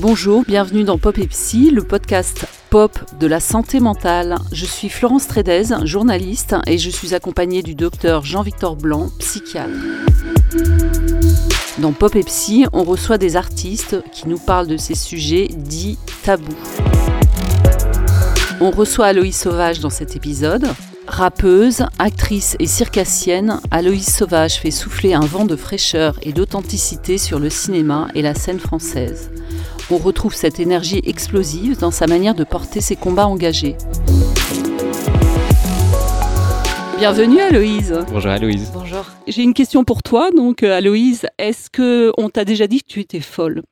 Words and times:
Bonjour, 0.00 0.44
bienvenue 0.46 0.84
dans 0.84 0.96
Pop 0.96 1.18
et 1.18 1.28
le 1.72 1.82
podcast 1.82 2.46
pop 2.70 2.96
de 3.18 3.26
la 3.26 3.40
santé 3.40 3.80
mentale. 3.80 4.36
Je 4.52 4.64
suis 4.64 4.88
Florence 4.88 5.26
Trédez, 5.26 5.64
journaliste, 5.82 6.54
et 6.68 6.78
je 6.78 6.88
suis 6.88 7.16
accompagnée 7.16 7.64
du 7.64 7.74
docteur 7.74 8.24
Jean-Victor 8.24 8.76
Blanc, 8.76 9.10
psychiatre. 9.18 9.72
Dans 11.78 11.90
Pop 11.90 12.14
et 12.14 12.24
on 12.72 12.84
reçoit 12.84 13.18
des 13.18 13.34
artistes 13.34 13.96
qui 14.12 14.28
nous 14.28 14.38
parlent 14.38 14.68
de 14.68 14.76
ces 14.76 14.94
sujets 14.94 15.48
dits 15.48 15.98
tabous. 16.22 16.54
On 18.60 18.70
reçoit 18.70 19.06
Aloïs 19.06 19.36
Sauvage 19.36 19.80
dans 19.80 19.90
cet 19.90 20.14
épisode. 20.14 20.68
Rappeuse, 21.08 21.86
actrice 21.98 22.54
et 22.60 22.66
circassienne, 22.66 23.60
Aloïs 23.72 24.14
Sauvage 24.14 24.60
fait 24.60 24.70
souffler 24.70 25.14
un 25.14 25.26
vent 25.26 25.44
de 25.44 25.56
fraîcheur 25.56 26.14
et 26.22 26.32
d'authenticité 26.32 27.18
sur 27.18 27.40
le 27.40 27.50
cinéma 27.50 28.06
et 28.14 28.22
la 28.22 28.34
scène 28.34 28.60
française. 28.60 29.30
On 29.90 29.96
retrouve 29.96 30.34
cette 30.34 30.60
énergie 30.60 31.00
explosive 31.04 31.78
dans 31.78 31.90
sa 31.90 32.06
manière 32.06 32.34
de 32.34 32.44
porter 32.44 32.82
ses 32.82 32.94
combats 32.94 33.26
engagés. 33.26 33.74
Bienvenue 36.98 37.40
Aloïse. 37.40 38.04
Bonjour 38.10 38.30
Aloïse. 38.30 38.70
Bonjour. 38.74 39.06
J'ai 39.26 39.42
une 39.42 39.54
question 39.54 39.84
pour 39.84 40.02
toi. 40.02 40.30
Donc 40.30 40.62
euh, 40.62 40.76
Aloïse, 40.76 41.26
est-ce 41.38 41.70
que 41.70 42.12
on 42.18 42.28
t'a 42.28 42.44
déjà 42.44 42.66
dit 42.66 42.82
que 42.82 42.88
tu 42.88 43.00
étais 43.00 43.20
folle? 43.20 43.62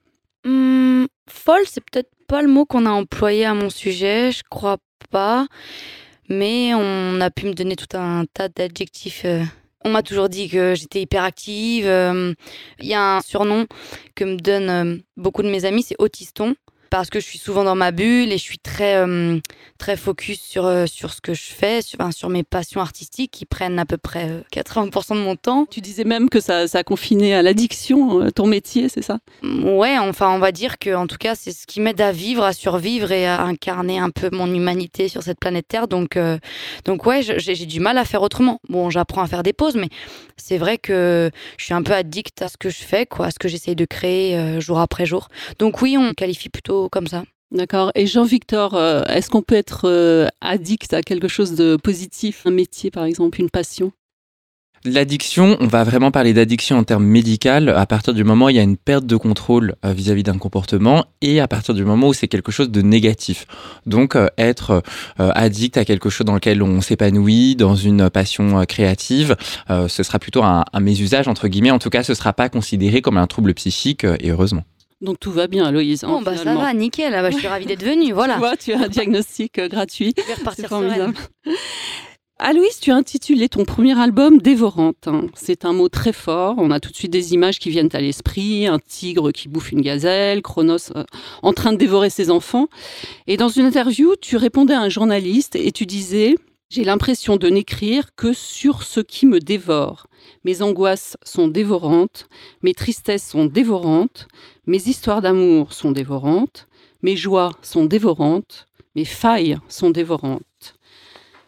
Hmm, 0.45 1.05
Folle, 1.29 1.65
c'est 1.67 1.83
peut-être 1.85 2.11
pas 2.29 2.41
le 2.41 2.49
mot 2.49 2.65
qu'on 2.65 2.87
a 2.87 2.91
employé 2.91 3.45
à 3.45 3.53
mon 3.53 3.69
sujet, 3.69 4.33
je 4.33 4.43
crois 4.49 4.79
pas. 5.11 5.47
Mais 6.29 6.73
on 6.75 7.21
a 7.21 7.31
pu 7.31 7.47
me 7.47 7.53
donner 7.53 7.77
tout 7.77 7.97
un 7.97 8.25
tas 8.33 8.49
d'adjectifs 8.49 9.23
euh, 9.25 9.43
on 9.87 9.91
m'a 9.91 10.03
toujours 10.03 10.29
dit 10.29 10.49
que 10.49 10.75
j'étais 10.75 11.03
hyperactive. 11.03 11.87
Euh, 11.87 12.35
il 12.81 12.87
y 12.87 12.95
a 12.95 13.19
un 13.19 13.21
surnom 13.21 13.67
que 14.17 14.25
me 14.25 14.37
donnent 14.37 14.71
euh, 14.71 14.97
beaucoup 15.17 15.43
de 15.43 15.49
mes 15.49 15.65
amis, 15.65 15.85
c'est 15.85 15.95
autiston 16.01 16.57
parce 16.91 17.11
que 17.11 17.21
je 17.21 17.25
suis 17.25 17.39
souvent 17.39 17.65
dans 17.65 17.75
ma 17.75 17.91
bulle 17.91 18.33
et 18.33 18.39
je 18.39 18.43
suis 18.43 18.59
très, 18.59 18.97
euh, 18.97 19.39
très 19.79 19.97
focus 19.97 20.41
sur, 20.41 20.67
euh, 20.67 20.87
sur 20.87 21.13
ce 21.13 21.21
que 21.21 21.35
je 21.35 21.43
fais, 21.43 21.83
sur, 21.83 21.99
sur 22.13 22.29
mes 22.29 22.43
passions 22.43 22.81
artistiques 22.81 23.31
qui 23.31 23.45
prennent 23.45 23.79
à 23.79 23.87
peu 23.87 23.97
près 23.97 24.45
80% 24.53 25.13
euh, 25.13 25.15
de 25.17 25.21
mon 25.21 25.37
temps. 25.37 25.67
Tu 25.71 25.81
disais 25.81 26.05
même 26.05 26.29
que 26.29 26.41
ça, 26.41 26.69
ça 26.69 26.79
a 26.79 26.83
confiné 26.85 27.35
à 27.35 27.43
l'addiction, 27.43 28.31
ton 28.31 28.47
métier, 28.47 28.89
c'est 28.89 29.03
ça? 29.03 29.19
Ouais, 29.43 29.99
enfin, 29.99 30.31
on 30.31 30.39
va 30.39 30.53
dire 30.53 30.79
que 30.79 30.95
en 30.95 31.07
tout 31.07 31.19
cas, 31.19 31.35
c'est 31.35 31.53
ce 31.53 31.67
qui 31.67 31.81
m'aide 31.81 32.01
à 32.01 32.13
vivre, 32.13 32.45
à 32.45 32.53
survivre 32.53 33.13
et 33.13 33.27
à 33.27 33.43
incarner 33.43 33.99
un 33.99 34.11
peu 34.11 34.31
mon 34.33 34.53
humanité 34.53 35.09
sur 35.09 35.23
cette 35.23 35.41
planète 35.41 35.69
Terre. 35.69 35.89
Donc, 35.89 36.19
donc 36.85 37.07
ouais, 37.07 37.23
j'ai 37.23 37.67
du 37.67 37.81
mal 37.81 37.99
à 37.99 38.05
faire 38.05 38.23
autrement. 38.23 38.61
Bon, 38.69 38.91
j'apprends 38.91 39.23
à 39.23 39.27
faire 39.27 39.43
des 39.43 39.53
pauses, 39.53 39.77
mais 39.77 39.89
c'est 40.37 40.59
vrai 40.59 40.79
que 40.79 41.31
je 41.57 41.65
suis 41.65 41.75
un 41.75 41.83
peu 41.83 41.93
addict 41.93 42.41
à 42.43 42.49
ce 42.49 42.57
que 42.57 42.71
je 42.71 42.83
fais, 42.83 43.07
quoi, 43.07 43.27
à 43.27 43.31
ce 43.31 43.39
que 43.39 43.49
j'essaye 43.49 43.77
de 43.77 43.85
créer 43.85 44.61
jour 44.61 44.79
après 44.79 45.07
jour. 45.07 45.29
Donc 45.59 45.83
oui, 45.83 45.97
on 45.99 46.13
qualifie 46.13 46.49
plutôt 46.49 46.76
comme 46.91 47.07
ça. 47.07 47.25
D'accord. 47.53 47.93
Et 47.95 48.07
Jean-Victor, 48.07 48.75
euh, 48.75 49.05
est-ce 49.05 49.31
qu'on 49.31 49.43
peut 49.43 49.55
être 49.55 49.83
euh, 49.85 50.27
addict 50.41 50.93
à 50.93 51.03
quelque 51.03 51.29
chose 51.29 51.55
de 51.55 51.77
positif, 51.77 52.43
un 52.45 52.51
métier 52.51 52.91
par 52.91 53.05
exemple, 53.05 53.41
une 53.41 53.51
passion? 53.51 53.93
L'addiction, 54.85 55.57
on 55.61 55.67
va 55.67 55.83
vraiment 55.83 56.11
parler 56.13 56.33
d'addiction 56.33 56.77
en 56.77 56.85
termes 56.85 57.07
médicaux 57.07 57.49
à 57.75 57.87
partir 57.87 58.15
du 58.15 58.23
moment 58.23 58.47
où 58.47 58.51
il 58.51 58.57
y 58.57 58.61
a 58.61 58.63
une 58.63 58.77
perte 58.77 59.07
de 59.07 59.17
contrôle 59.17 59.75
euh, 59.85 59.93
vis-à-vis 59.93 60.23
d'un 60.23 60.39
comportement 60.39 61.07
et 61.23 61.41
à 61.41 61.49
partir 61.49 61.75
du 61.75 61.85
moment 61.85 62.09
où 62.09 62.13
c'est 62.13 62.29
quelque 62.29 62.53
chose 62.53 62.71
de 62.71 62.83
négatif. 62.83 63.47
Donc 63.87 64.17
être 64.37 64.83
addict 65.19 65.77
à 65.77 65.85
quelque 65.85 66.09
chose 66.09 66.25
dans 66.25 66.35
lequel 66.35 66.63
on 66.63 66.81
s'épanouit, 66.81 67.57
dans 67.57 67.75
une 67.75 68.11
passion 68.11 68.65
créative, 68.67 69.37
ce 69.69 70.03
sera 70.03 70.19
plutôt 70.21 70.45
un, 70.45 70.65
un 70.73 70.81
mésusage 70.81 71.27
entre 71.27 71.49
guillemets. 71.49 71.73
En 71.73 71.81
tout 71.81 71.91
cas, 71.91 72.05
ce 72.05 72.13
ne 72.13 72.17
sera 72.17 72.33
pas 72.33 72.49
considéré 72.49 73.03
comme 73.03 73.17
un 73.17 73.27
trouble 73.27 73.55
psychique 73.55 74.05
et 74.05 74.31
heureusement. 74.31 74.63
Donc 75.03 75.21
tout 75.21 75.31
va 75.31 75.47
bien, 75.47 75.65
Aloïse. 75.67 76.05
Hein, 76.05 76.09
bon, 76.09 76.23
bah 76.23 76.37
ça 76.37 76.55
va, 76.55 76.73
nickel. 76.73 77.15
Ah 77.15 77.23
bah, 77.23 77.31
je 77.31 77.37
suis 77.37 77.49
ravie 77.49 77.67
d'être 77.67 77.85
venue. 77.85 78.13
Voilà. 78.15 78.35
tu 78.35 78.41
vois, 78.41 78.57
tu 78.57 78.73
as 78.73 78.81
un 78.81 78.89
diagnostic 78.89 79.59
euh, 79.59 79.69
gratuit. 79.69 80.15
Je 80.17 80.23
vais 80.23 80.35
repartir 80.35 80.69
formidable. 80.69 81.15
Aloïse, 82.39 82.81
tu 82.81 82.91
as 82.93 82.97
intitulé 82.97 83.49
ton 83.49 83.65
premier 83.65 83.99
album 83.99 84.39
Dévorante. 84.39 85.09
C'est 85.35 85.65
un 85.65 85.73
mot 85.73 85.89
très 85.89 86.13
fort. 86.13 86.57
On 86.59 86.71
a 86.71 86.81
tout 86.81 86.91
de 86.91 86.97
suite 86.97 87.11
des 87.11 87.33
images 87.33 87.59
qui 87.59 87.71
viennent 87.71 87.89
à 87.95 88.01
l'esprit. 88.01 88.67
Un 88.67 88.79
tigre 88.79 89.33
qui 89.33 89.49
bouffe 89.49 89.73
une 89.73 89.81
gazelle, 89.81 90.43
Chronos 90.43 90.93
euh, 90.95 91.05
en 91.43 91.55
train 91.55 91.73
de 91.73 91.79
dévorer 91.79 92.11
ses 92.11 92.31
enfants. 92.31 92.69
Et 93.27 93.39
dans 93.39 93.49
une 93.49 93.65
interview, 93.65 94.15
tu 94.21 94.37
répondais 94.37 94.75
à 94.75 94.81
un 94.81 94.91
journaliste 94.91 95.57
et 95.57 95.73
tu 95.73 95.87
disais 95.87 96.35
J'ai 96.71 96.85
l'impression 96.85 97.37
de 97.37 97.49
n'écrire 97.49 98.15
que 98.17 98.35
sur 98.35 98.83
ce 98.83 99.01
qui 99.01 99.25
me 99.25 99.41
dévore. 99.41 100.07
Mes 100.47 100.63
angoisses 100.63 101.17
sont 101.25 101.49
dévorantes, 101.49 102.29
mes 102.63 102.73
tristesses 102.73 103.27
sont 103.27 103.47
dévorantes, 103.47 104.29
mes 104.69 104.87
histoires 104.87 105.21
d'amour 105.21 105.73
sont 105.73 105.91
dévorantes, 105.91 106.69
mes 107.03 107.17
joies 107.17 107.51
sont 107.63 107.85
dévorantes, 107.85 108.69
mes 108.95 109.05
failles 109.05 109.59
sont 109.67 109.91
dévorantes. 109.91 110.77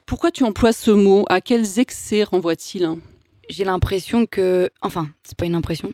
Pourquoi 0.05 0.33
tu 0.33 0.43
emploies 0.43 0.73
ce 0.73 0.91
mot? 0.91 1.25
À 1.29 1.41
quels 1.41 1.79
excès 1.79 2.25
renvoie-t-il? 2.25 2.91
J'ai 3.49 3.63
l'impression 3.63 4.27
que. 4.27 4.69
Enfin, 4.83 5.09
c'est 5.23 5.39
pas 5.39 5.47
une 5.47 5.55
impression. 5.55 5.93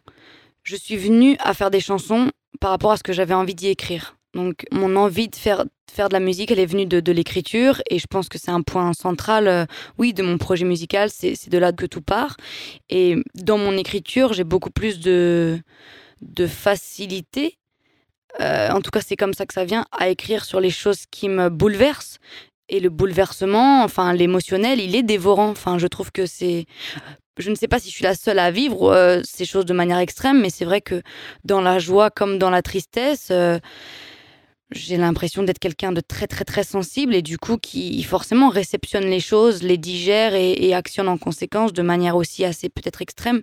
Je 0.62 0.74
suis 0.74 0.96
venue 0.96 1.36
à 1.40 1.52
faire 1.52 1.70
des 1.70 1.80
chansons 1.80 2.30
par 2.58 2.70
rapport 2.70 2.92
à 2.92 2.96
ce 2.96 3.02
que 3.02 3.12
j'avais 3.12 3.34
envie 3.34 3.54
d'y 3.54 3.68
écrire. 3.68 4.16
Donc, 4.34 4.66
mon 4.72 4.96
envie 4.96 5.28
de 5.28 5.36
faire, 5.36 5.64
faire 5.90 6.08
de 6.08 6.14
la 6.14 6.20
musique, 6.20 6.50
elle 6.50 6.58
est 6.58 6.66
venue 6.66 6.86
de, 6.86 7.12
l'écriture. 7.12 7.80
Et 7.88 7.98
je 7.98 8.06
pense 8.06 8.28
que 8.28 8.38
c'est 8.38 8.50
un 8.50 8.62
point 8.62 8.92
central, 8.92 9.48
euh, 9.48 9.64
oui, 9.98 10.12
de 10.12 10.22
mon 10.22 10.38
projet 10.38 10.64
musical. 10.64 11.10
C'est 11.10 11.48
de 11.48 11.58
là 11.58 11.72
que 11.72 11.86
tout 11.86 12.02
part. 12.02 12.36
Et 12.90 13.16
dans 13.34 13.58
mon 13.58 13.76
écriture, 13.76 14.32
j'ai 14.32 14.44
beaucoup 14.44 14.70
plus 14.70 15.00
de, 15.00 15.58
de 16.22 16.46
facilité. 16.46 17.58
Euh, 18.40 18.70
en 18.70 18.80
tout 18.80 18.90
cas, 18.90 19.00
c'est 19.00 19.16
comme 19.16 19.34
ça 19.34 19.46
que 19.46 19.54
ça 19.54 19.64
vient, 19.64 19.86
à 19.92 20.08
écrire 20.08 20.44
sur 20.44 20.60
les 20.60 20.70
choses 20.70 21.04
qui 21.10 21.28
me 21.28 21.48
bouleversent. 21.48 22.18
Et 22.68 22.80
le 22.80 22.88
bouleversement, 22.88 23.84
enfin, 23.84 24.12
l'émotionnel, 24.14 24.80
il 24.80 24.96
est 24.96 25.02
dévorant. 25.02 25.50
Enfin, 25.50 25.78
je 25.78 25.86
trouve 25.86 26.10
que 26.10 26.26
c'est 26.26 26.66
je 27.36 27.50
ne 27.50 27.56
sais 27.56 27.66
pas 27.66 27.80
si 27.80 27.90
je 27.90 27.94
suis 27.94 28.04
la 28.04 28.14
seule 28.14 28.38
à 28.38 28.52
vivre 28.52 28.92
euh, 28.92 29.20
ces 29.24 29.44
choses 29.44 29.64
de 29.64 29.72
manière 29.72 29.98
extrême, 29.98 30.40
mais 30.40 30.50
c'est 30.50 30.64
vrai 30.64 30.80
que 30.80 31.02
dans 31.44 31.60
la 31.60 31.80
joie 31.80 32.10
comme 32.10 32.38
dans 32.38 32.50
la 32.50 32.62
tristesse, 32.62 33.32
j'ai 34.74 34.96
l'impression 34.96 35.42
d'être 35.42 35.58
quelqu'un 35.58 35.92
de 35.92 36.00
très 36.00 36.26
très 36.26 36.44
très 36.44 36.64
sensible 36.64 37.14
et 37.14 37.22
du 37.22 37.38
coup 37.38 37.56
qui 37.56 38.02
forcément 38.02 38.48
réceptionne 38.48 39.04
les 39.04 39.20
choses, 39.20 39.62
les 39.62 39.78
digère 39.78 40.34
et, 40.34 40.74
actionne 40.74 41.08
en 41.08 41.18
conséquence 41.18 41.72
de 41.72 41.82
manière 41.82 42.16
aussi 42.16 42.44
assez 42.44 42.68
peut-être 42.68 43.00
extrême. 43.00 43.42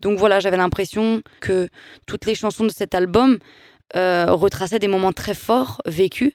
Donc 0.00 0.18
voilà, 0.18 0.38
j'avais 0.38 0.56
l'impression 0.56 1.22
que 1.40 1.68
toutes 2.06 2.24
les 2.26 2.34
chansons 2.34 2.64
de 2.64 2.70
cet 2.70 2.94
album 2.94 3.38
euh, 3.96 4.32
retraçaient 4.32 4.78
des 4.78 4.88
moments 4.88 5.12
très 5.12 5.34
forts 5.34 5.82
vécus 5.86 6.32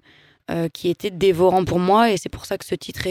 euh, 0.52 0.68
qui 0.68 0.90
étaient 0.90 1.12
dévorants 1.12 1.64
pour 1.66 1.80
moi 1.80 2.12
et 2.12 2.18
c'est 2.18 2.30
pour 2.30 2.46
ça 2.46 2.58
que 2.58 2.66
ce 2.66 2.76
titre 2.76 3.08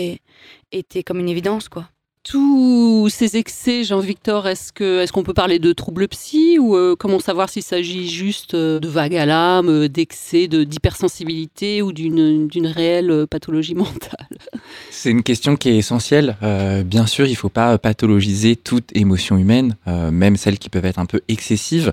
était 0.73 1.03
comme 1.03 1.19
une 1.19 1.29
évidence 1.29 1.69
quoi 1.69 1.89
tous 2.25 3.09
ces 3.09 3.37
excès, 3.37 3.83
Jean-Victor, 3.83 4.47
est-ce 4.47 4.73
que 4.73 5.01
est-ce 5.01 5.13
qu'on 5.13 5.25
peut 5.25 5.35
parler 5.35 5.59
de 5.59 5.73
troubles 5.73 6.07
psy 6.09 6.59
ou 6.59 6.77
euh, 6.77 6.95
comment 6.97 7.19
savoir 7.19 7.49
s'il 7.49 7.65
s'agit 7.65 8.09
juste 8.09 8.55
euh, 8.55 8.79
de 8.79 8.89
vagues 8.89 9.17
à 9.17 9.27
l'âme, 9.27 9.69
euh, 9.69 9.89
d'excès, 9.89 10.47
de 10.47 10.63
d'hypersensibilité 10.63 11.83
ou 11.83 11.93
d'une 11.93 12.47
d'une 12.47 12.67
réelle 12.69 13.27
pathologie 13.29 13.75
mentale? 13.75 14.39
C'est 14.91 15.11
une 15.11 15.23
question 15.23 15.57
qui 15.57 15.71
est 15.71 15.77
essentielle. 15.77 16.37
bien 16.85 17.07
sûr, 17.07 17.27
il 17.27 17.33
ne 17.33 17.37
faut 17.37 17.49
pas 17.49 17.77
pathologiser 17.79 18.57
toute 18.57 18.95
émotion 18.95 19.37
humaine, 19.37 19.77
même 19.87 20.37
celles 20.37 20.59
qui 20.59 20.69
peuvent 20.69 20.85
être 20.85 20.99
un 20.99 21.07
peu 21.07 21.21
excessives. 21.29 21.93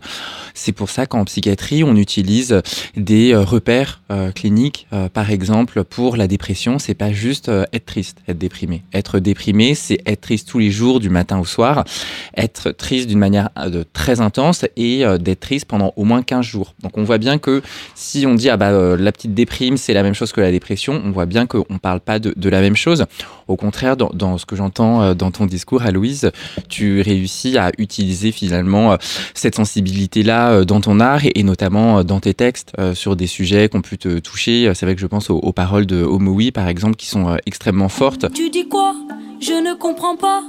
C'est 0.53 0.73
pour 0.73 0.89
ça 0.89 1.05
qu'en 1.05 1.25
psychiatrie, 1.25 1.83
on 1.83 1.95
utilise 1.95 2.61
des 2.95 3.35
repères 3.35 4.01
cliniques, 4.35 4.87
par 5.13 5.31
exemple 5.31 5.83
pour 5.83 6.17
la 6.17 6.27
dépression. 6.27 6.77
C'est 6.77 6.93
pas 6.93 7.11
juste 7.11 7.49
être 7.49 7.85
triste, 7.85 8.17
être 8.27 8.37
déprimé. 8.37 8.83
Être 8.93 9.19
déprimé, 9.19 9.75
c'est 9.75 10.01
être 10.05 10.21
triste 10.21 10.49
tous 10.49 10.59
les 10.59 10.71
jours, 10.71 10.99
du 10.99 11.09
matin 11.09 11.39
au 11.39 11.45
soir, 11.45 11.83
être 12.35 12.71
triste 12.71 13.07
d'une 13.07 13.19
manière 13.19 13.49
euh, 13.57 13.83
très 13.93 14.21
intense 14.21 14.65
et 14.75 15.05
euh, 15.05 15.17
d'être 15.17 15.41
triste 15.41 15.65
pendant 15.65 15.93
au 15.95 16.03
moins 16.03 16.21
15 16.21 16.45
jours. 16.45 16.73
Donc 16.81 16.97
on 16.97 17.03
voit 17.03 17.17
bien 17.17 17.37
que 17.37 17.61
si 17.95 18.25
on 18.25 18.35
dit 18.35 18.49
ah 18.49 18.57
bah 18.57 18.69
euh, 18.69 18.97
la 18.97 19.11
petite 19.11 19.33
déprime 19.33 19.77
c'est 19.77 19.93
la 19.93 20.03
même 20.03 20.13
chose 20.13 20.31
que 20.31 20.41
la 20.41 20.51
dépression, 20.51 21.01
on 21.03 21.11
voit 21.11 21.25
bien 21.25 21.45
qu'on 21.45 21.65
ne 21.69 21.77
parle 21.77 21.99
pas 21.99 22.19
de, 22.19 22.49
la 22.49 22.61
même 22.61 22.68
chose. 22.75 23.05
Au 23.47 23.55
contraire, 23.55 23.97
dans, 23.97 24.37
ce 24.37 24.45
que 24.45 24.55
j'entends 24.55 25.15
dans 25.15 25.31
ton 25.31 25.45
discours, 25.45 25.81
à 25.81 25.91
Louise, 25.91 26.31
tu 26.67 27.01
réussis 27.01 27.57
à 27.57 27.71
utiliser 27.77 28.31
finalement 28.31 28.97
cette 29.33 29.55
sensibilité-là 29.55 30.65
dans 30.65 30.81
ton 30.81 30.99
art 30.99 31.21
et, 31.23 31.43
notamment 31.43 32.03
dans 32.03 32.19
tes 32.19 32.33
textes 32.33 32.73
sur 32.93 33.15
des 33.15 33.27
sujets 33.27 33.69
qui 33.69 33.77
ont 33.77 33.81
pu 33.81 33.97
te 33.97 34.19
toucher. 34.19 34.71
C'est 34.75 34.85
vrai 34.85 34.95
que 34.95 35.01
je 35.01 35.07
pense 35.07 35.29
aux, 35.29 35.51
paroles 35.51 35.87
de 35.87 36.03
Homoui 36.03 36.51
par 36.51 36.67
exemple 36.67 36.95
qui 36.95 37.07
sont 37.07 37.37
extrêmement 37.45 37.89
fortes. 37.89 38.31
Tu 38.33 38.49
dis 38.49 38.67
quoi? 38.67 38.95
Je 39.41 39.53
ne 39.53 39.73
comprends 39.73 40.15
pas. 40.15 40.43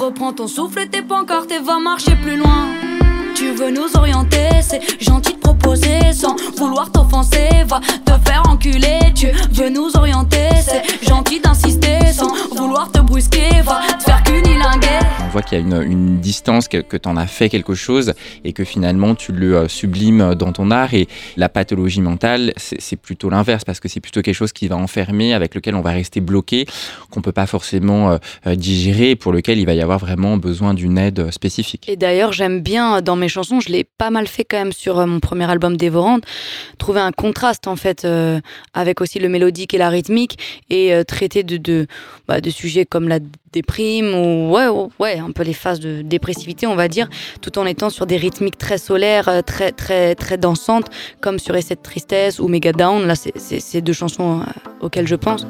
Reprends 0.00 0.32
ton 0.32 0.48
souffle, 0.48 0.88
tes 0.88 1.02
pancartes 1.02 1.52
et 1.52 1.62
va 1.62 1.78
marcher 1.78 2.16
plus 2.16 2.36
loin. 2.36 2.93
Tu 3.34 3.50
veux 3.50 3.70
nous 3.70 3.96
orienter, 3.96 4.48
c'est 4.62 4.80
gentil 5.02 5.32
de 5.32 5.38
proposer 5.38 6.12
sans 6.12 6.36
vouloir 6.56 6.92
t'offenser. 6.92 7.48
Va 7.66 7.80
te 8.04 8.12
faire 8.28 8.42
enculer, 8.48 9.00
tu 9.12 9.26
veux 9.50 9.70
nous 9.70 9.90
orienter, 9.96 10.50
c'est 10.62 11.04
gentil 11.04 11.40
d'insister 11.40 12.12
sans 12.12 12.32
vouloir 12.54 12.92
te 12.92 13.00
brusquer. 13.00 13.60
Va 13.64 13.80
te 13.98 14.04
faire 14.04 14.22
cunilinguer. 14.22 15.00
voit 15.32 15.42
qu'il 15.42 15.58
y 15.58 15.60
a 15.60 15.82
une, 15.82 16.20
distance, 16.20 16.68
que, 16.68 16.78
que 16.78 16.96
tu 16.96 17.08
en 17.08 17.16
as 17.16 17.26
fait 17.26 17.48
quelque 17.48 17.74
chose 17.74 18.14
et 18.44 18.52
que 18.52 18.62
finalement 18.62 19.16
tu 19.16 19.32
le 19.32 19.66
sublimes 19.66 20.36
dans 20.36 20.52
ton 20.52 20.70
art. 20.70 20.94
Et 20.94 21.08
la 21.36 21.48
pathologie 21.48 22.00
mentale, 22.00 22.52
c'est 22.56 22.96
plutôt 22.96 23.30
l'inverse 23.30 23.64
parce 23.64 23.80
que 23.80 23.88
c'est 23.88 24.00
plutôt 24.00 24.22
quelque 24.22 24.36
chose 24.36 24.52
qui 24.52 24.68
va 24.68 24.76
enfermer, 24.76 25.34
avec 25.34 25.56
lequel 25.56 25.74
on 25.74 25.80
va 25.80 25.90
rester 25.90 26.20
bloqué, 26.20 26.66
qu'on 27.10 27.20
peut 27.20 27.32
pas 27.32 27.46
forcément 27.46 28.16
digérer 28.46 29.10
et 29.10 29.16
pour 29.16 29.32
lequel 29.32 29.58
il 29.58 29.66
va 29.66 29.74
y 29.74 29.82
avoir 29.82 29.98
vraiment 29.98 30.36
besoin 30.36 30.72
d'une 30.72 30.98
aide 30.98 31.32
spécifique. 31.32 31.88
Et 31.88 31.96
d'ailleurs, 31.96 32.32
j'aime 32.32 32.60
bien 32.60 33.02
dans 33.02 33.16
mes 33.16 33.23
chansons, 33.28 33.60
je 33.60 33.68
l'ai 33.70 33.84
pas 33.84 34.10
mal 34.10 34.26
fait 34.26 34.44
quand 34.44 34.58
même 34.58 34.72
sur 34.72 35.06
mon 35.06 35.20
premier 35.20 35.50
album 35.50 35.76
Dévorante, 35.76 36.24
trouver 36.78 37.00
un 37.00 37.12
contraste 37.12 37.66
en 37.66 37.76
fait 37.76 38.06
avec 38.74 39.00
aussi 39.00 39.18
le 39.18 39.28
mélodique 39.28 39.74
et 39.74 39.78
la 39.78 39.88
rythmique 39.88 40.38
et 40.70 40.92
traiter 41.06 41.42
de, 41.42 41.56
de, 41.56 41.86
bah, 42.28 42.40
de 42.40 42.50
sujets 42.50 42.84
comme 42.84 43.08
la 43.08 43.18
déprime 43.54 44.14
ou 44.14 44.50
ouais, 44.50 44.66
ouais, 44.98 45.18
un 45.18 45.30
peu 45.30 45.44
les 45.44 45.54
phases 45.54 45.80
de 45.80 46.02
dépressivité, 46.02 46.66
on 46.66 46.74
va 46.74 46.88
dire, 46.88 47.08
tout 47.40 47.58
en 47.58 47.64
étant 47.64 47.88
sur 47.88 48.04
des 48.04 48.16
rythmiques 48.16 48.58
très 48.58 48.78
solaires, 48.78 49.28
euh, 49.28 49.40
très, 49.40 49.72
très, 49.72 50.14
très 50.14 50.36
dansantes, 50.36 50.90
comme 51.20 51.38
sur 51.38 51.56
Essai 51.56 51.76
de 51.76 51.80
Tristesse 51.80 52.38
ou 52.40 52.48
Mega 52.48 52.72
Down. 52.72 53.06
Là, 53.06 53.14
c'est 53.14 53.80
deux 53.80 53.92
chansons 53.92 54.40
euh, 54.40 54.44
auxquelles 54.80 55.08
je 55.08 55.16
pense. 55.16 55.46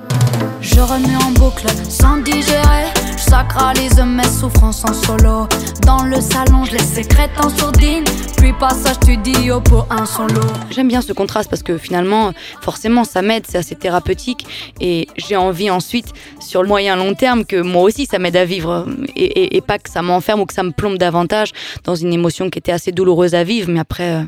Je 0.60 0.80
remets 0.80 1.16
en 1.16 1.30
boucle 1.30 1.66
sans 1.88 2.18
digérer. 2.18 2.93
Sacralise 3.28 3.98
mes 4.04 4.22
souffrances 4.24 4.84
en 4.84 4.92
solo. 4.92 5.48
Dans 5.86 6.04
le 6.04 6.20
salon, 6.20 6.64
je 6.64 6.72
les 6.72 6.78
sécrète 6.78 7.30
en 7.42 7.48
sourdine. 7.48 8.04
Puis 8.36 8.52
passage, 8.52 8.96
au 9.50 9.60
pour 9.60 9.86
un 9.90 10.04
solo. 10.04 10.42
J'aime 10.70 10.88
bien 10.88 11.00
ce 11.00 11.12
contraste 11.12 11.48
parce 11.48 11.62
que 11.62 11.78
finalement, 11.78 12.32
forcément, 12.60 13.04
ça 13.04 13.22
m'aide, 13.22 13.44
c'est 13.48 13.56
assez 13.56 13.76
thérapeutique. 13.76 14.46
Et 14.80 15.08
j'ai 15.16 15.36
envie 15.36 15.70
ensuite, 15.70 16.12
sur 16.40 16.62
le 16.62 16.68
moyen 16.68 16.96
long 16.96 17.14
terme, 17.14 17.46
que 17.46 17.60
moi 17.60 17.82
aussi, 17.82 18.04
ça 18.04 18.18
m'aide 18.18 18.36
à 18.36 18.44
vivre. 18.44 18.86
Et, 19.16 19.60
pas 19.62 19.78
que 19.78 19.88
ça 19.88 20.02
m'enferme 20.02 20.40
ou 20.40 20.46
que 20.46 20.54
ça 20.54 20.62
me 20.62 20.72
plombe 20.72 20.98
davantage 20.98 21.52
dans 21.84 21.94
une 21.94 22.12
émotion 22.12 22.50
qui 22.50 22.58
était 22.58 22.72
assez 22.72 22.92
douloureuse 22.92 23.34
à 23.34 23.42
vivre. 23.42 23.70
Mais 23.70 23.80
après, 23.80 24.12
euh, 24.12 24.22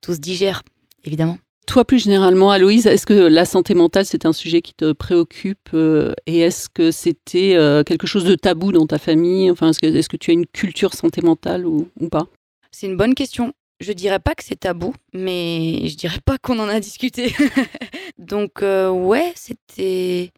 tout 0.00 0.14
se 0.14 0.18
digère, 0.18 0.62
évidemment. 1.04 1.36
Toi, 1.70 1.84
plus 1.84 2.02
généralement, 2.02 2.50
Aloïse, 2.50 2.88
est-ce 2.88 3.06
que 3.06 3.14
la 3.14 3.44
santé 3.44 3.74
mentale, 3.74 4.04
c'est 4.04 4.26
un 4.26 4.32
sujet 4.32 4.60
qui 4.60 4.74
te 4.74 4.90
préoccupe 4.90 5.68
euh, 5.72 6.14
Et 6.26 6.40
est-ce 6.40 6.68
que 6.68 6.90
c'était 6.90 7.54
euh, 7.54 7.84
quelque 7.84 8.08
chose 8.08 8.24
de 8.24 8.34
tabou 8.34 8.72
dans 8.72 8.88
ta 8.88 8.98
famille? 8.98 9.48
Enfin, 9.52 9.70
est-ce 9.70 10.08
que, 10.08 10.16
tu 10.16 10.32
as 10.32 10.34
une 10.34 10.46
culture 10.48 10.94
santé 10.94 11.22
mentale 11.22 11.66
ou, 11.66 11.88
pas? 12.10 12.26
C'est 12.72 12.88
une 12.88 12.96
bonne 12.96 13.14
question. 13.14 13.52
Je 13.78 13.92
dirais 13.92 14.18
pas 14.18 14.34
que 14.34 14.42
c'est 14.42 14.58
tabou, 14.58 14.94
mais 15.12 15.86
je 15.86 15.94
dirais 15.94 16.18
pas 16.24 16.38
qu'on 16.38 16.58
en 16.58 16.66
a 16.66 16.80
discuté. 16.80 17.36
Donc, 18.18 18.64
euh, 18.64 18.90
ouais, 18.90 19.32
c'était 19.36 20.32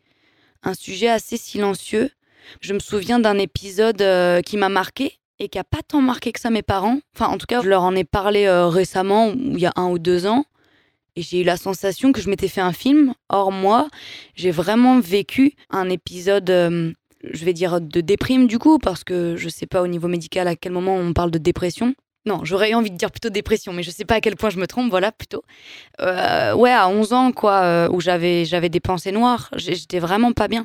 un 0.63 0.75
sujet 0.75 1.09
assez 1.09 1.39
silencieux. 1.39 2.11
Je 2.61 2.75
me 2.75 2.79
souviens 2.79 3.21
d'un 3.21 3.39
épisode 3.39 4.05
qui 4.45 4.59
m'a 4.59 4.69
marqué 4.69 5.15
et 5.39 5.49
qui 5.49 5.59
a 5.59 5.65
pas 5.65 5.81
tant 5.89 6.03
marqué 6.03 6.31
que 6.33 6.41
ça 6.41 6.51
mes 6.51 6.61
parents. 6.61 6.99
Enfin, 7.17 7.33
en 7.33 7.39
tout 7.39 7.47
cas, 7.47 7.63
je 7.63 7.71
leur 7.71 7.85
en 7.85 7.97
ai 7.97 8.05
parlé 8.05 8.51
récemment, 8.51 9.33
il 9.35 9.59
y 9.59 9.65
a 9.65 9.73
un 9.77 9.89
ou 9.89 9.99
deux 9.99 10.27
ans. 10.27 10.45
Et 11.17 11.23
j'ai 11.23 11.41
eu 11.41 11.45
la 11.45 11.57
sensation 11.57 12.13
que 12.13 12.21
je 12.21 12.31
m'étais 12.31 12.49
fait 12.49 12.61
un 12.61 12.73
film. 12.73 13.15
Or, 13.29 13.53
moi, 13.53 13.89
j'ai 14.35 14.51
vraiment 14.51 14.99
vécu 15.01 15.53
un 15.71 15.89
épisode, 15.91 16.49
euh, 16.51 16.93
je 17.31 17.45
vais 17.45 17.53
dire, 17.53 17.81
de 17.81 18.01
déprime 18.01 18.47
du 18.47 18.59
coup, 18.59 18.79
parce 18.79 19.05
que 19.05 19.37
je 19.37 19.49
sais 19.49 19.67
pas 19.67 19.83
au 19.83 19.87
niveau 19.87 20.09
médical 20.09 20.49
à 20.49 20.57
quel 20.57 20.73
moment 20.73 20.97
on 20.97 21.13
parle 21.13 21.31
de 21.31 21.39
dépression. 21.39 21.95
Non, 22.25 22.45
j'aurais 22.45 22.73
envie 22.73 22.93
de 22.93 22.97
dire 22.97 23.11
plutôt 23.11 23.31
dépression, 23.31 23.73
mais 23.73 23.83
je 23.83 23.91
sais 23.91 24.05
pas 24.05 24.15
à 24.15 24.21
quel 24.21 24.37
point 24.37 24.49
je 24.49 24.59
me 24.59 24.69
trompe, 24.69 24.89
voilà, 24.91 25.11
plutôt. 25.11 25.43
Euh, 26.01 26.55
ouais, 26.55 26.71
à 26.71 26.89
11 26.89 27.13
ans, 27.13 27.33
quoi, 27.33 27.63
euh, 27.63 27.89
où 27.91 28.01
j'avais, 28.01 28.45
j'avais 28.45 28.69
des 28.69 28.79
pensées 28.79 29.11
noires, 29.11 29.51
j'étais 29.57 29.99
vraiment 29.99 30.31
pas 30.33 30.47
bien. 30.47 30.65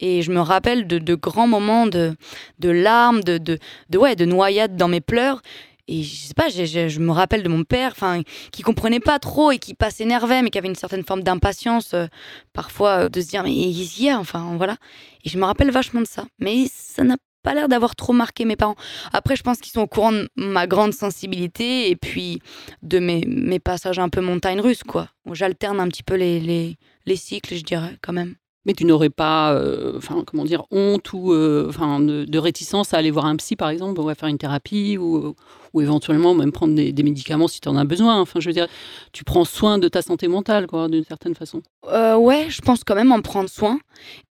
Et 0.00 0.20
je 0.20 0.30
me 0.30 0.40
rappelle 0.40 0.86
de, 0.86 0.98
de 0.98 1.14
grands 1.14 1.48
moments 1.48 1.86
de, 1.86 2.14
de 2.58 2.68
larmes, 2.68 3.22
de, 3.22 3.38
de, 3.38 3.58
de, 3.88 3.98
ouais, 3.98 4.16
de 4.16 4.26
noyades 4.26 4.76
dans 4.76 4.88
mes 4.88 5.00
pleurs, 5.00 5.40
et 5.88 6.02
je 6.02 6.14
sais 6.14 6.34
pas, 6.34 6.48
je, 6.50 6.98
me 7.00 7.12
rappelle 7.12 7.42
de 7.42 7.48
mon 7.48 7.64
père, 7.64 7.92
enfin, 7.92 8.22
qui 8.52 8.62
comprenait 8.62 9.00
pas 9.00 9.18
trop 9.18 9.50
et 9.50 9.58
qui 9.58 9.74
pas 9.74 9.90
s'énervait, 9.90 10.42
mais 10.42 10.50
qui 10.50 10.58
avait 10.58 10.68
une 10.68 10.74
certaine 10.74 11.02
forme 11.02 11.22
d'impatience, 11.22 11.94
euh, 11.94 12.06
parfois, 12.52 13.04
euh, 13.04 13.08
de 13.08 13.20
se 13.22 13.28
dire, 13.28 13.42
mais 13.42 13.54
qu'est-ce 13.54 14.02
y 14.02 14.10
a 14.10 14.18
Enfin, 14.18 14.54
voilà. 14.56 14.76
Et 15.24 15.30
je 15.30 15.38
me 15.38 15.44
rappelle 15.44 15.70
vachement 15.70 16.02
de 16.02 16.06
ça. 16.06 16.26
Mais 16.38 16.66
ça 16.70 17.04
n'a 17.04 17.16
pas 17.42 17.54
l'air 17.54 17.68
d'avoir 17.68 17.96
trop 17.96 18.12
marqué 18.12 18.44
mes 18.44 18.56
parents. 18.56 18.76
Après, 19.14 19.34
je 19.34 19.42
pense 19.42 19.58
qu'ils 19.58 19.72
sont 19.72 19.80
au 19.80 19.86
courant 19.86 20.12
de 20.12 20.28
ma 20.36 20.66
grande 20.66 20.92
sensibilité 20.92 21.88
et 21.88 21.96
puis 21.96 22.42
de 22.82 22.98
mes, 22.98 23.24
mes 23.26 23.58
passages 23.58 23.98
un 23.98 24.10
peu 24.10 24.20
montagne 24.20 24.60
russe, 24.60 24.82
quoi. 24.82 25.08
J'alterne 25.32 25.80
un 25.80 25.88
petit 25.88 26.02
peu 26.02 26.16
les, 26.16 26.38
les, 26.38 26.76
les 27.06 27.16
cycles, 27.16 27.54
je 27.54 27.64
dirais, 27.64 27.96
quand 28.02 28.12
même. 28.12 28.34
Mais 28.68 28.74
tu 28.74 28.84
n'aurais 28.84 29.10
pas, 29.10 29.54
euh, 29.54 29.98
comment 30.26 30.44
dire, 30.44 30.62
honte 30.70 31.12
ou 31.12 31.34
enfin, 31.68 31.98
de, 31.98 32.38
réticence 32.38 32.94
à 32.94 32.98
aller 32.98 33.10
voir 33.10 33.26
un 33.26 33.34
psy, 33.36 33.56
par 33.56 33.70
exemple, 33.70 34.00
ou 34.00 34.08
à 34.08 34.14
faire 34.14 34.28
une 34.28 34.38
thérapie, 34.38 34.96
ou, 34.96 35.34
ou 35.72 35.80
éventuellement 35.80 36.34
même 36.34 36.52
prendre 36.52 36.74
des, 36.74 37.02
médicaments 37.02 37.48
si 37.48 37.60
tu 37.60 37.68
en 37.68 37.76
as 37.76 37.84
besoin. 37.84 38.20
Enfin, 38.20 38.40
je 38.40 38.48
veux 38.48 38.52
dire, 38.52 38.68
tu 39.12 39.24
prends 39.24 39.44
soin 39.44 39.78
de 39.78 39.88
ta 39.88 40.02
santé 40.02 40.28
mentale, 40.28 40.66
quoi, 40.66 40.88
d'une 40.88 41.04
certaine 41.04 41.34
façon. 41.34 41.62
Euh, 41.88 42.16
ouais, 42.16 42.46
je 42.48 42.60
pense 42.60 42.84
quand 42.84 42.94
même 42.94 43.12
en 43.12 43.20
prendre 43.20 43.48
soin. 43.48 43.78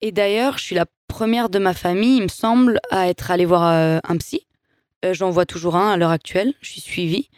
Et 0.00 0.12
d'ailleurs, 0.12 0.58
je 0.58 0.64
suis 0.64 0.74
la 0.74 0.86
première 1.08 1.48
de 1.48 1.58
ma 1.58 1.74
famille, 1.74 2.16
il 2.18 2.22
me 2.22 2.28
semble, 2.28 2.80
à 2.90 3.08
être 3.08 3.30
allée 3.30 3.44
voir 3.44 3.66
euh, 3.66 3.98
un 4.04 4.16
psy. 4.18 4.46
Euh, 5.04 5.14
j'en 5.14 5.30
vois 5.30 5.46
toujours 5.46 5.76
un 5.76 5.90
à 5.90 5.96
l'heure 5.96 6.10
actuelle. 6.10 6.54
Je 6.60 6.70
suis 6.70 6.80
suivie. 6.80 7.28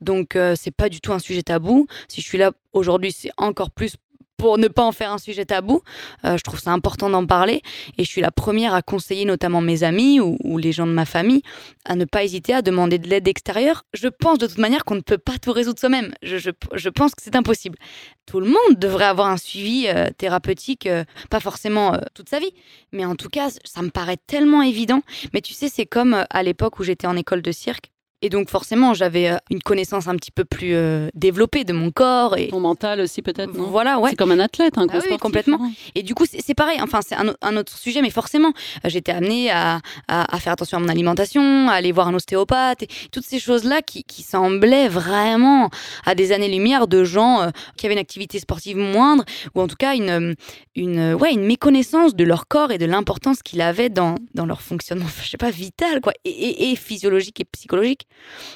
Donc, 0.00 0.36
c'est 0.56 0.74
pas 0.74 0.88
du 0.88 1.00
tout 1.00 1.12
un 1.12 1.18
sujet 1.18 1.42
tabou. 1.42 1.86
Si 2.08 2.20
je 2.20 2.26
suis 2.26 2.38
là 2.38 2.52
aujourd'hui, 2.72 3.12
c'est 3.12 3.30
encore 3.36 3.70
plus 3.70 3.96
pour 4.36 4.58
ne 4.58 4.68
pas 4.68 4.82
en 4.82 4.92
faire 4.92 5.12
un 5.12 5.18
sujet 5.18 5.44
tabou. 5.44 5.80
Euh, 6.24 6.36
je 6.36 6.42
trouve 6.42 6.60
ça 6.60 6.72
important 6.72 7.10
d'en 7.10 7.26
parler 7.26 7.62
et 7.98 8.04
je 8.04 8.08
suis 8.08 8.20
la 8.20 8.30
première 8.30 8.74
à 8.74 8.82
conseiller 8.82 9.24
notamment 9.24 9.60
mes 9.60 9.82
amis 9.82 10.20
ou, 10.20 10.58
les 10.58 10.72
gens 10.72 10.86
de 10.86 10.92
ma 10.92 11.04
famille 11.04 11.42
à 11.84 11.96
ne 11.96 12.04
pas 12.04 12.24
hésiter 12.24 12.54
à 12.54 12.62
demander 12.62 12.98
de 12.98 13.08
l'aide 13.08 13.26
extérieure. 13.28 13.84
Je 13.92 14.08
pense 14.08 14.38
de 14.38 14.46
toute 14.46 14.58
manière 14.58 14.84
qu'on 14.84 14.94
ne 14.94 15.00
peut 15.00 15.18
pas 15.18 15.38
tout 15.40 15.52
résoudre 15.52 15.78
soi-même. 15.78 16.14
Je, 16.22 16.88
pense 16.88 17.14
que 17.14 17.22
c'est 17.22 17.36
impossible. 17.36 17.78
Tout 18.26 18.40
le 18.40 18.46
monde 18.46 18.78
devrait 18.78 19.04
avoir 19.04 19.28
un 19.28 19.36
suivi 19.36 19.86
euh, 19.88 20.10
thérapeutique, 20.16 20.86
euh, 20.86 21.04
pas 21.28 21.40
forcément 21.40 21.98
toute 22.14 22.28
sa 22.28 22.38
vie, 22.38 22.52
mais 22.92 23.04
en 23.04 23.16
tout 23.16 23.28
cas, 23.28 23.48
ça 23.64 23.82
me 23.82 23.90
paraît 23.90 24.18
tellement 24.26 24.62
évident. 24.62 25.02
Mais 25.32 25.40
tu 25.40 25.52
sais, 25.52 25.68
c'est 25.68 25.86
comme 25.86 26.24
à 26.30 26.42
l'époque 26.42 26.78
où 26.78 26.84
j'étais 26.84 27.06
en 27.06 27.16
école 27.16 27.42
de 27.42 27.52
cirque. 27.52 27.93
Et 28.24 28.30
donc 28.30 28.48
forcément, 28.48 28.94
j'avais 28.94 29.28
euh, 29.28 29.36
une 29.50 29.60
connaissance 29.60 30.08
un 30.08 30.16
petit 30.16 30.30
peu 30.30 30.46
plus 30.46 30.72
euh, 30.72 31.10
développée 31.14 31.64
de 31.64 31.74
mon 31.74 31.90
corps 31.90 32.38
et 32.38 32.48
ton 32.48 32.58
mental 32.58 33.00
aussi 33.00 33.20
peut-être. 33.20 33.52
Voilà, 33.52 33.98
ouais. 33.98 34.10
C'est 34.10 34.16
comme 34.16 34.30
un 34.30 34.38
athlète, 34.38 34.78
un 34.78 34.84
hein, 34.84 35.00
ah 35.12 35.18
complètement. 35.18 35.58
Hein. 35.60 35.72
Et 35.94 36.02
du 36.02 36.14
coup, 36.14 36.24
c'est 36.26 36.54
pareil. 36.54 36.78
Enfin, 36.80 37.00
c'est 37.06 37.16
un, 37.16 37.56
autre 37.58 37.76
sujet, 37.76 38.00
mais 38.00 38.08
forcément, 38.08 38.54
euh, 38.82 38.88
j'étais 38.88 39.12
amenée 39.12 39.50
à, 39.50 39.80
à, 40.08 40.38
faire 40.40 40.54
attention 40.54 40.78
à 40.78 40.80
mon 40.80 40.88
alimentation, 40.88 41.68
à 41.68 41.74
aller 41.74 41.92
voir 41.92 42.08
un 42.08 42.14
ostéopathe, 42.14 42.84
et 42.84 42.88
toutes 43.12 43.26
ces 43.26 43.38
choses-là 43.38 43.82
qui, 43.82 44.04
qui, 44.04 44.22
semblaient 44.22 44.88
vraiment 44.88 45.68
à 46.06 46.14
des 46.14 46.32
années-lumière 46.32 46.88
de 46.88 47.04
gens 47.04 47.50
qui 47.76 47.84
avaient 47.84 47.94
une 47.94 48.00
activité 48.00 48.38
sportive 48.38 48.78
moindre 48.78 49.24
ou 49.54 49.60
en 49.60 49.68
tout 49.68 49.76
cas 49.76 49.94
une, 49.94 50.34
une, 50.74 51.12
ouais, 51.12 51.34
une 51.34 51.44
méconnaissance 51.44 52.14
de 52.14 52.24
leur 52.24 52.48
corps 52.48 52.72
et 52.72 52.78
de 52.78 52.86
l'importance 52.86 53.42
qu'il 53.42 53.60
avait 53.60 53.90
dans, 53.90 54.14
dans 54.32 54.46
leur 54.46 54.62
fonctionnement, 54.62 55.04
je 55.22 55.28
sais 55.28 55.36
pas, 55.36 55.50
vital, 55.50 56.00
quoi, 56.00 56.14
et, 56.24 56.70
et 56.70 56.76
physiologique 56.76 57.40
et 57.40 57.44
psychologique. 57.44 58.06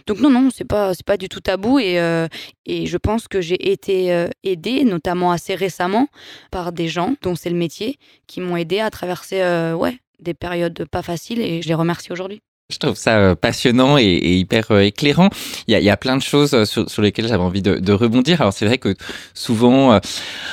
Donc 0.07 0.21
non, 0.21 0.31
non, 0.31 0.51
c'est 0.51 0.65
pas, 0.65 0.95
c'est 0.95 1.05
pas 1.05 1.17
du 1.17 1.29
tout 1.29 1.41
tabou 1.41 1.79
et, 1.79 2.01
euh, 2.01 2.29
et 2.67 2.87
je 2.87 2.97
pense 2.97 3.29
que 3.29 3.41
j'ai 3.41 3.71
été 3.71 4.13
euh, 4.13 4.29
aidée, 4.43 4.85
notamment 4.85 5.33
assez 5.33 5.55
récemment, 5.55 6.09
par 6.51 6.73
des 6.73 6.89
gens 6.89 7.15
dont 7.23 7.35
c'est 7.35 7.51
le 7.51 7.57
métier, 7.57 7.99
qui 8.27 8.41
m'ont 8.41 8.57
aidée 8.57 8.81
à 8.81 8.91
traverser 8.91 9.41
euh, 9.41 9.75
ouais, 9.75 9.99
des 10.21 10.35
périodes 10.35 10.87
pas 10.91 11.03
faciles 11.03 11.41
et 11.41 11.63
je 11.63 11.69
les 11.69 11.75
remercie 11.75 12.13
aujourd'hui. 12.13 12.41
Je 12.71 12.77
trouve 12.77 12.97
ça 12.97 13.17
euh, 13.17 13.35
passionnant 13.35 13.97
et, 13.97 14.05
hyper 14.05 14.73
euh, 14.73 14.81
éclairant. 14.81 15.31
Il 15.69 15.73
y, 15.73 15.75
a, 15.75 15.79
il 15.81 15.85
y, 15.87 15.89
a, 15.89 15.97
plein 15.97 16.19
de 16.19 16.23
choses 16.23 16.53
euh, 16.53 16.67
sur, 16.67 16.91
sur 16.91 17.01
lesquelles 17.01 17.27
j'avais 17.27 17.43
envie 17.43 17.63
de, 17.63 17.77
de, 17.77 17.93
rebondir. 17.95 18.43
Alors 18.43 18.53
c'est 18.53 18.67
vrai 18.67 18.77
que 18.77 18.95
souvent 19.33 19.99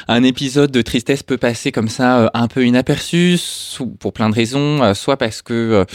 un 0.08 0.24
épisode 0.24 0.72
de 0.72 0.82
tristesse 0.82 1.24
peut 1.24 1.38
passer 1.38 1.74
comme 1.74 1.90
ça 1.90 2.32
un 2.34 2.48
peu 2.48 2.66
inaperçu 2.66 3.38
pour 4.00 4.14
plein 4.14 4.30
de 4.30 4.34
raisons, 4.34 4.94
soit 4.94 5.18
parce 5.18 5.42
que 5.42 5.86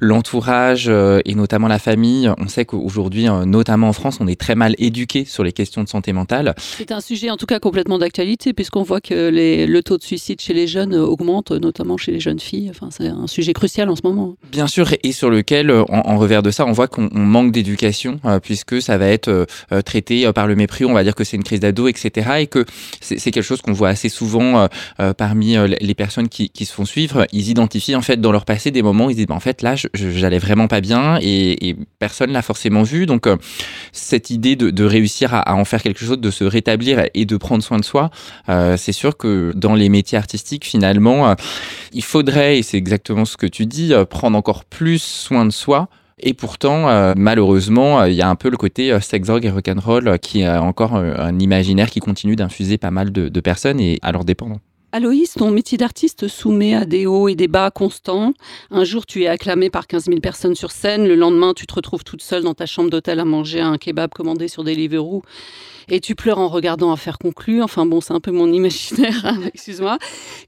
l'entourage 0.00 0.88
et 0.88 1.34
notamment 1.34 1.66
la 1.66 1.78
famille, 1.78 2.30
on 2.36 2.46
sait 2.46 2.66
qu'aujourd'hui, 2.66 3.26
notamment 3.46 3.88
en 3.88 3.92
France, 3.92 4.18
on 4.20 4.26
est 4.26 4.38
très 4.38 4.54
mal 4.54 4.74
éduqué 4.78 5.24
sur 5.24 5.44
les 5.44 5.52
questions 5.52 5.82
de 5.82 5.88
santé 5.88 6.12
mentale. 6.12 6.54
C'est 6.58 6.92
un 6.92 7.00
sujet 7.00 7.30
en 7.30 7.36
tout 7.36 7.46
cas 7.46 7.58
complètement 7.58 7.98
d'actualité 7.98 8.52
puisqu'on 8.52 8.82
voit 8.82 9.00
que 9.00 9.30
les, 9.30 9.66
le 9.66 9.82
taux 9.82 9.96
de 9.96 10.02
suicide 10.02 10.40
chez 10.40 10.52
les 10.52 10.66
jeunes 10.66 10.94
augmente, 10.94 11.52
notamment 11.52 11.96
chez 11.96 12.12
les 12.12 12.20
jeunes 12.20 12.40
filles. 12.40 12.68
Enfin, 12.70 12.88
c'est 12.90 13.08
un 13.08 13.26
sujet 13.26 13.54
crucial 13.54 13.88
en 13.88 13.96
ce 13.96 14.02
moment. 14.04 14.36
Bien 14.52 14.66
sûr, 14.66 14.90
et 15.02 15.12
sur 15.12 15.30
lequel 15.30 15.69
en, 15.70 16.18
revers 16.18 16.42
de 16.42 16.50
ça, 16.50 16.66
on 16.66 16.72
voit 16.72 16.88
qu'on 16.88 17.08
manque 17.12 17.52
d'éducation, 17.52 18.20
euh, 18.24 18.40
puisque 18.40 18.82
ça 18.82 18.98
va 18.98 19.06
être 19.06 19.28
euh, 19.28 19.46
euh, 19.72 19.82
traité 19.82 20.30
par 20.32 20.46
le 20.46 20.56
mépris, 20.56 20.84
on 20.84 20.92
va 20.92 21.02
dire 21.02 21.14
que 21.14 21.24
c'est 21.24 21.36
une 21.36 21.44
crise 21.44 21.60
d'ado, 21.60 21.88
etc. 21.88 22.30
Et 22.40 22.46
que 22.46 22.64
c'est 23.00 23.18
quelque 23.30 23.42
chose 23.42 23.60
qu'on 23.62 23.72
voit 23.72 23.88
assez 23.88 24.08
souvent 24.08 24.68
parmi 25.16 25.56
les 25.80 25.94
personnes 25.94 26.28
qui, 26.28 26.50
se 26.64 26.72
font 26.72 26.84
suivre. 26.84 27.26
Ils 27.32 27.48
identifient 27.48 27.96
en 27.96 28.02
fait 28.02 28.20
dans 28.20 28.32
leur 28.32 28.44
passé 28.44 28.70
des 28.70 28.82
moments 28.82 29.06
où 29.06 29.10
ils 29.10 29.16
disent, 29.16 29.26
bah, 29.26 29.34
en 29.34 29.40
fait 29.40 29.62
là, 29.62 29.74
j'allais 29.94 30.38
vraiment 30.38 30.68
pas 30.68 30.80
bien 30.80 31.18
et, 31.20 31.68
et 31.68 31.76
personne 31.98 32.32
l'a 32.32 32.42
forcément 32.42 32.82
vu. 32.82 33.06
Donc 33.06 33.26
cette 33.92 34.30
idée 34.30 34.56
de, 34.56 34.84
réussir 34.84 35.34
à, 35.34 35.54
en 35.54 35.64
faire 35.64 35.82
quelque 35.82 36.04
chose, 36.04 36.18
de 36.18 36.30
se 36.30 36.44
rétablir 36.44 37.04
et 37.14 37.24
de 37.24 37.36
prendre 37.36 37.62
soin 37.62 37.78
de 37.78 37.84
soi, 37.84 38.10
c'est 38.76 38.92
sûr 38.92 39.16
que 39.16 39.52
dans 39.54 39.74
les 39.74 39.88
métiers 39.88 40.18
artistiques, 40.18 40.64
finalement, 40.64 41.34
il 41.92 42.04
faudrait, 42.04 42.58
et 42.58 42.62
c'est 42.62 42.76
exactement 42.76 43.24
ce 43.24 43.36
que 43.36 43.46
tu 43.46 43.66
dis, 43.66 43.92
prendre 44.08 44.36
encore 44.36 44.64
plus 44.64 45.02
soin 45.02 45.46
de 45.46 45.50
soi 45.50 45.59
Et 46.22 46.34
pourtant, 46.34 47.14
malheureusement, 47.16 48.04
il 48.04 48.14
y 48.14 48.20
a 48.20 48.28
un 48.28 48.34
peu 48.34 48.50
le 48.50 48.58
côté 48.58 48.98
sex, 49.00 49.26
drogue 49.26 49.46
et 49.46 49.50
rock'n'roll 49.50 50.18
qui 50.18 50.40
est 50.42 50.48
encore 50.48 50.96
un 50.96 51.38
imaginaire 51.38 51.88
qui 51.88 52.00
continue 52.00 52.36
d'infuser 52.36 52.76
pas 52.76 52.90
mal 52.90 53.10
de, 53.10 53.28
de 53.28 53.40
personnes 53.40 53.80
et 53.80 53.98
à 54.02 54.12
leurs 54.12 54.24
dépendants. 54.24 54.60
Aloïs, 54.92 55.34
ton 55.34 55.52
métier 55.52 55.78
d'artiste 55.78 56.26
soumet 56.26 56.74
à 56.74 56.84
des 56.84 57.06
hauts 57.06 57.28
et 57.28 57.36
des 57.36 57.46
bas 57.46 57.70
constants. 57.70 58.32
Un 58.72 58.82
jour, 58.82 59.06
tu 59.06 59.22
es 59.22 59.28
acclamé 59.28 59.70
par 59.70 59.86
15 59.86 60.06
000 60.06 60.18
personnes 60.18 60.56
sur 60.56 60.72
scène. 60.72 61.06
Le 61.06 61.14
lendemain, 61.14 61.54
tu 61.54 61.64
te 61.68 61.74
retrouves 61.74 62.02
toute 62.02 62.22
seule 62.22 62.42
dans 62.42 62.54
ta 62.54 62.66
chambre 62.66 62.90
d'hôtel 62.90 63.20
à 63.20 63.24
manger 63.24 63.60
un 63.60 63.78
kebab 63.78 64.12
commandé 64.12 64.48
sur 64.48 64.64
Deliveroo. 64.64 65.22
Et 65.88 66.00
tu 66.00 66.16
pleures 66.16 66.38
en 66.38 66.48
regardant 66.48 66.90
Affaire 66.90 67.18
conclue. 67.18 67.62
Enfin 67.62 67.86
bon, 67.86 68.00
c'est 68.00 68.14
un 68.14 68.20
peu 68.20 68.32
mon 68.32 68.52
imaginaire, 68.52 69.24
hein, 69.24 69.38
excuse-moi. 69.54 69.98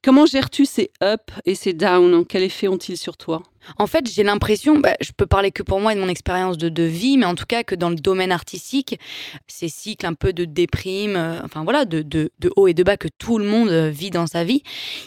Comment 0.03 0.27
gères-tu 0.27 0.67
ces 0.67 0.91
ups 1.01 1.35
et 1.45 1.55
ces 1.55 1.73
downs? 1.73 2.25
Quel 2.27 2.43
effet 2.43 2.67
ont-ils 2.67 2.97
sur 2.97 3.17
toi? 3.17 3.45
En 3.79 3.87
fait, 3.87 4.11
j'ai 4.11 4.23
l'impression, 4.23 4.79
bah, 4.79 4.95
je 5.01 5.13
peux 5.17 5.27
parler 5.27 5.51
que 5.51 5.63
pour 5.63 5.81
moi 5.81 5.93
et 5.93 5.97
de 5.97 6.01
mon 6.01 6.09
expérience 6.09 6.59
de, 6.59 6.83
vie, 6.83 7.17
mais 7.17 7.27
en 7.27 7.35
tout 7.35 7.47
cas 7.47 7.63
que 7.63 7.75
dans 7.75 7.91
le 7.91 7.97
domaine 7.97 8.33
artistique, 8.33 8.99
ces 9.47 9.69
cycles 9.69 10.07
un 10.07 10.15
peu 10.15 10.33
de 10.33 10.45
déprime, 10.45 11.17
euh, 11.17 11.41
enfin 11.45 11.63
voilà, 11.63 11.85
de, 11.85 12.31
haut 12.57 12.69
et 12.69 12.75
de 12.75 12.83
bas 12.83 12.97
que 12.97 13.09
tout 13.19 13.39
le 13.39 13.45
monde 13.45 13.69
euh, 13.69 13.89
vit 13.91 14.11
dans 14.11 14.27
sa 14.27 14.45
vie, 14.45 14.63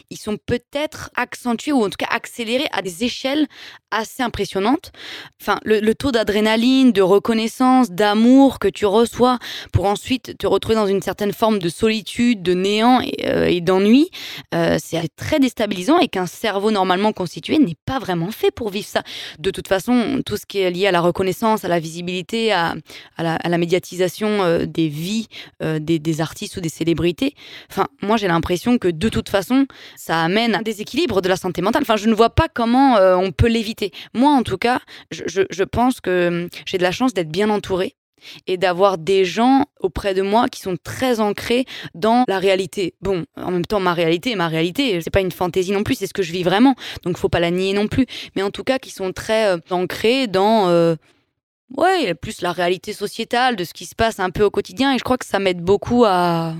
ils 0.09 0.17
sont 0.17 0.37
peut-être 0.37 1.09
accentués 1.15 1.73
ou 1.73 1.83
en 1.83 1.89
tout 1.89 1.97
cas 1.97 2.07
accélérés 2.09 2.67
à 2.71 2.81
des 2.81 3.03
échelles 3.03 3.47
assez 3.91 4.23
impressionnantes. 4.23 4.91
Enfin, 5.41 5.59
le, 5.63 5.93
taux 5.93 6.11
d'adrénaline, 6.11 6.91
de 6.91 7.01
reconnaissance, 7.01 7.91
d'amour 7.91 8.59
que 8.59 8.67
tu 8.67 8.85
reçois 8.85 9.37
pour 9.71 9.85
ensuite 9.85 10.37
te 10.37 10.47
retrouver 10.47 10.75
dans 10.75 10.87
une 10.87 11.01
certaine 11.01 11.33
forme 11.33 11.59
de 11.59 11.69
solitude, 11.69 12.41
de 12.41 12.53
néant 12.53 13.01
et, 13.01 13.25
euh, 13.25 13.59
d'ennui, 13.61 14.09
c'est 14.77 15.01
très 15.15 15.39
déstabilisant 15.39 15.99
et 15.99 16.07
qu'un 16.07 16.25
cerveau 16.25 16.71
normalement 16.71 17.13
constitué 17.13 17.57
n'est 17.57 17.77
pas 17.85 17.99
vraiment 17.99 18.31
fait 18.31 18.44
pour 18.51 18.69
vivre 18.69 18.87
ça. 18.87 19.03
De 19.39 19.51
toute 19.51 19.67
façon, 19.67 20.21
tout 20.25 20.37
ce 20.37 20.45
qui 20.45 20.59
est 20.59 20.71
lié 20.71 20.87
à 20.87 20.91
la 20.91 21.01
reconnaissance, 21.01 21.65
à 21.65 21.67
la 21.67 21.79
visibilité, 21.79 22.51
à, 22.51 22.75
la, 23.17 23.57
médiatisation 23.57 24.43
euh, 24.43 24.65
des 24.65 24.87
vies 24.87 25.27
euh, 25.61 25.79
des, 25.79 26.21
artistes 26.21 26.57
ou 26.57 26.61
des 26.61 26.69
célébrités, 26.69 27.35
enfin, 27.69 27.87
moi 28.01 28.17
j'ai 28.17 28.27
l'impression 28.27 28.77
que 28.77 28.87
de 28.87 29.09
toute 29.09 29.29
façon, 29.29 29.65
ça 29.95 30.21
amène 30.21 30.55
un 30.55 30.61
déséquilibre 30.61 31.21
de 31.21 31.29
la 31.29 31.37
santé 31.37 31.61
mentale. 31.61 31.83
Enfin, 31.83 31.95
je 31.95 32.07
ne 32.07 32.13
vois 32.13 32.29
pas 32.29 32.47
comment 32.53 32.97
euh, 32.97 33.15
on 33.15 33.31
peut 33.31 33.47
l'éviter. 33.47 33.91
Moi, 34.13 34.31
en 34.31 34.43
tout 34.43 34.57
cas, 34.57 34.79
je 35.11 35.63
pense 35.63 36.01
que 36.01 36.27
hum, 36.27 36.49
j'ai 36.65 36.77
de 36.77 36.83
la 36.83 36.91
chance 36.91 37.13
d'être 37.13 37.29
bien 37.29 37.49
entourée 37.49 37.95
et 38.47 38.57
d'avoir 38.57 38.97
des 38.97 39.25
gens 39.25 39.65
auprès 39.79 40.13
de 40.13 40.21
moi 40.21 40.47
qui 40.47 40.61
sont 40.61 40.77
très 40.81 41.19
ancrés 41.19 41.65
dans 41.93 42.25
la 42.27 42.39
réalité. 42.39 42.95
Bon, 43.01 43.25
en 43.35 43.51
même 43.51 43.65
temps, 43.65 43.79
ma 43.79 43.93
réalité 43.93 44.31
est 44.31 44.35
ma 44.35 44.47
réalité. 44.47 45.01
C'est 45.01 45.09
pas 45.09 45.21
une 45.21 45.31
fantaisie 45.31 45.71
non 45.71 45.83
plus, 45.83 45.95
c'est 45.95 46.07
ce 46.07 46.13
que 46.13 46.23
je 46.23 46.31
vis 46.31 46.43
vraiment. 46.43 46.75
Donc, 47.03 47.17
faut 47.17 47.29
pas 47.29 47.39
la 47.39 47.51
nier 47.51 47.73
non 47.73 47.87
plus. 47.87 48.05
Mais 48.35 48.41
en 48.41 48.51
tout 48.51 48.63
cas, 48.63 48.79
qui 48.79 48.91
sont 48.91 49.11
très 49.11 49.47
euh, 49.47 49.57
ancrés 49.71 50.27
dans. 50.27 50.69
Euh, 50.69 50.95
ouais, 51.77 52.13
plus 52.13 52.41
la 52.41 52.51
réalité 52.51 52.93
sociétale 52.93 53.55
de 53.55 53.63
ce 53.63 53.73
qui 53.73 53.85
se 53.85 53.95
passe 53.95 54.19
un 54.19 54.29
peu 54.29 54.43
au 54.43 54.51
quotidien. 54.51 54.93
Et 54.93 54.97
je 54.97 55.03
crois 55.03 55.17
que 55.17 55.25
ça 55.25 55.39
m'aide 55.39 55.61
beaucoup 55.61 56.05
à, 56.05 56.55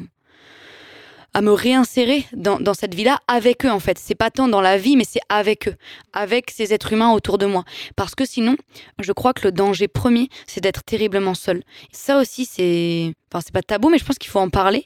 à 1.36 1.42
me 1.42 1.52
réinsérer 1.52 2.26
dans, 2.32 2.62
dans 2.62 2.74
cette 2.74 2.96
vie-là 2.96 3.20
avec 3.28 3.66
eux 3.66 3.70
en 3.70 3.82
fait. 3.82 4.00
C'est 4.00 4.16
pas 4.16 4.32
tant 4.32 4.48
dans 4.48 4.62
la 4.62 4.78
vie, 4.78 4.96
mais 4.96 5.04
c'est 5.04 5.20
avec 5.28 5.68
eux, 5.68 5.76
avec 6.14 6.50
ces 6.50 6.74
êtres 6.74 6.94
humains 6.94 7.12
autour 7.12 7.38
de 7.38 7.46
moi. 7.46 7.66
Parce 7.98 8.16
que 8.16 8.26
sinon, 8.26 8.56
je 9.02 9.12
crois 9.12 9.34
que 9.34 9.44
le 9.44 9.52
danger 9.52 9.90
premier, 9.90 10.30
c'est 10.48 10.62
d'être 10.62 10.86
terriblement 10.86 11.34
seul. 11.34 11.62
Ça 11.92 12.22
aussi, 12.22 12.46
c'est, 12.46 13.14
enfin, 13.30 13.42
c'est 13.46 13.52
pas 13.52 13.62
tabou, 13.62 13.90
mais 13.90 13.98
je 13.98 14.06
pense 14.06 14.18
qu'il 14.18 14.32
faut 14.32 14.40
en 14.40 14.48
parler. 14.48 14.86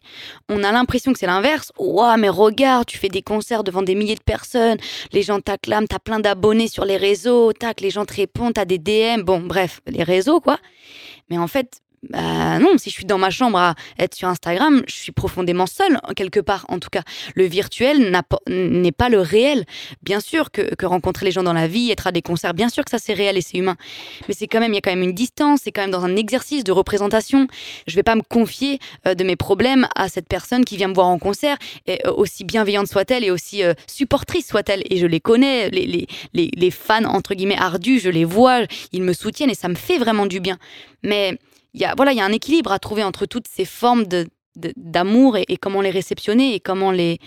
On 0.50 0.64
a 0.64 0.72
l'impression 0.72 1.14
que 1.14 1.20
c'est 1.20 1.28
l'inverse. 1.28 1.72
Ouah, 1.78 2.18
mais 2.18 2.30
regarde, 2.30 2.88
tu 2.88 2.98
fais 2.98 3.10
des 3.10 3.22
concerts 3.22 3.64
devant 3.64 3.84
des 3.84 3.94
milliers 3.94 4.16
de 4.16 4.24
personnes, 4.24 4.80
les 5.12 5.22
gens 5.22 5.40
t'acclament, 5.40 5.88
t'as 5.88 6.00
plein 6.00 6.20
d'abonnés 6.20 6.68
sur 6.68 6.84
les 6.84 6.98
réseaux, 6.98 7.54
tac, 7.54 7.80
les 7.80 7.92
gens 7.92 8.06
te 8.06 8.16
répondent, 8.16 8.56
t'as 8.56 8.66
des 8.66 8.80
DM, 8.80 9.22
bon, 9.22 9.40
bref, 9.40 9.82
les 9.86 10.02
réseaux 10.02 10.40
quoi. 10.40 10.58
Mais 11.30 11.38
en 11.38 11.48
fait, 11.48 11.82
bah 12.08 12.60
non, 12.60 12.78
si 12.78 12.90
je 12.90 12.96
suis 12.96 13.06
dans 13.06 13.18
ma 13.18 13.30
chambre 13.30 13.58
à 13.58 13.76
être 13.98 14.16
sur 14.16 14.30
Instagram, 14.30 14.84
je 14.88 14.94
suis 14.94 15.12
profondément 15.12 15.66
seule, 15.66 16.00
quelque 16.16 16.40
part 16.40 16.66
en 16.70 16.80
tout 16.80 16.90
cas. 16.90 17.02
Le 17.36 17.44
virtuel 17.46 18.12
n'est 18.48 18.92
pas 18.92 19.10
le 19.10 19.20
réel. 19.20 19.66
Bien 20.02 20.22
sûr 20.22 20.52
que, 20.52 20.86
rencontrer 20.86 21.26
les 21.26 21.32
gens 21.32 21.44
dans 21.44 21.54
la 21.54 21.68
vie, 21.68 21.92
être 21.92 22.08
à 22.08 22.12
des 22.12 22.22
concerts, 22.22 22.54
bien 22.54 22.70
sûr 22.70 22.86
que 22.86 22.92
ça 22.92 23.00
c'est 23.00 23.14
réel 23.14 23.38
et 23.38 23.42
c'est 23.42 23.58
humain. 23.58 23.76
Mais 24.28 24.34
c'est 24.34 24.48
quand 24.48 24.60
même, 24.60 24.72
il 24.72 24.76
y 24.76 24.78
a 24.78 24.82
quand 24.82 24.92
même 24.92 25.04
une 25.04 25.14
distance, 25.14 25.62
c'est 25.64 25.72
quand 25.72 25.82
même 25.82 25.92
dans 25.92 26.06
un 26.06 26.16
exercice 26.16 26.64
de 26.64 26.72
représentation. 26.72 27.48
Je 27.86 27.96
vais 27.96 28.04
pas 28.04 28.16
me 28.16 28.22
confier 28.22 28.80
euh, 29.06 29.14
de 29.14 29.24
mes 29.24 29.36
problèmes 29.36 29.88
à 29.96 30.08
cette 30.08 30.28
personne 30.28 30.64
qui 30.64 30.78
vient 30.78 30.88
me 30.88 30.94
voir 30.94 31.08
en 31.08 31.20
concert, 31.20 31.58
et, 31.86 32.06
euh, 32.08 32.14
aussi 32.14 32.46
bienveillante 32.46 32.88
soit-elle 32.88 33.26
et 33.26 33.32
aussi 33.32 33.62
euh, 33.64 33.74
supportrice 33.88 34.48
soit-elle. 34.48 34.84
Et 34.90 34.98
je 34.98 35.06
les 35.06 35.20
connais, 35.20 35.70
les, 35.70 35.86
les, 35.86 36.08
les, 36.34 36.50
les 36.56 36.72
fans 36.72 37.04
entre 37.04 37.36
guillemets 37.36 37.58
ardus, 37.58 38.00
je 38.00 38.10
les 38.10 38.26
vois, 38.26 38.62
ils 38.94 39.04
me 39.04 39.14
soutiennent 39.14 39.50
et 39.50 39.56
ça 39.56 39.68
me 39.68 39.76
fait 39.76 39.98
vraiment 39.98 40.26
du 40.26 40.40
bien. 40.40 40.58
Mais 41.04 41.38
il 41.74 41.82
y 41.82 41.86
a, 41.86 41.94
voilà, 41.96 42.12
il 42.12 42.18
y 42.18 42.22
a 42.22 42.26
un 42.26 42.32
équilibre 42.32 42.72
à 42.72 42.80
trouver 42.80 43.04
entre 43.04 43.26
toutes 43.26 43.48
ces 43.48 43.66
formes 43.66 44.06
de, 44.06 44.28
d'amour 44.56 45.38
et, 45.38 45.58
comment 45.58 45.82
les 45.82 45.92
réceptionner 45.92 46.56
et 46.56 46.60
comment 46.60 46.92
les, 46.92 47.20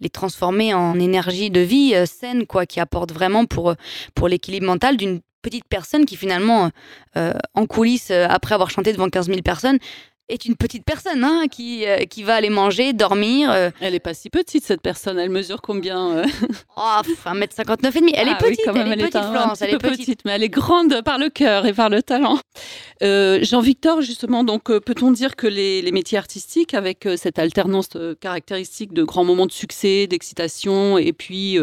les 0.00 0.10
transformer 0.10 0.74
en 0.74 0.98
énergie 0.98 1.50
de 1.50 1.60
vie 1.60 1.94
euh, 1.94 2.06
saine, 2.06 2.46
quoi, 2.46 2.66
qui 2.66 2.80
apporte 2.80 3.12
vraiment 3.12 3.44
pour, 3.44 3.74
pour 4.14 4.28
l'équilibre 4.28 4.66
mental 4.66 4.96
d'une 4.96 5.20
petite 5.42 5.66
personne 5.68 6.04
qui 6.04 6.16
finalement, 6.16 6.70
euh, 7.16 7.32
en 7.54 7.66
coulisses, 7.66 8.10
euh, 8.10 8.26
après 8.28 8.54
avoir 8.54 8.70
chanté 8.70 8.92
devant 8.92 9.08
15 9.08 9.26
000 9.26 9.42
personnes, 9.42 9.78
est 10.30 10.44
une 10.44 10.56
petite 10.56 10.84
personne 10.84 11.24
hein, 11.24 11.44
qui, 11.50 11.86
euh, 11.86 12.04
qui 12.04 12.22
va 12.22 12.34
aller 12.34 12.50
manger, 12.50 12.92
dormir. 12.92 13.50
Euh. 13.50 13.70
Elle 13.80 13.94
est 13.94 14.00
pas 14.00 14.14
si 14.14 14.30
petite 14.30 14.64
cette 14.64 14.80
personne, 14.80 15.18
elle 15.18 15.30
mesure 15.30 15.60
combien 15.60 16.10
euh? 16.10 16.24
Oh, 16.76 17.00
1m59 17.26 17.96
et 17.96 18.00
demi. 18.00 18.12
Elle 18.14 18.28
est 18.28 18.32
ah 18.32 18.36
petite, 18.36 18.60
elle, 18.66 18.92
est 18.92 18.96
petite, 18.96 19.10
Florence, 19.10 19.62
elle 19.62 19.74
est 19.74 19.78
petite. 19.78 20.20
mais 20.24 20.32
elle 20.32 20.42
est 20.42 20.48
grande 20.48 21.02
par 21.02 21.18
le 21.18 21.28
cœur 21.28 21.66
et 21.66 21.72
par 21.72 21.88
le 21.88 22.02
talent. 22.02 22.38
Jean-Victor, 23.02 24.02
justement, 24.02 24.44
donc 24.44 24.64
peut-on 24.64 25.10
dire 25.10 25.36
que 25.36 25.46
les, 25.46 25.82
les, 25.82 25.92
métiers 25.92 26.18
artistiques, 26.18 26.74
avec 26.74 27.08
cette 27.16 27.38
alternance 27.38 27.88
caractéristique 28.20 28.92
de 28.92 29.02
grands 29.02 29.24
moments 29.24 29.46
de 29.46 29.52
succès, 29.52 30.06
d'excitation 30.06 30.98
et 30.98 31.12
puis 31.12 31.58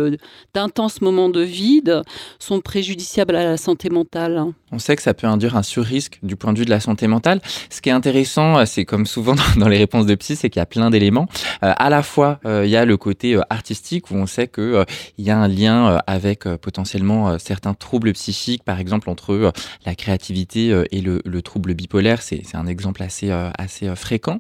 d'intenses 0.54 1.02
moments 1.02 1.30
de 1.30 1.42
vide, 1.42 2.02
sont 2.40 2.62
préjudiciables 2.62 3.36
à 3.36 3.44
la 3.44 3.58
santé 3.58 3.90
mentale? 3.90 4.46
On 4.72 4.80
sait 4.80 4.96
que 4.96 5.02
ça 5.02 5.14
peut 5.14 5.28
induire 5.28 5.56
un 5.56 5.64
surrisque 5.64 6.20
du 6.24 6.36
point 6.36 6.54
de 6.54 6.60
vue 6.60 6.66
de 6.66 6.70
la 6.70 6.80
santé 6.80 7.08
mentale. 7.08 7.42
Ce 7.70 7.82
qui 7.82 7.90
est 7.90 7.94
intéressant 7.94 8.57
euh, 8.58 8.66
c'est 8.66 8.86
comme 8.86 9.06
souvent 9.06 9.36
dans 9.58 9.68
les 9.68 9.78
réponses 9.78 10.06
de 10.06 10.16
psy, 10.16 10.36
c'est 10.36 10.50
qu'il 10.50 10.60
y 10.60 10.64
a 10.64 10.66
plein 10.66 10.90
d'éléments. 10.90 11.28
Euh, 11.64 11.74
à 11.76 11.90
la 11.90 12.04
fois, 12.04 12.40
euh, 12.46 12.66
il 12.66 12.72
y 12.72 12.76
a 12.76 12.86
le 12.86 12.98
côté 12.98 13.40
artistique 13.50 14.12
où 14.12 14.16
on 14.16 14.26
sait 14.26 14.48
que 14.48 14.86
il 15.18 15.26
y 15.26 15.30
a 15.30 15.38
un 15.38 15.48
lien 15.48 16.00
avec 16.08 16.44
potentiellement 16.44 17.38
certains 17.40 17.74
troubles 17.74 18.14
psychiques, 18.14 18.64
par 18.64 18.80
exemple 18.80 19.10
entre 19.10 19.52
la 19.86 19.96
créativité 19.96 20.84
et 20.92 21.02
le, 21.02 21.22
le 21.26 21.42
trouble 21.42 21.74
bipolaire. 21.74 22.22
C'est 22.22 22.44
un 22.54 22.68
exemple 22.68 23.04
assez 23.04 23.32
assez 23.32 23.94
fréquent, 23.96 24.40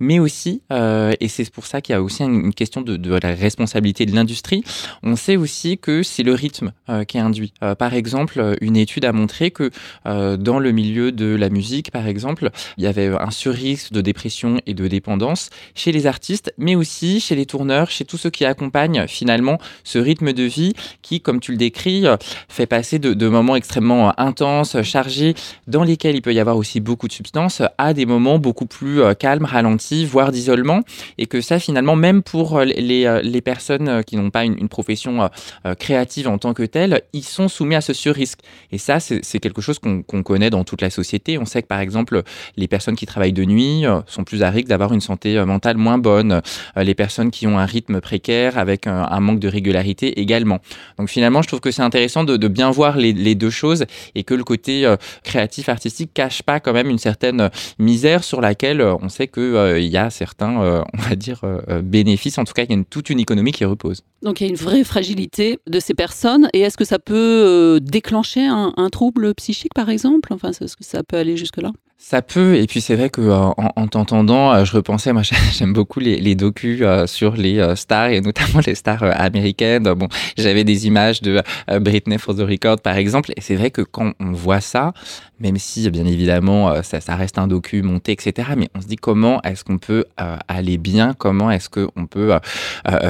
mais 0.00 0.18
aussi, 0.18 0.62
et 0.70 1.28
c'est 1.28 1.50
pour 1.50 1.66
ça 1.66 1.80
qu'il 1.80 1.92
y 1.92 1.96
a 1.96 2.02
aussi 2.02 2.22
une 2.22 2.52
question 2.54 2.80
de, 2.80 2.96
de 2.96 3.14
la 3.14 3.34
responsabilité 3.34 4.06
de 4.06 4.14
l'industrie. 4.14 4.62
On 5.02 5.16
sait 5.16 5.36
aussi 5.36 5.78
que 5.78 6.02
c'est 6.02 6.22
le 6.22 6.34
rythme 6.34 6.72
qui 7.08 7.18
est 7.18 7.20
induit. 7.20 7.52
par 7.78 7.94
exemple, 7.94 8.56
une 8.60 8.76
étude 8.76 9.04
a 9.04 9.12
montré 9.12 9.50
que 9.50 9.70
dans 10.04 10.58
le 10.58 10.72
milieu 10.72 11.12
de 11.12 11.34
la 11.34 11.48
musique, 11.48 11.90
par 11.90 12.06
exemple, 12.06 12.50
il 12.76 12.84
y 12.84 12.86
avait 12.86 13.08
un 13.08 13.30
sur 13.30 13.55
risque 13.56 13.92
de 13.92 14.00
dépression 14.00 14.60
et 14.66 14.74
de 14.74 14.86
dépendance 14.86 15.50
chez 15.74 15.92
les 15.92 16.06
artistes, 16.06 16.52
mais 16.58 16.74
aussi 16.74 17.20
chez 17.20 17.34
les 17.34 17.46
tourneurs, 17.46 17.90
chez 17.90 18.04
tous 18.04 18.18
ceux 18.18 18.30
qui 18.30 18.44
accompagnent 18.44 19.06
finalement 19.08 19.58
ce 19.84 19.98
rythme 19.98 20.32
de 20.32 20.42
vie 20.44 20.74
qui, 21.02 21.20
comme 21.20 21.40
tu 21.40 21.52
le 21.52 21.58
décris, 21.58 22.06
euh, 22.06 22.16
fait 22.48 22.66
passer 22.66 22.98
de, 22.98 23.28
moments 23.28 23.56
extrêmement 23.56 24.08
euh, 24.08 24.12
intenses, 24.18 24.80
chargés, 24.82 25.34
dans 25.66 25.82
lesquels 25.82 26.14
il 26.14 26.22
peut 26.22 26.34
y 26.34 26.40
avoir 26.40 26.56
aussi 26.56 26.80
beaucoup 26.80 27.08
de 27.08 27.12
substances, 27.12 27.62
à 27.78 27.94
des 27.94 28.06
moments 28.06 28.38
beaucoup 28.38 28.66
plus 28.66 29.00
euh, 29.00 29.14
calmes, 29.14 29.44
ralentis, 29.44 30.04
voire 30.04 30.32
d'isolement, 30.32 30.80
et 31.18 31.26
que 31.26 31.40
ça 31.40 31.58
finalement, 31.58 31.96
même 31.96 32.22
pour 32.22 32.60
les, 32.60 33.20
les 33.22 33.40
personnes 33.40 34.04
qui 34.04 34.16
n'ont 34.16 34.30
pas 34.30 34.44
une, 34.44 34.66
profession 34.68 35.30
créative 35.78 36.28
en 36.28 36.38
tant 36.38 36.52
que 36.52 36.64
telle, 36.64 37.02
ils 37.12 37.22
sont 37.22 37.48
soumis 37.48 37.76
à 37.76 37.80
ce 37.80 37.92
sur-risque. 37.92 38.40
Et 38.72 38.78
ça, 38.78 38.98
c'est 39.00 39.38
quelque 39.38 39.62
chose 39.62 39.78
qu'on 39.78 40.22
connaît 40.22 40.50
dans 40.50 40.64
toute 40.64 40.82
la 40.82 40.90
société. 40.90 41.38
On 41.38 41.44
sait 41.44 41.62
que 41.62 41.68
par 41.68 41.80
exemple, 41.80 42.22
les 42.56 42.68
personnes 42.68 42.96
qui 42.96 43.06
travaillent 43.06 43.32
de 43.36 43.44
nuit 43.44 43.86
euh, 43.86 44.00
sont 44.06 44.24
plus 44.24 44.42
à 44.42 44.50
risque 44.50 44.68
d'avoir 44.68 44.92
une 44.92 45.00
santé 45.00 45.36
euh, 45.36 45.46
mentale 45.46 45.76
moins 45.76 45.98
bonne. 45.98 46.40
Euh, 46.76 46.82
les 46.82 46.94
personnes 46.94 47.30
qui 47.30 47.46
ont 47.46 47.58
un 47.58 47.66
rythme 47.66 48.00
précaire 48.00 48.58
avec 48.58 48.86
un, 48.86 49.20
manque 49.20 49.38
de 49.40 49.48
régularité 49.48 50.20
également. 50.20 50.58
Donc 50.98 51.08
finalement, 51.08 51.42
je 51.42 51.48
trouve 51.48 51.60
que 51.60 51.70
c'est 51.70 51.82
intéressant 51.82 52.24
de, 52.24 52.48
bien 52.48 52.70
voir 52.70 52.96
les, 52.96 53.34
deux 53.34 53.50
choses 53.50 53.84
et 54.14 54.22
que 54.24 54.34
le 54.34 54.44
côté 54.44 54.94
créatif, 55.24 55.68
artistique 55.68 56.10
cache 56.14 56.42
pas 56.42 56.60
quand 56.60 56.72
même 56.72 56.88
une 56.88 56.98
certaine 56.98 57.50
misère 57.78 58.24
sur 58.24 58.40
laquelle 58.40 58.80
on 58.80 59.08
sait 59.08 59.26
qu'il 59.26 59.74
il 59.78 59.88
y 59.88 59.96
a 59.96 60.10
certains, 60.10 60.56
on 60.56 60.98
va 60.98 61.16
dire, 61.16 61.40
bénéfices. 61.82 62.38
En 62.38 62.44
tout 62.44 62.52
cas, 62.52 62.64
il 62.68 62.74
y 62.74 62.80
a 62.80 62.84
toute 62.88 63.10
une 63.10 63.20
économie 63.20 63.52
qui 63.52 63.64
repose. 63.64 64.02
Donc 64.22 64.40
il 64.40 64.44
y 64.44 64.46
a 64.46 64.50
une 64.50 64.56
vraie 64.56 64.84
fragilité 64.84 65.58
de 65.66 65.80
ces 65.80 65.94
personnes. 65.94 66.48
Et 66.52 66.60
est-ce 66.60 66.76
que 66.76 66.84
ça 66.84 66.98
peut 66.98 67.80
déclencher 67.82 68.46
un, 68.46 68.72
un 68.76 68.90
trouble 68.90 69.34
psychique, 69.34 69.74
par 69.74 69.90
exemple? 69.90 70.32
Enfin, 70.32 70.50
est-ce 70.50 70.76
que 70.76 70.84
ça 70.84 71.02
peut 71.02 71.16
aller 71.16 71.36
jusque-là? 71.36 71.72
Ça 71.98 72.22
peut, 72.22 72.56
et 72.56 72.66
puis 72.66 72.80
c'est 72.80 72.94
vrai 72.94 73.10
que 73.10 73.22
en, 73.30 73.54
en 73.56 73.86
t'entendant, 73.88 74.64
je 74.64 74.72
repensais, 74.72 75.12
moi 75.12 75.22
j'aime 75.58 75.72
beaucoup 75.72 75.98
les, 75.98 76.20
les 76.20 76.34
docus 76.34 76.84
sur 77.06 77.34
les 77.34 77.74
stars 77.74 78.10
et 78.10 78.20
notamment 78.20 78.60
les 78.64 78.74
stars 78.74 79.02
américaines. 79.02 79.92
Bon, 79.94 80.06
j'avais 80.36 80.62
des 80.62 80.86
images 80.86 81.20
de 81.22 81.42
Britney 81.80 82.18
for 82.18 82.36
the 82.36 82.40
Record 82.40 82.80
par 82.80 82.96
exemple, 82.96 83.32
et 83.36 83.40
c'est 83.40 83.56
vrai 83.56 83.70
que 83.70 83.82
quand 83.82 84.12
on 84.20 84.32
voit 84.32 84.60
ça, 84.60 84.92
même 85.40 85.58
si 85.58 85.88
bien 85.90 86.06
évidemment 86.06 86.82
ça, 86.82 87.00
ça 87.00 87.16
reste 87.16 87.38
un 87.38 87.46
docu 87.46 87.82
monté, 87.82 88.12
etc. 88.12 88.48
Mais 88.56 88.68
on 88.74 88.80
se 88.80 88.86
dit 88.86 88.96
comment 88.96 89.42
est-ce 89.42 89.64
qu'on 89.64 89.78
peut 89.78 90.04
aller 90.16 90.78
bien, 90.78 91.14
comment 91.14 91.50
est-ce 91.50 91.68
qu'on 91.68 92.06
peut 92.06 92.38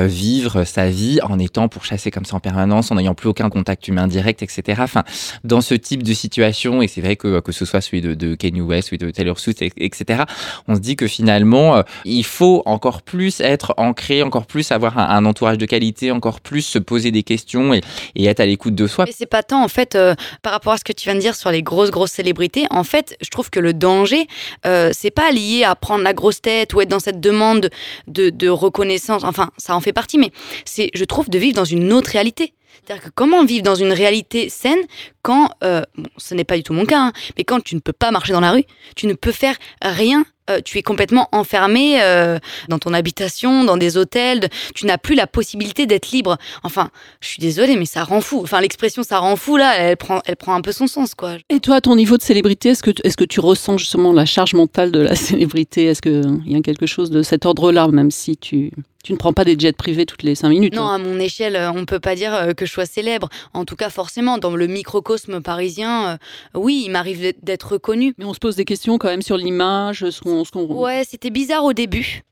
vivre 0.06 0.64
sa 0.64 0.88
vie 0.88 1.20
en 1.22 1.38
étant 1.38 1.68
pourchassé 1.68 2.10
comme 2.10 2.24
ça 2.24 2.36
en 2.36 2.40
permanence, 2.40 2.90
en 2.90 2.96
n'ayant 2.96 3.14
plus 3.14 3.28
aucun 3.28 3.48
contact 3.48 3.88
humain 3.88 4.06
direct, 4.06 4.42
etc. 4.42 4.80
Enfin, 4.82 5.04
dans 5.44 5.60
ce 5.60 5.74
type 5.74 6.02
de 6.02 6.12
situation, 6.12 6.82
et 6.82 6.88
c'est 6.88 7.00
vrai 7.00 7.16
que 7.16 7.40
que 7.40 7.52
ce 7.52 7.64
soit 7.64 7.80
celui 7.80 8.00
de, 8.00 8.14
de 8.14 8.34
Kanye 8.34 8.60
West, 8.60 8.88
celui 8.88 8.98
de 8.98 9.10
Taylor 9.10 9.38
Swift, 9.38 9.62
etc. 9.62 10.24
On 10.68 10.74
se 10.74 10.80
dit 10.80 10.96
que 10.96 11.06
finalement, 11.06 11.82
il 12.04 12.24
faut 12.24 12.62
encore 12.66 13.02
plus 13.02 13.40
être 13.40 13.74
ancré, 13.76 14.22
encore 14.22 14.46
plus 14.46 14.72
avoir 14.72 14.98
un, 14.98 15.24
entourage 15.24 15.58
de 15.58 15.66
qualité, 15.66 16.10
encore 16.10 16.40
plus 16.40 16.62
se 16.62 16.78
poser 16.78 17.10
des 17.10 17.22
questions 17.22 17.74
et, 17.74 17.80
être 18.16 18.40
à 18.40 18.46
l'écoute 18.46 18.74
de 18.74 18.86
soi. 18.86 19.04
Mais 19.06 19.12
c'est 19.16 19.26
pas 19.26 19.42
tant 19.42 19.62
en 19.62 19.68
fait 19.68 19.96
par 20.42 20.52
rapport 20.52 20.72
à 20.72 20.78
ce 20.78 20.84
que 20.84 20.92
tu 20.92 21.08
viens 21.08 21.14
de 21.14 21.20
dire 21.20 21.36
sur 21.36 21.50
les 21.50 21.62
grosses 21.62 21.90
grosses 21.90 22.15
célébrités. 22.16 22.66
En 22.70 22.84
fait, 22.84 23.16
je 23.20 23.30
trouve 23.30 23.50
que 23.50 23.60
le 23.60 23.72
danger, 23.72 24.26
euh, 24.66 24.90
c'est 24.92 25.10
pas 25.10 25.30
lié 25.30 25.64
à 25.64 25.74
prendre 25.74 26.02
la 26.02 26.14
grosse 26.14 26.40
tête 26.40 26.74
ou 26.74 26.80
être 26.80 26.88
dans 26.88 27.00
cette 27.00 27.20
demande 27.20 27.70
de, 28.08 28.48
reconnaissance. 28.48 29.24
Enfin, 29.24 29.50
ça 29.56 29.74
en 29.74 29.80
fait 29.80 29.92
partie, 29.92 30.18
mais 30.18 30.30
c'est, 30.64 30.90
je 30.94 31.04
trouve, 31.04 31.28
de 31.28 31.38
vivre 31.38 31.54
dans 31.54 31.64
une 31.64 31.92
autre 31.92 32.10
réalité. 32.10 32.54
C'est-à-dire 32.84 33.04
que 33.04 33.10
comment 33.14 33.44
vivre 33.44 33.62
dans 33.62 33.74
une 33.74 33.92
réalité 33.92 34.48
saine 34.48 34.78
quand, 35.22 35.50
euh, 35.64 35.82
ce 36.18 36.34
n'est 36.34 36.44
pas 36.44 36.56
du 36.56 36.62
tout 36.62 36.72
mon 36.72 36.86
cas, 36.86 37.00
hein, 37.00 37.12
mais 37.36 37.44
quand 37.44 37.60
tu 37.60 37.74
ne 37.74 37.80
peux 37.80 37.92
pas 37.92 38.10
marcher 38.10 38.32
dans 38.32 38.40
la 38.40 38.52
rue, 38.52 38.64
tu 38.94 39.06
ne 39.06 39.14
peux 39.14 39.32
faire 39.32 39.56
rien 39.82 40.24
euh, 40.50 40.60
tu 40.64 40.78
es 40.78 40.82
complètement 40.82 41.28
enfermé 41.32 42.02
euh, 42.02 42.38
dans 42.68 42.78
ton 42.78 42.92
habitation, 42.94 43.64
dans 43.64 43.76
des 43.76 43.96
hôtels, 43.96 44.48
tu 44.74 44.86
n'as 44.86 44.98
plus 44.98 45.14
la 45.14 45.26
possibilité 45.26 45.86
d'être 45.86 46.10
libre. 46.10 46.36
Enfin, 46.62 46.90
je 47.20 47.28
suis 47.28 47.40
désolée, 47.40 47.76
mais 47.76 47.86
ça 47.86 48.04
rend 48.04 48.20
fou. 48.20 48.40
Enfin, 48.42 48.60
l'expression 48.60 49.02
ça 49.02 49.18
rend 49.18 49.36
fou, 49.36 49.56
là, 49.56 49.74
elle 49.76 49.96
prend, 49.96 50.22
elle 50.26 50.36
prend 50.36 50.54
un 50.54 50.60
peu 50.60 50.72
son 50.72 50.86
sens, 50.86 51.14
quoi. 51.14 51.36
Et 51.50 51.60
toi, 51.60 51.76
à 51.76 51.80
ton 51.80 51.96
niveau 51.96 52.16
de 52.16 52.22
célébrité, 52.22 52.70
est-ce 52.70 52.82
que, 52.82 52.90
est-ce 53.04 53.16
que 53.16 53.24
tu 53.24 53.40
ressens 53.40 53.78
justement 53.78 54.12
la 54.12 54.26
charge 54.26 54.54
mentale 54.54 54.92
de 54.92 55.00
la 55.00 55.14
célébrité? 55.16 55.86
Est-ce 55.86 56.02
qu'il 56.02 56.42
y 56.46 56.56
a 56.56 56.60
quelque 56.60 56.86
chose 56.86 57.10
de 57.10 57.22
cet 57.22 57.46
ordre-là, 57.46 57.88
même 57.88 58.10
si 58.10 58.36
tu 58.36 58.70
tu 59.06 59.12
ne 59.12 59.18
prends 59.18 59.32
pas 59.32 59.44
des 59.44 59.56
jets 59.56 59.70
privés 59.70 60.04
toutes 60.04 60.24
les 60.24 60.34
cinq 60.34 60.48
minutes. 60.48 60.74
Non, 60.74 60.82
hein. 60.82 60.96
à 60.96 60.98
mon 60.98 61.20
échelle, 61.20 61.54
euh, 61.54 61.70
on 61.70 61.78
ne 61.78 61.84
peut 61.84 62.00
pas 62.00 62.16
dire 62.16 62.34
euh, 62.34 62.54
que 62.54 62.66
je 62.66 62.72
sois 62.72 62.86
célèbre. 62.86 63.28
En 63.54 63.64
tout 63.64 63.76
cas, 63.76 63.88
forcément, 63.88 64.36
dans 64.36 64.56
le 64.56 64.66
microcosme 64.66 65.40
parisien, 65.40 66.08
euh, 66.08 66.16
oui, 66.54 66.82
il 66.86 66.90
m'arrive 66.90 67.32
d'être 67.40 67.74
reconnu. 67.74 68.14
Mais 68.18 68.24
on 68.24 68.34
se 68.34 68.40
pose 68.40 68.56
des 68.56 68.64
questions 68.64 68.98
quand 68.98 69.06
même 69.06 69.22
sur 69.22 69.36
l'image, 69.36 70.10
ce 70.10 70.20
qu'on... 70.20 70.42
Ouais, 70.74 71.04
c'était 71.08 71.30
bizarre 71.30 71.62
au 71.62 71.72
début. 71.72 72.22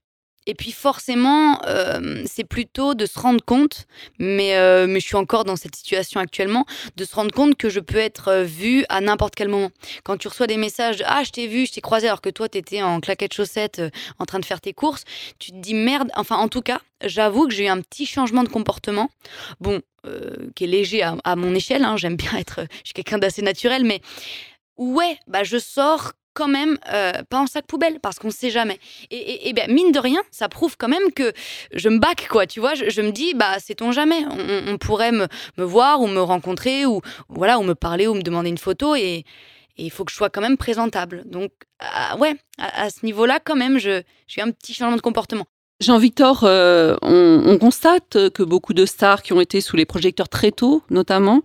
Et 0.46 0.54
puis 0.54 0.72
forcément, 0.72 1.60
euh, 1.66 2.22
c'est 2.26 2.44
plutôt 2.44 2.94
de 2.94 3.06
se 3.06 3.18
rendre 3.18 3.42
compte, 3.42 3.86
mais, 4.18 4.56
euh, 4.56 4.86
mais 4.86 5.00
je 5.00 5.06
suis 5.06 5.16
encore 5.16 5.44
dans 5.44 5.56
cette 5.56 5.74
situation 5.74 6.20
actuellement, 6.20 6.66
de 6.96 7.04
se 7.04 7.14
rendre 7.14 7.32
compte 7.32 7.56
que 7.56 7.70
je 7.70 7.80
peux 7.80 7.98
être 7.98 8.28
euh, 8.28 8.42
vue 8.44 8.84
à 8.90 9.00
n'importe 9.00 9.34
quel 9.34 9.48
moment. 9.48 9.70
Quand 10.02 10.18
tu 10.18 10.28
reçois 10.28 10.46
des 10.46 10.58
messages 10.58 10.98
de, 10.98 11.04
Ah, 11.06 11.22
je 11.24 11.30
t'ai 11.30 11.46
vu, 11.46 11.66
je 11.66 11.72
t'ai 11.72 11.80
croisé 11.80 12.08
alors 12.08 12.20
que 12.20 12.28
toi, 12.28 12.48
tu 12.48 12.58
étais 12.58 12.82
en 12.82 13.00
claquette 13.00 13.32
chaussettes 13.32 13.80
en 14.18 14.26
train 14.26 14.38
de 14.38 14.44
faire 14.44 14.60
tes 14.60 14.74
courses, 14.74 15.04
tu 15.38 15.50
te 15.50 15.56
dis 15.56 15.74
merde. 15.74 16.10
Enfin, 16.14 16.36
en 16.36 16.48
tout 16.48 16.62
cas, 16.62 16.80
j'avoue 17.02 17.48
que 17.48 17.54
j'ai 17.54 17.64
eu 17.64 17.68
un 17.68 17.80
petit 17.80 18.06
changement 18.06 18.42
de 18.42 18.48
comportement. 18.48 19.10
Bon, 19.60 19.80
qui 20.54 20.64
est 20.64 20.66
léger 20.66 21.02
à, 21.02 21.16
à 21.24 21.34
mon 21.34 21.54
échelle, 21.54 21.82
hein, 21.82 21.96
j'aime 21.96 22.16
bien 22.16 22.36
être. 22.36 22.60
Je 22.82 22.88
suis 22.88 22.92
quelqu'un 22.92 23.16
d'assez 23.16 23.40
naturel, 23.40 23.84
mais 23.84 24.02
ouais, 24.76 25.18
bah, 25.26 25.44
je 25.44 25.58
sors 25.58 26.12
quand 26.34 26.48
même 26.48 26.76
euh, 26.92 27.12
pas 27.30 27.38
en 27.38 27.46
sac 27.46 27.66
poubelle 27.66 28.00
parce 28.00 28.18
qu'on 28.18 28.30
sait 28.30 28.50
jamais. 28.50 28.78
Et, 29.10 29.48
et, 29.48 29.52
ben, 29.52 29.72
mine 29.72 29.92
de 29.92 29.98
rien, 29.98 30.22
ça 30.30 30.48
prouve 30.48 30.76
quand 30.76 30.88
même 30.88 31.12
que 31.12 31.32
je 31.72 31.88
me 31.88 31.98
back 31.98 32.28
quoi. 32.28 32.46
Tu 32.46 32.60
vois, 32.60 32.74
je, 32.74 33.00
me 33.00 33.12
dis 33.12 33.34
bah 33.34 33.58
sait-on 33.60 33.92
jamais, 33.92 34.24
on, 34.68 34.76
pourrait 34.78 35.12
me, 35.12 35.26
voir 35.56 36.00
ou 36.00 36.08
me 36.08 36.20
rencontrer 36.20 36.84
ou 36.86 37.00
voilà 37.28 37.58
ou 37.58 37.62
me 37.62 37.74
parler 37.74 38.06
ou 38.06 38.14
me 38.14 38.22
demander 38.22 38.50
une 38.50 38.58
photo 38.58 38.94
et 38.94 39.24
il 39.76 39.90
faut 39.90 40.04
que 40.04 40.12
je 40.12 40.16
sois 40.16 40.30
quand 40.30 40.40
même 40.40 40.56
présentable. 40.56 41.22
Donc 41.26 41.52
ah, 41.78 42.16
ouais, 42.18 42.36
à, 42.58 42.90
ce 42.90 43.04
niveau-là 43.06 43.40
quand 43.42 43.56
même, 43.56 43.78
je 43.78 44.02
j'ai 44.26 44.42
un 44.42 44.50
petit 44.50 44.74
changement 44.74 44.96
de 44.96 45.02
comportement. 45.02 45.46
Jean-Victor, 45.80 46.44
euh, 46.44 46.96
on, 47.02 47.58
constate 47.58 48.30
que 48.30 48.42
beaucoup 48.44 48.74
de 48.74 48.86
stars 48.86 49.22
qui 49.22 49.32
ont 49.32 49.40
été 49.40 49.60
sous 49.60 49.76
les 49.76 49.84
projecteurs 49.84 50.28
très 50.28 50.52
tôt, 50.52 50.82
notamment 50.88 51.42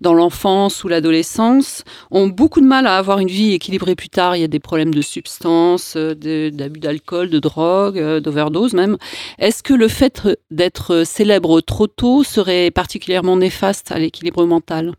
dans 0.00 0.14
l'enfance 0.14 0.84
ou 0.84 0.88
l'adolescence, 0.88 1.82
ont 2.12 2.28
beaucoup 2.28 2.60
de 2.60 2.66
mal 2.66 2.86
à 2.86 2.96
avoir 2.96 3.18
une 3.18 3.28
vie 3.28 3.52
équilibrée 3.52 3.96
plus 3.96 4.08
tard. 4.08 4.36
Il 4.36 4.40
y 4.40 4.44
a 4.44 4.48
des 4.48 4.60
problèmes 4.60 4.94
de 4.94 5.02
substances, 5.02 5.96
d'abus 5.96 6.80
d'alcool, 6.80 7.30
de 7.30 7.40
drogue, 7.40 7.98
euh, 7.98 8.20
d'overdose 8.20 8.74
même. 8.74 8.96
Est-ce 9.40 9.64
que 9.64 9.74
le 9.74 9.88
fait 9.88 10.22
d'être 10.52 11.02
célèbre 11.04 11.60
trop 11.60 11.88
tôt 11.88 12.22
serait 12.22 12.70
particulièrement 12.70 13.36
néfaste 13.36 13.90
à 13.90 13.98
l'équilibre 13.98 14.46
mental? 14.46 14.94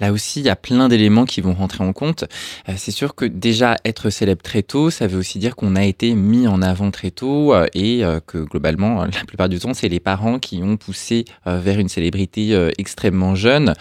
Là 0.00 0.12
aussi, 0.12 0.40
il 0.40 0.46
y 0.46 0.50
a 0.50 0.56
plein 0.56 0.88
d'éléments 0.88 1.24
qui 1.24 1.40
vont 1.40 1.54
rentrer 1.54 1.84
en 1.84 1.92
compte. 1.92 2.24
Euh, 2.68 2.72
c'est 2.76 2.90
sûr 2.90 3.14
que 3.14 3.24
déjà 3.24 3.76
être 3.84 4.10
célèbre 4.10 4.42
très 4.42 4.62
tôt, 4.62 4.90
ça 4.90 5.06
veut 5.06 5.18
aussi 5.18 5.38
dire 5.38 5.56
qu'on 5.56 5.76
a 5.76 5.84
été 5.84 6.14
mis 6.14 6.46
en 6.46 6.62
avant 6.62 6.90
très 6.90 7.10
tôt 7.10 7.54
euh, 7.54 7.66
et 7.74 8.04
euh, 8.04 8.20
que 8.24 8.38
globalement, 8.38 9.04
la 9.04 9.24
plupart 9.26 9.48
du 9.48 9.58
temps, 9.58 9.74
c'est 9.74 9.88
les 9.88 10.00
parents 10.00 10.38
qui 10.38 10.62
ont 10.62 10.76
poussé 10.76 11.24
vers 11.46 11.78
une 11.78 11.88
célébrité 11.88 12.68
extrêmement 12.78 13.34
jeune. 13.34 13.74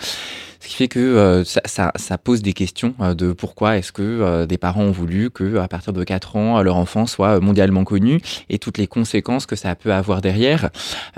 Ce 0.59 0.67
qui 0.67 0.75
fait 0.75 0.87
que 0.87 0.99
euh, 0.99 1.43
ça, 1.43 1.91
ça, 1.95 2.17
pose 2.17 2.41
des 2.41 2.53
questions 2.53 2.95
euh, 2.99 3.13
de 3.13 3.31
pourquoi 3.31 3.77
est-ce 3.77 3.91
que 3.91 4.01
euh, 4.01 4.45
des 4.45 4.57
parents 4.57 4.83
ont 4.83 4.91
voulu 4.91 5.29
que 5.29 5.57
à 5.57 5.67
partir 5.67 5.93
de 5.93 6.03
4 6.03 6.35
ans, 6.35 6.61
leur 6.61 6.77
enfant 6.77 7.05
soit 7.05 7.39
mondialement 7.39 7.83
connu 7.83 8.19
et 8.49 8.57
toutes 8.57 8.77
les 8.77 8.87
conséquences 8.87 9.45
que 9.45 9.55
ça 9.55 9.75
peut 9.75 9.93
avoir 9.93 10.21
derrière. 10.21 10.69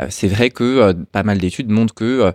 c'est 0.10 0.28
vrai 0.28 0.50
que 0.50 0.94
pas 1.12 1.24
mal 1.24 1.38
d'études 1.38 1.70
montrent 1.70 1.94
que 1.94 2.34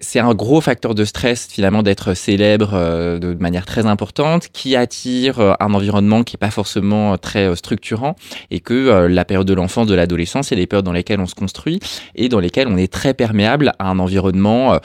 c'est 0.00 0.18
un 0.18 0.34
gros 0.34 0.60
facteur 0.60 0.94
de 0.94 1.04
stress 1.04 1.46
finalement 1.50 1.82
d'être 1.82 2.14
célèbre 2.14 2.72
de 3.18 3.34
manière 3.34 3.64
très 3.64 3.86
importante, 3.86 4.48
qui 4.52 4.76
attire 4.76 5.40
un 5.40 5.74
environnement 5.74 6.24
qui 6.24 6.36
est 6.36 6.38
pas 6.38 6.50
forcément 6.50 7.16
très 7.18 7.54
structurant 7.56 8.16
et 8.50 8.60
que 8.60 9.06
la 9.06 9.24
période 9.24 9.46
de 9.46 9.54
l'enfance, 9.54 9.86
de 9.86 9.94
l'adolescence, 9.94 10.48
c'est 10.48 10.56
les 10.56 10.66
périodes 10.66 10.84
dans 10.84 10.92
lesquelles 10.92 11.20
on 11.20 11.26
se 11.26 11.34
construit 11.34 11.80
et 12.14 12.28
dans 12.28 12.40
lesquelles 12.40 12.68
on 12.68 12.76
est 12.76 12.92
très 12.92 13.14
perméable 13.14 13.72
à 13.78 13.88
un 13.88 13.98
environnement 13.98 14.78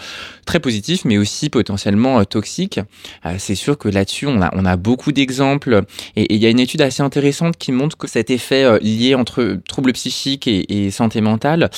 très 0.45 0.60
positif, 0.60 1.06
mais 1.06 1.17
aussi 1.17 1.50
potentiellement 1.60 2.22
euh, 2.22 2.24
toxique. 2.24 2.80
Euh, 3.26 3.36
c'est 3.38 3.56
sûr 3.56 3.78
que 3.78 3.89
là-dessus, 3.89 4.28
on 4.28 4.41
a, 4.41 4.50
on 4.54 4.63
a 4.63 4.78
beaucoup 4.78 5.12
d'exemples. 5.12 5.82
Et 6.15 6.34
il 6.34 6.41
y 6.41 6.45
a 6.45 6.50
une 6.50 6.60
étude 6.60 6.82
assez 6.82 7.04
intéressante 7.04 7.58
qui 7.58 7.74
montre 7.74 7.98
que 7.98 8.08
cet 8.08 8.30
effet 8.30 8.63
euh, 8.63 8.80
lié 8.82 9.13
entre 9.13 9.60
troubles 9.67 9.91
psychiques 9.91 10.48
et, 10.48 10.89
santé 10.91 11.22
mentale 11.22 11.69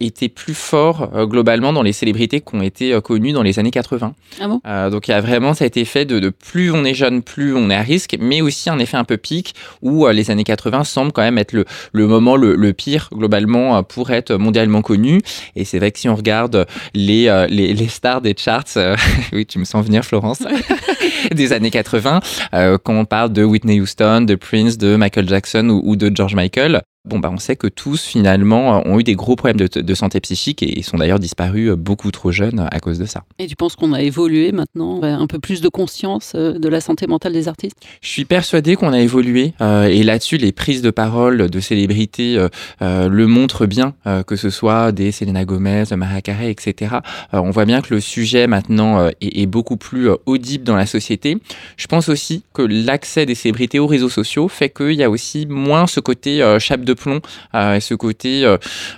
était 0.00 0.28
plus 0.28 0.54
fort 0.54 1.10
globalement 1.26 1.72
dans 1.72 1.82
les 1.82 1.92
célébrités 1.92 2.40
qui 2.40 2.54
ont 2.54 2.62
été 2.62 2.98
connues 3.02 3.32
dans 3.32 3.42
les 3.42 3.58
années 3.58 3.70
80. 3.70 4.14
Ah 4.40 4.48
bon? 4.48 4.60
Donc 4.90 5.06
il 5.06 5.12
y 5.12 5.14
a 5.14 5.20
vraiment 5.20 5.54
cet 5.54 5.76
effet 5.76 6.04
de, 6.04 6.18
de, 6.18 6.30
plus 6.30 6.72
on 6.72 6.84
est 6.84 6.94
jeune, 6.94 7.22
plus 7.22 7.54
on 7.54 7.70
est 7.70 7.74
à 7.74 7.82
risque, 7.82 8.16
mais 8.18 8.40
aussi 8.40 8.70
un 8.70 8.78
effet 8.78 8.96
un 8.96 9.04
peu 9.04 9.16
pic 9.16 9.54
où 9.82 10.06
les 10.08 10.30
années 10.30 10.44
80 10.44 10.84
semblent 10.84 11.12
quand 11.12 11.22
même 11.22 11.38
être 11.38 11.52
le, 11.52 11.64
le 11.92 12.06
moment 12.06 12.36
le, 12.36 12.56
le, 12.56 12.72
pire 12.72 13.08
globalement 13.12 13.82
pour 13.82 14.10
être 14.10 14.34
mondialement 14.34 14.82
connu. 14.82 15.20
Et 15.54 15.64
c'est 15.64 15.78
vrai 15.78 15.92
que 15.92 15.98
si 15.98 16.08
on 16.08 16.16
regarde 16.16 16.66
les, 16.94 17.46
les, 17.48 17.72
les 17.72 17.88
stars 17.88 18.20
des 18.20 18.34
charts 18.36 18.76
oui, 19.32 19.46
tu 19.46 19.58
me 19.58 19.64
sens 19.64 19.84
venir, 19.84 20.04
Florence, 20.04 20.42
des 21.34 21.52
années 21.52 21.70
80, 21.70 22.20
euh, 22.54 22.78
quand 22.82 22.94
on 22.94 23.04
parle 23.04 23.32
de 23.32 23.44
Whitney 23.44 23.80
Houston, 23.80 24.22
de 24.22 24.34
Prince, 24.34 24.78
de 24.78 24.96
Michael 24.96 25.28
Jackson 25.28 25.80
ou 25.82 25.96
de 25.96 26.10
George 26.14 26.34
Michael. 26.34 26.82
Bon, 27.06 27.18
bah, 27.18 27.28
on 27.30 27.36
sait 27.36 27.54
que 27.54 27.66
tous, 27.66 28.02
finalement, 28.02 28.82
ont 28.86 28.98
eu 28.98 29.04
des 29.04 29.14
gros 29.14 29.36
problèmes 29.36 29.58
de, 29.58 29.94
santé 29.94 30.20
psychique 30.20 30.62
et 30.62 30.80
sont 30.80 30.96
d'ailleurs 30.96 31.18
disparus 31.18 31.68
euh, 31.68 31.76
beaucoup 31.76 32.10
trop 32.10 32.32
jeunes 32.32 32.66
à 32.70 32.80
cause 32.80 32.98
de 32.98 33.04
ça. 33.04 33.24
Et 33.38 33.46
tu 33.46 33.56
penses 33.56 33.76
qu'on 33.76 33.92
a 33.92 34.00
évolué 34.00 34.52
maintenant, 34.52 35.02
un 35.02 35.26
peu 35.26 35.38
plus 35.38 35.60
de 35.60 35.68
conscience 35.68 36.32
euh, 36.34 36.58
de 36.58 36.66
la 36.66 36.80
santé 36.80 37.06
mentale 37.06 37.34
des 37.34 37.46
artistes? 37.46 37.76
Je 38.00 38.08
suis 38.08 38.24
persuadé 38.24 38.74
qu'on 38.74 38.94
a 38.94 39.00
évolué. 39.00 39.52
Euh, 39.60 39.84
et 39.84 40.02
là-dessus, 40.02 40.38
les 40.38 40.50
prises 40.50 40.80
de 40.80 40.90
parole 40.90 41.50
de 41.50 41.60
célébrités 41.60 42.38
le 42.80 43.26
montrent 43.26 43.66
bien, 43.66 43.94
que 44.26 44.36
ce 44.36 44.48
soit 44.48 44.90
des 44.92 45.12
Selena 45.12 45.44
Gomez, 45.44 45.84
Mariah 45.94 46.22
Carey, 46.22 46.50
etc. 46.50 46.96
on 47.32 47.50
voit 47.50 47.66
bien 47.66 47.82
que 47.82 47.92
le 47.94 48.00
sujet 48.00 48.46
maintenant 48.46 49.08
est, 49.08 49.14
est, 49.20 49.46
beaucoup 49.46 49.76
plus 49.76 50.08
audible 50.26 50.64
dans 50.64 50.76
la 50.76 50.86
société. 50.86 51.36
Je 51.76 51.86
pense 51.86 52.08
aussi 52.08 52.44
que 52.54 52.62
l'accès 52.62 53.26
des 53.26 53.34
célébrités 53.34 53.78
aux 53.78 53.86
réseaux 53.86 54.08
sociaux 54.08 54.48
fait 54.48 54.70
qu'il 54.70 54.92
y 54.92 55.02
a 55.02 55.10
aussi 55.10 55.46
moins 55.46 55.86
ce 55.86 56.00
côté 56.00 56.56
chape 56.58 56.82
de 56.84 56.93
plomb 56.94 57.20
et 57.54 57.80
ce 57.80 57.94
côté 57.94 58.44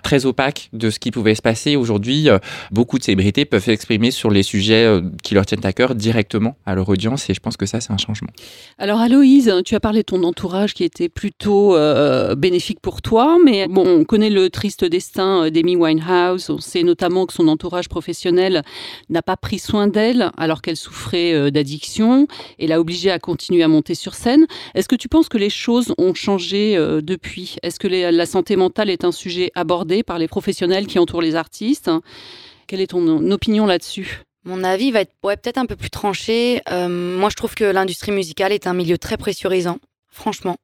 très 0.03 0.27
opaque 0.27 0.69
de 0.73 0.91
ce 0.91 0.99
qui 0.99 1.11
pouvait 1.11 1.35
se 1.35 1.43
passer. 1.43 1.77
Aujourd'hui, 1.77 2.29
beaucoup 2.71 2.99
de 2.99 3.05
célébrités 3.05 3.45
peuvent 3.45 3.65
s'exprimer 3.65 4.11
sur 4.11 4.31
les 4.31 4.43
sujets 4.43 5.01
qui 5.23 5.35
leur 5.35 5.47
tiennent 5.47 5.65
à 5.65 5.73
cœur 5.73 5.95
directement 5.95 6.57
à 6.67 6.75
leur 6.75 6.89
audience 6.89 7.29
et 7.31 7.35
je 7.35 7.41
pense 7.41 7.57
que 7.57 7.67
ça, 7.67 7.81
c'est 7.81 7.93
un 7.93 7.99
changement. 7.99 8.29
Alors 8.79 9.01
Aloïse, 9.01 9.53
tu 9.65 9.75
as 9.75 9.81
parlé 9.81 10.01
de 10.01 10.07
ton 10.07 10.23
entourage 10.23 10.75
qui 10.75 10.85
était 10.85 11.09
plutôt 11.09 11.77
bénéfique 12.37 12.81
pour 12.81 13.03
toi, 13.03 13.37
mais 13.45 13.67
bon, 13.69 13.87
on 13.87 14.05
connaît 14.05 14.31
le 14.31 14.51
triste 14.51 14.85
destin 14.85 15.51
d'Amy 15.51 15.77
Winehouse, 15.77 16.51
on 16.51 16.59
sait 16.59 16.83
notamment 16.83 17.27
que 17.27 17.33
son 17.33 17.49
entourage 17.49 17.89
professionnel 17.89 18.63
n'a 19.11 19.23
pas 19.23 19.37
pris 19.37 19.59
soin 19.59 19.89
d'elle 19.89 20.31
alors 20.37 20.63
qu'elle 20.63 20.77
souffrait 20.77 21.51
d'addiction 21.51 22.27
et 22.59 22.67
l'a 22.67 22.81
obligée 22.81 23.11
à 23.11 23.19
continuer 23.19 23.63
à 23.63 23.69
monter 23.69 23.95
sur 23.95 24.15
scène. 24.15 24.47
Est-ce 24.75 24.89
que 24.89 24.97
tu 24.97 25.09
penses 25.09 25.29
que 25.29 25.39
les 25.39 25.51
choses 25.51 25.95
ont 25.99 26.15
changé 26.15 26.77
euh, 26.77 27.01
depuis? 27.01 27.57
Est-ce 27.63 27.79
que 27.79 27.86
la 27.89 28.27
santé 28.27 28.57
mentale 28.57 28.91
est 28.91 29.05
un 29.05 29.13
sujet 29.13 29.51
abordé 29.55 30.03
par 30.03 30.19
les 30.19 30.29
professionnels 30.29 30.87
qui 30.87 30.99
entourent 30.99 31.23
les 31.23 31.35
artistes 31.35 31.91
Quelle 32.67 32.81
est 32.81 32.89
ton 32.89 33.31
opinion 33.31 33.67
là-dessus? 33.67 34.23
Mon 34.45 34.63
avis 34.63 34.93
va 34.93 35.01
être 35.01 35.13
peut-être 35.21 35.59
un 35.59 35.67
peu 35.67 35.75
plus 35.75 35.91
tranché. 35.91 36.63
Euh, 36.71 36.89
moi, 36.89 37.31
je 37.31 37.35
trouve 37.35 37.57
que 37.57 37.65
l'industrie 37.65 38.13
musicale 38.13 38.53
est 38.53 38.69
un 38.69 38.75
milieu 38.75 38.97
très 38.97 39.17
pressurisant, 39.17 39.79
franchement. 40.09 40.57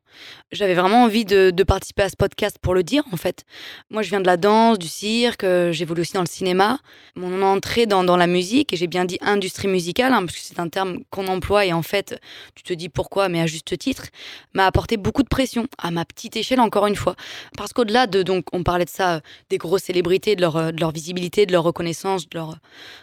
J'avais 0.52 0.74
vraiment 0.74 1.04
envie 1.04 1.24
de, 1.24 1.62
participer 1.62 2.02
à 2.02 2.08
ce 2.08 2.16
podcast 2.16 2.58
pour 2.60 2.74
le 2.74 2.82
dire, 2.82 3.04
en 3.12 3.16
fait. 3.16 3.44
Moi, 3.90 4.02
je 4.02 4.10
viens 4.10 4.20
de 4.20 4.26
la 4.26 4.36
danse, 4.36 4.78
du 4.78 4.88
cirque, 4.88 5.44
euh, 5.44 5.72
j'ai 5.72 5.84
voulu 5.84 6.02
aussi 6.02 6.12
dans 6.12 6.20
le 6.20 6.26
cinéma. 6.26 6.78
Mon 7.16 7.40
entrée 7.42 7.86
dans, 7.86 8.02
la 8.16 8.26
musique, 8.26 8.72
et 8.72 8.76
j'ai 8.76 8.86
bien 8.86 9.04
dit 9.04 9.16
industrie 9.22 9.68
musicale, 9.68 10.12
hein, 10.12 10.20
parce 10.26 10.34
que 10.34 10.42
c'est 10.42 10.60
un 10.60 10.68
terme 10.68 10.98
qu'on 11.10 11.26
emploie, 11.28 11.64
et 11.64 11.72
en 11.72 11.82
fait, 11.82 12.20
tu 12.54 12.62
te 12.62 12.72
dis 12.74 12.88
pourquoi, 12.88 13.28
mais 13.28 13.40
à 13.40 13.46
juste 13.46 13.78
titre, 13.78 14.06
m'a 14.52 14.66
apporté 14.66 14.96
beaucoup 14.96 15.22
de 15.22 15.28
pression, 15.28 15.66
à 15.78 15.90
ma 15.90 16.04
petite 16.04 16.36
échelle, 16.36 16.60
encore 16.60 16.86
une 16.86 16.96
fois. 16.96 17.14
Parce 17.56 17.72
qu'au-delà 17.72 18.06
de, 18.06 18.22
donc, 18.22 18.44
on 18.52 18.62
parlait 18.62 18.84
de 18.84 18.90
ça, 18.90 19.14
euh, 19.14 19.20
des 19.48 19.58
grosses 19.58 19.84
célébrités, 19.84 20.36
de 20.36 20.42
leur, 20.42 20.56
euh, 20.56 20.72
de 20.72 20.80
leur 20.80 20.90
visibilité, 20.90 21.46
de 21.46 21.52
leur 21.52 21.62
reconnaissance, 21.62 22.28
de 22.28 22.36
leur, 22.36 22.58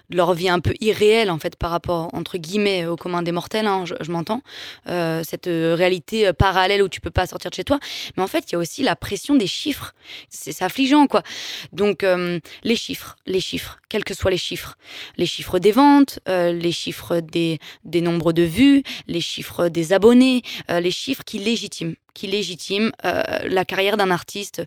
de 0.10 0.18
leur 0.18 0.34
vie 0.34 0.50
un 0.50 0.60
peu 0.60 0.74
irréelle, 0.82 1.32
en 1.32 1.40
fait, 1.40 1.56
par 1.56 1.72
rapport, 1.72 2.10
entre 2.14 2.38
guillemets, 2.38 2.86
au 2.86 2.96
commun 2.96 3.24
des 3.24 3.32
mortels, 3.32 3.66
hein, 3.66 3.86
je, 3.86 4.12
m'entends. 4.12 4.42
cette 4.86 5.46
réalité 5.48 6.32
parallèle 6.34 6.84
où 6.84 6.90
tu 6.90 6.99
peux 7.00 7.12
pas 7.12 7.28
sortir 7.28 7.50
de 7.50 7.56
chez 7.56 7.64
toi. 7.64 7.80
Mais 8.16 8.24
en 8.24 8.28
fait, 8.28 8.46
il 8.50 8.54
y 8.54 8.56
a 8.56 8.60
aussi 8.60 8.84
la 8.84 8.96
pression 8.96 9.36
des 9.36 9.48
chiffres. 9.48 9.94
C'est 10.30 10.62
affligeant, 10.62 11.08
quoi. 11.08 11.24
Donc, 11.72 12.04
euh, 12.04 12.40
les 12.64 12.76
chiffres, 12.76 13.16
les 13.26 13.40
chiffres, 13.40 13.80
quels 13.90 14.04
que 14.04 14.14
soient 14.14 14.32
les 14.32 14.38
chiffres. 14.38 14.78
Les 15.18 15.26
chiffres 15.26 15.60
des 15.60 15.72
ventes, 15.72 16.20
euh, 16.28 16.52
les 16.52 16.72
chiffres 16.72 17.20
des, 17.20 17.60
des 17.84 18.02
nombres 18.02 18.34
de 18.34 18.44
vues, 18.44 18.84
les 19.08 19.22
chiffres 19.22 19.70
des 19.70 19.94
abonnés, 19.94 20.42
euh, 20.70 20.80
les 20.80 20.92
chiffres 20.92 21.24
qui 21.24 21.40
légitiment 21.40 21.94
qui 22.16 22.28
légitiment 22.28 22.92
la 23.04 23.64
carrière 23.64 23.96
d'un 23.96 24.12
artiste, 24.12 24.64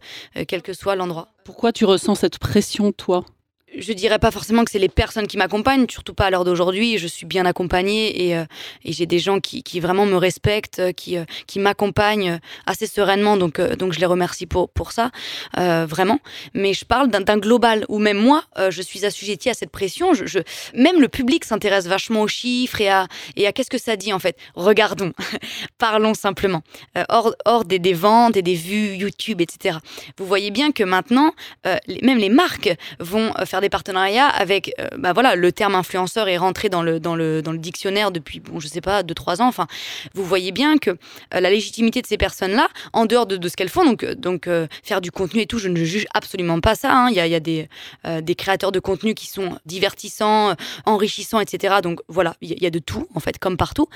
quel 0.49 0.63
que 0.63 0.73
soit 0.73 0.97
l'endroit. 0.97 1.29
Pourquoi 1.45 1.71
tu 1.71 1.85
ressens 1.85 2.15
cette 2.15 2.39
pression, 2.39 2.93
toi? 2.93 3.27
Je 3.79 3.93
dirais 3.93 4.19
pas 4.19 4.31
forcément 4.31 4.65
que 4.65 4.71
c'est 4.71 4.79
les 4.79 4.89
personnes 4.89 5.27
qui 5.27 5.37
m'accompagnent, 5.37 5.87
surtout 5.89 6.15
pas 6.15 6.27
à 6.27 6.31
l'heure 6.31 6.45
d'aujourd'hui. 6.45 6.99
Je 6.99 7.07
suis 7.07 7.27
bien 7.27 7.47
accompagnée 7.47 8.27
et, 8.27 8.37
euh, 8.37 8.45
et 8.85 8.93
j'ai 8.93 9.07
des 9.07 9.19
gens 9.19 9.41
qui, 9.41 9.63
qui, 9.63 9.81
vraiment 9.81 10.07
me 10.07 10.17
respectent, 10.17 10.79
euh, 10.79 10.93
qui, 10.93 11.17
euh, 11.17 11.25
qui 11.47 11.59
m'accompagnent 11.59 12.39
assez 12.67 12.87
sereinement. 12.87 13.37
Donc, 13.37 13.61
donc 13.61 13.93
je 13.93 14.01
les 14.01 14.07
remercie 14.07 14.47
pour, 14.47 14.69
pour 14.71 14.93
ça, 14.93 15.11
vraiment. 15.57 16.19
Mais 16.55 16.75
je 16.75 16.85
parle 16.85 17.09
d'un 17.09 17.39
global 17.39 17.85
où 17.89 17.99
même 17.99 18.19
moi, 18.19 18.45
je 18.71 18.83
suis 18.83 19.05
assujettie 19.05 19.51
à 19.51 19.55
cette 19.55 19.71
pression. 19.71 20.15
Je, 20.15 20.41
même 20.75 21.01
le 21.01 21.09
public 21.09 21.45
s'intéresse 21.45 21.87
vachement 21.87 22.23
aux 22.23 22.29
chiffres 22.29 22.81
et 22.81 22.89
à, 22.89 23.07
et 23.37 23.47
à 23.47 23.53
qu'est-ce 23.53 23.71
que 23.71 23.79
ça 23.79 23.97
dit 23.97 24.13
en 24.13 24.19
fait. 24.19 24.37
Regardons, 24.55 25.13
parlons 25.79 26.15
simplement. 26.15 26.63
hors 27.09 27.35
hors 27.45 27.65
des, 27.65 27.79
des, 27.79 27.93
ventes 27.95 28.37
et 28.37 28.43
des 28.43 28.55
vues 28.55 28.95
YouTube, 28.95 29.41
etc. 29.41 29.79
Vous 30.19 30.27
voyez 30.27 30.51
bien 30.51 30.73
que 30.73 30.85
maintenant, 30.85 31.33
même 32.03 32.19
les 32.19 32.29
marques 32.29 32.75
vont 32.99 33.33
faire 33.47 33.62
des 33.63 33.71
partenariats 33.71 34.27
avec, 34.27 34.75
euh, 34.79 34.89
bah 34.99 35.13
voilà, 35.13 35.35
le 35.35 35.53
terme 35.53 35.75
influenceur 35.75 36.29
est 36.29 36.37
rentré 36.37 36.69
dans 36.69 36.83
le, 36.83 37.01
dans 37.01 37.17
le, 37.17 37.41
dans 37.41 37.53
le 37.53 37.59
dictionnaire 37.59 38.11
depuis, 38.11 38.41
bon, 38.41 38.61
je 38.61 38.69
sais 38.69 38.81
pas, 38.81 39.03
2-3 39.03 39.41
ans. 39.41 39.49
Enfin, 39.49 39.67
vous 40.15 40.25
voyez 40.25 40.53
bien 40.53 40.77
que 40.77 40.91
euh, 40.91 41.41
la 41.41 41.51
légitimité 41.51 42.03
de 42.03 42.07
ces 42.07 42.19
personnes-là, 42.19 42.69
en 42.93 43.07
dehors 43.07 43.27
de, 43.27 43.37
de 43.37 43.49
ce 43.49 43.57
qu'elles 43.57 43.71
font, 43.71 43.85
donc, 43.85 44.05
euh, 44.05 44.15
donc 44.15 44.49
faire 44.83 45.01
du 45.01 45.11
contenu 45.11 45.41
et 45.41 45.47
tout, 45.47 45.59
je 45.59 45.69
ne 45.69 45.83
juge 45.83 46.07
absolument 46.15 46.61
pas 46.61 46.75
ça. 46.75 46.93
Hein. 46.93 47.09
Il 47.11 47.17
y, 47.17 47.21
a, 47.21 47.27
y 47.27 47.35
a 47.35 47.41
des, 47.41 47.69
des 48.23 48.35
créateurs 48.35 48.73
de 48.73 48.81
contenu 48.81 49.15
qui 49.15 49.27
sont 49.27 49.57
divertissants, 49.65 50.55
enrichissants, 50.85 51.41
etc. 51.41 51.77
Donc 51.83 52.01
voilà, 52.09 52.35
il 52.41 52.61
y, 52.63 52.67
a 52.67 52.71
de 52.71 52.79
tout, 52.79 53.07
en 53.15 53.21
fait, 53.21 53.39
comme 53.39 53.57
partout. 53.57 53.87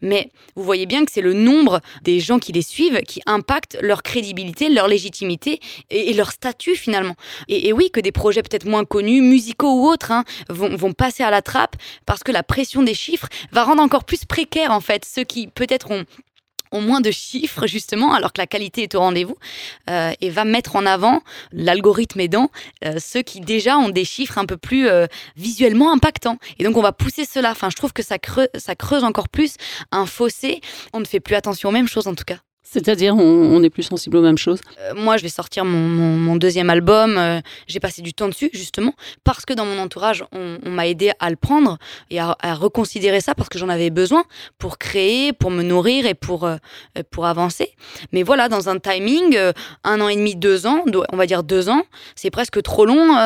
Mais 0.00 0.30
vous 0.54 0.62
voyez 0.62 0.86
bien 0.86 1.04
que 1.04 1.12
c'est 1.12 1.20
le 1.20 1.32
nombre 1.32 1.80
des 2.02 2.20
gens 2.20 2.38
qui 2.38 2.52
les 2.52 2.62
suivent 2.62 3.00
qui 3.02 3.20
impacte 3.26 3.76
leur 3.80 4.02
crédibilité, 4.02 4.68
leur 4.68 4.88
légitimité 4.88 5.60
et, 5.90 6.14
leur 6.14 6.30
statut 6.30 6.76
finalement. 6.76 7.16
Et, 7.48 7.68
et 7.68 7.72
oui, 7.72 7.90
que 7.90 8.00
des 8.00 8.12
projets 8.12 8.42
peut-être 8.42 8.66
moins 8.66 8.84
connus, 8.84 9.15
musicaux 9.20 9.80
ou 9.80 9.86
autres, 9.86 10.12
hein, 10.12 10.24
vont, 10.48 10.92
passer 10.92 11.22
à 11.22 11.30
la 11.30 11.42
trappe 11.42 11.76
parce 12.06 12.22
que 12.22 12.32
la 12.32 12.42
pression 12.42 12.82
des 12.82 12.94
chiffres 12.94 13.28
va 13.52 13.64
rendre 13.64 13.82
encore 13.82 14.04
plus 14.04 14.24
précaire 14.24 14.70
en 14.70 14.80
fait 14.80 15.04
ceux 15.04 15.24
qui 15.24 15.48
peut-être 15.48 15.90
ont 15.90 16.04
moins 16.80 17.00
de 17.00 17.10
chiffres 17.10 17.66
justement, 17.66 18.14
alors 18.14 18.32
que 18.32 18.40
la 18.40 18.46
qualité 18.46 18.82
est 18.82 18.94
au 18.94 19.00
rendez-vous, 19.00 19.36
euh, 19.90 20.12
et 20.20 20.30
va 20.30 20.44
mettre 20.44 20.76
en 20.76 20.86
avant, 20.86 21.22
l'algorithme 21.52 22.20
aidant, 22.20 22.50
euh, 22.84 22.96
ceux 22.98 23.22
qui 23.22 23.40
déjà 23.40 23.78
ont 23.78 23.88
des 23.88 24.04
chiffres 24.04 24.38
un 24.38 24.46
peu 24.46 24.56
plus 24.56 24.88
euh, 24.88 25.06
visuellement 25.36 25.92
impactants. 25.92 26.38
Et 26.58 26.64
donc 26.64 26.76
on 26.76 26.82
va 26.82 26.92
pousser 26.92 27.24
cela. 27.24 27.50
Enfin, 27.50 27.70
je 27.70 27.76
trouve 27.76 27.92
que 27.92 28.02
ça 28.02 28.16
ça 28.56 28.74
creuse 28.74 29.04
encore 29.04 29.28
plus 29.28 29.56
un 29.92 30.06
fossé. 30.06 30.60
On 30.92 31.00
ne 31.00 31.04
fait 31.04 31.20
plus 31.20 31.34
attention 31.34 31.68
aux 31.68 31.72
mêmes 31.72 31.88
choses 31.88 32.06
en 32.06 32.14
tout 32.14 32.24
cas. 32.24 32.38
C'est-à-dire, 32.68 33.14
on, 33.16 33.62
est 33.62 33.70
plus 33.70 33.84
sensible 33.84 34.16
aux 34.16 34.22
mêmes 34.22 34.36
choses? 34.36 34.60
Euh, 34.80 34.92
Moi, 34.96 35.16
je 35.18 35.22
vais 35.22 35.28
sortir 35.28 35.64
mon, 35.64 36.34
deuxième 36.34 36.68
album. 36.68 37.16
Euh, 37.16 37.40
j'ai 37.68 37.78
passé 37.78 38.02
du 38.02 38.12
temps 38.12 38.26
dessus, 38.26 38.50
justement, 38.52 38.92
parce 39.22 39.46
que 39.46 39.54
dans 39.54 39.64
mon 39.64 39.78
entourage, 39.78 40.24
on, 40.32 40.58
m'a 40.68 40.88
aidé 40.88 41.12
à 41.20 41.30
le 41.30 41.36
prendre 41.36 41.78
et 42.10 42.18
à, 42.18 42.34
reconsidérer 42.42 43.20
ça 43.20 43.36
parce 43.36 43.48
que 43.48 43.58
j'en 43.58 43.68
avais 43.68 43.90
besoin 43.90 44.24
pour 44.58 44.78
créer, 44.78 45.32
pour 45.32 45.52
me 45.52 45.62
nourrir 45.62 46.06
et 46.06 46.14
pour, 46.14 46.44
euh, 46.44 46.56
pour 47.12 47.26
avancer. 47.26 47.72
Mais 48.10 48.24
voilà, 48.24 48.48
dans 48.48 48.68
un 48.68 48.78
timing, 48.78 49.38
un 49.84 50.00
an 50.00 50.08
et 50.08 50.16
demi, 50.16 50.34
deux 50.34 50.66
ans, 50.66 50.84
on 51.12 51.16
va 51.16 51.26
dire 51.26 51.44
deux 51.44 51.68
ans, 51.68 51.84
c'est 52.16 52.30
presque 52.30 52.60
trop 52.62 52.84
long, 52.84 53.16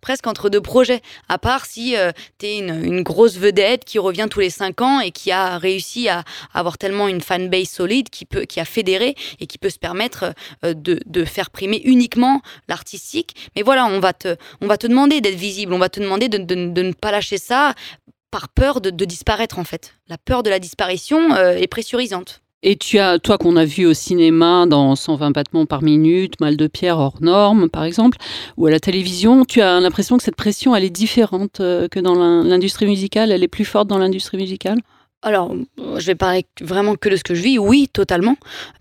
presque 0.00 0.26
entre 0.26 0.48
deux 0.48 0.62
projets. 0.62 1.02
À 1.28 1.36
part 1.36 1.66
si 1.66 1.94
tu 2.38 2.46
es 2.46 2.58
une, 2.58 3.02
grosse 3.02 3.36
vedette 3.36 3.84
qui 3.84 3.98
revient 3.98 4.28
tous 4.30 4.40
les 4.40 4.50
cinq 4.50 4.80
ans 4.80 5.00
et 5.00 5.10
qui 5.10 5.32
a 5.32 5.58
réussi 5.58 6.08
à, 6.08 6.24
avoir 6.54 6.78
tellement 6.78 7.08
une 7.08 7.20
fanbase 7.20 7.68
solide 7.68 8.08
qui, 8.08 8.24
peut, 8.24 8.42
qui 8.42 8.58
a 8.60 8.64
fédéré 8.70 9.14
et 9.40 9.46
qui 9.46 9.58
peut 9.58 9.70
se 9.70 9.78
permettre 9.78 10.32
euh, 10.64 10.74
de, 10.74 11.24
faire 11.24 11.50
primer 11.50 11.82
uniquement 11.84 12.40
l'artistique. 12.68 13.34
Mais 13.54 13.62
voilà, 13.62 13.84
on 13.86 14.00
va 14.00 14.12
te, 14.12 14.36
on 14.60 14.66
va 14.66 14.78
te 14.78 14.86
demander 14.86 15.20
d'être 15.20 15.36
visible, 15.36 15.74
on 15.74 15.78
va 15.78 15.88
te 15.88 16.00
demander 16.00 16.28
de, 16.28 16.54
ne 16.54 16.92
pas 16.92 17.12
lâcher 17.12 17.38
ça 17.38 17.74
par 18.30 18.48
peur 18.48 18.80
de, 18.80 19.04
disparaître 19.04 19.58
en 19.58 19.64
fait. 19.64 19.94
La 20.08 20.16
peur 20.16 20.42
de 20.42 20.50
la 20.50 20.58
disparition 20.58 21.34
euh, 21.34 21.56
est 21.56 21.66
pressurisante. 21.66 22.40
Et 22.62 22.76
tu 22.76 22.98
as, 22.98 23.18
toi 23.18 23.38
qu'on 23.38 23.56
a 23.56 23.64
vu 23.64 23.86
au 23.86 23.94
cinéma 23.94 24.66
dans 24.66 24.94
120 24.94 25.30
battements 25.30 25.64
par 25.64 25.82
minute, 25.82 26.38
Mal 26.40 26.58
de 26.58 26.66
pierre 26.66 26.98
hors 26.98 27.16
norme 27.22 27.70
par 27.70 27.84
exemple, 27.84 28.18
ou 28.58 28.66
à 28.66 28.70
la 28.70 28.80
télévision, 28.80 29.44
tu 29.46 29.62
as 29.62 29.80
l'impression 29.80 30.18
que 30.18 30.22
cette 30.22 30.36
pression 30.36 30.76
elle 30.76 30.84
est 30.84 30.90
différente 30.90 31.60
euh, 31.60 31.88
que 31.88 32.00
dans 32.00 32.14
l'industrie 32.14 32.86
musicale, 32.86 33.32
elle 33.32 33.42
est 33.42 33.48
plus 33.48 33.64
forte 33.64 33.88
dans 33.88 33.98
l'industrie 33.98 34.36
musicale? 34.36 34.78
Alors, 35.22 35.54
je 35.76 36.06
vais 36.06 36.14
parler 36.14 36.46
vraiment 36.62 36.94
que 36.94 37.10
de 37.10 37.16
ce 37.16 37.22
que 37.22 37.34
je 37.34 37.42
vis. 37.42 37.58
Oui, 37.58 37.90
totalement. 37.92 38.36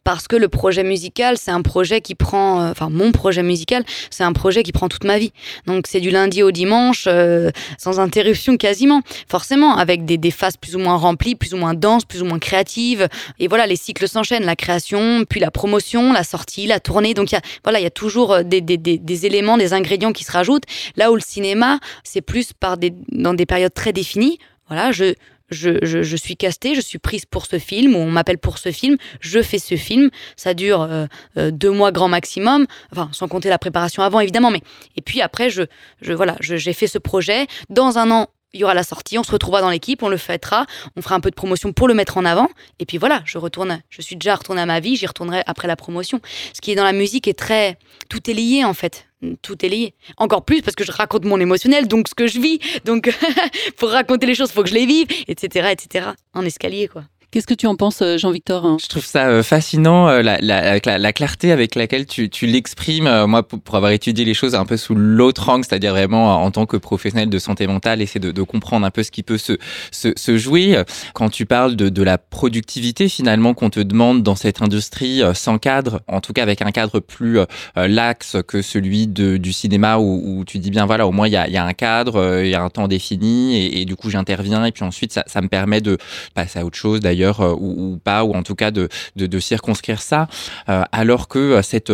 Parce 0.05 0.29
que 0.29 0.37
le 0.37 0.47
projet 0.47 0.83
musical, 0.83 1.37
c'est 1.37 1.51
un 1.51 1.61
projet 1.61 1.99
qui 1.99 2.15
prend, 2.15 2.61
euh, 2.61 2.71
enfin, 2.71 2.89
mon 2.89 3.11
projet 3.11 3.43
musical, 3.43 3.83
c'est 4.09 4.23
un 4.23 4.31
projet 4.31 4.63
qui 4.63 4.71
prend 4.71 4.87
toute 4.87 5.03
ma 5.03 5.19
vie. 5.19 5.33
Donc, 5.67 5.85
c'est 5.87 5.99
du 5.99 6.11
lundi 6.11 6.41
au 6.41 6.51
dimanche, 6.51 7.05
euh, 7.07 7.51
sans 7.77 7.99
interruption 7.99 8.55
quasiment. 8.55 9.01
Forcément, 9.27 9.75
avec 9.75 10.05
des, 10.05 10.17
des, 10.17 10.31
phases 10.31 10.55
plus 10.55 10.77
ou 10.77 10.79
moins 10.79 10.95
remplies, 10.95 11.35
plus 11.35 11.53
ou 11.53 11.57
moins 11.57 11.73
denses, 11.73 12.05
plus 12.05 12.21
ou 12.21 12.25
moins 12.25 12.39
créatives. 12.39 13.09
Et 13.39 13.49
voilà, 13.49 13.67
les 13.67 13.75
cycles 13.75 14.07
s'enchaînent. 14.07 14.45
La 14.45 14.55
création, 14.55 15.25
puis 15.29 15.41
la 15.41 15.51
promotion, 15.51 16.13
la 16.13 16.23
sortie, 16.23 16.67
la 16.67 16.79
tournée. 16.79 17.13
Donc, 17.13 17.33
y 17.33 17.35
a, 17.35 17.41
voilà, 17.65 17.81
il 17.81 17.83
y 17.83 17.87
a 17.87 17.91
toujours 17.91 18.31
euh, 18.31 18.43
des, 18.43 18.61
des, 18.61 18.77
des, 18.77 19.25
éléments, 19.25 19.57
des 19.57 19.73
ingrédients 19.73 20.13
qui 20.13 20.23
se 20.23 20.31
rajoutent. 20.31 20.63
Là 20.95 21.11
où 21.11 21.15
le 21.15 21.21
cinéma, 21.21 21.79
c'est 22.05 22.21
plus 22.21 22.53
par 22.53 22.77
des, 22.77 22.93
dans 23.09 23.33
des 23.33 23.45
périodes 23.45 23.73
très 23.73 23.91
définies. 23.91 24.39
Voilà, 24.69 24.91
je, 24.91 25.13
je, 25.51 26.15
suis 26.15 26.37
castée, 26.37 26.75
je 26.75 26.81
suis 26.81 26.99
prise 26.99 27.25
pour 27.25 27.45
ce 27.45 27.59
film, 27.59 27.95
ou 27.95 27.99
on 27.99 28.11
m'appelle 28.11 28.37
pour 28.37 28.57
ce 28.57 28.71
film, 28.71 28.97
je 29.19 29.41
fais 29.41 29.59
ce 29.59 29.75
film, 29.75 30.09
ça 30.35 30.53
dure 30.53 30.81
euh, 30.81 31.05
euh, 31.37 31.51
deux 31.51 31.71
mois 31.71 31.91
grand 31.91 32.07
maximum, 32.07 32.65
enfin 32.91 33.09
sans 33.11 33.27
compter 33.27 33.49
la 33.49 33.57
préparation 33.57 34.03
avant 34.03 34.19
évidemment, 34.19 34.51
mais 34.51 34.61
et 34.95 35.01
puis 35.01 35.21
après 35.21 35.49
je, 35.49 35.63
je 36.01 36.13
voilà, 36.13 36.35
j'ai 36.39 36.73
fait 36.73 36.87
ce 36.87 36.97
projet. 36.97 37.47
Dans 37.69 37.97
un 37.97 38.11
an, 38.11 38.27
il 38.53 38.59
y 38.59 38.63
aura 38.63 38.73
la 38.73 38.83
sortie, 38.83 39.17
on 39.17 39.23
se 39.23 39.31
retrouvera 39.31 39.61
dans 39.61 39.69
l'équipe, 39.69 40.01
on 40.03 40.09
le 40.09 40.17
fêtera, 40.17 40.65
on 40.95 41.01
fera 41.01 41.15
un 41.15 41.19
peu 41.19 41.29
de 41.29 41.35
promotion 41.35 41.73
pour 41.73 41.87
le 41.87 41.93
mettre 41.93 42.17
en 42.17 42.25
avant, 42.25 42.49
et 42.79 42.85
puis 42.85 42.97
voilà, 42.97 43.21
je 43.25 43.37
retourne, 43.37 43.81
je 43.89 44.01
suis 44.01 44.15
déjà 44.15 44.35
retournée 44.35 44.61
à 44.61 44.65
ma 44.65 44.79
vie, 44.79 44.95
j'y 44.95 45.05
retournerai 45.05 45.43
après 45.45 45.67
la 45.67 45.75
promotion. 45.75 46.19
Ce 46.53 46.61
qui 46.61 46.71
est 46.71 46.75
dans 46.75 46.83
la 46.83 46.93
musique 46.93 47.27
est 47.27 47.37
très, 47.37 47.77
tout 48.09 48.29
est 48.29 48.33
lié 48.33 48.63
en 48.63 48.73
fait, 48.73 49.07
tout 49.41 49.63
est 49.65 49.69
lié. 49.69 49.93
Encore 50.17 50.45
plus 50.45 50.61
parce 50.61 50.75
que 50.75 50.83
je 50.83 50.91
raconte 50.91 51.25
mon 51.25 51.39
émotionnel, 51.39 51.87
donc 51.87 52.07
ce 52.07 52.15
que 52.15 52.27
je 52.27 52.39
vis, 52.39 52.59
donc 52.85 53.13
pour 53.77 53.89
raconter 53.89 54.25
les 54.25 54.35
choses, 54.35 54.51
faut 54.51 54.63
que 54.63 54.69
je 54.69 54.75
les 54.75 54.85
vive, 54.85 55.07
etc., 55.27 55.69
etc. 55.71 56.09
En 56.33 56.43
escalier 56.43 56.87
quoi. 56.87 57.03
Qu'est-ce 57.31 57.45
que 57.45 57.53
tu 57.53 57.67
en 57.67 57.75
penses, 57.75 58.01
euh, 58.01 58.17
Jean-Victor 58.17 58.79
Je 58.81 58.87
trouve 58.87 59.05
ça 59.05 59.27
euh, 59.27 59.43
fascinant, 59.43 60.09
euh, 60.09 60.23
la, 60.23 60.39
la, 60.41 60.79
la, 60.97 61.13
clarté 61.13 61.51
avec 61.51 61.75
laquelle 61.75 62.07
tu, 62.07 62.27
l'exprimes. 62.47 63.25
Moi, 63.25 63.47
pour, 63.47 63.75
avoir 63.75 63.91
étudié 63.91 64.25
les 64.25 64.33
choses 64.33 64.55
un 64.55 64.65
peu 64.65 64.77
sous 64.77 64.95
l'autre 64.95 65.47
angle, 65.47 65.63
c'est-à-dire 65.63 65.91
vraiment 65.91 66.43
en 66.43 66.49
tant 66.49 66.65
que 66.65 66.75
professionnel 66.75 67.29
de 67.29 67.37
santé 67.37 67.67
mentale, 67.67 68.01
essayer 68.01 68.19
de, 68.19 68.41
comprendre 68.41 68.83
un 68.83 68.89
peu 68.89 69.03
ce 69.03 69.11
qui 69.11 69.21
peut 69.21 69.37
se, 69.37 70.37
jouer. 70.37 70.81
Quand 71.13 71.29
tu 71.29 71.45
parles 71.45 71.75
de, 71.75 72.03
la 72.03 72.17
productivité, 72.17 73.07
finalement, 73.09 73.53
qu'on 73.53 73.69
te 73.69 73.79
demande 73.79 74.23
dans 74.23 74.35
cette 74.35 74.63
industrie 74.63 75.21
sans 75.35 75.59
cadre, 75.59 76.01
en 76.07 76.21
tout 76.21 76.33
cas 76.33 76.41
avec 76.41 76.63
un 76.63 76.71
cadre 76.71 76.99
plus 76.99 77.39
laxe 77.75 78.37
que 78.47 78.63
celui 78.63 79.05
du 79.05 79.53
cinéma 79.53 79.99
où, 79.99 80.43
tu 80.47 80.57
dis 80.57 80.71
bien, 80.71 80.87
voilà, 80.87 81.05
au 81.05 81.11
moins 81.11 81.27
il 81.27 81.33
y 81.33 81.37
a, 81.37 81.63
un 81.63 81.73
cadre, 81.73 82.41
il 82.43 82.49
y 82.49 82.55
a 82.55 82.63
un 82.63 82.69
temps 82.69 82.87
défini 82.87 83.57
et, 83.57 83.81
et 83.81 83.85
du 83.85 83.95
coup 83.95 84.09
j'interviens 84.09 84.65
et 84.65 84.71
puis 84.71 84.83
ensuite 84.83 85.13
ça, 85.13 85.23
ça 85.27 85.41
me 85.41 85.47
permet 85.47 85.81
de 85.81 85.97
passer 86.33 86.57
à 86.59 86.65
autre 86.65 86.77
chose 86.77 86.99
d'ailleurs 86.99 87.18
euh, 87.27 87.55
ou, 87.59 87.99
pas, 88.03 88.23
ou 88.23 88.33
en 88.33 88.43
tout 88.43 88.55
cas 88.55 88.71
de, 88.71 88.89
de, 89.15 89.39
circonscrire 89.39 90.01
ça, 90.01 90.27
euh, 90.67 90.83
alors 90.91 91.27
que 91.27 91.39
euh, 91.39 91.61
cette 91.61 91.91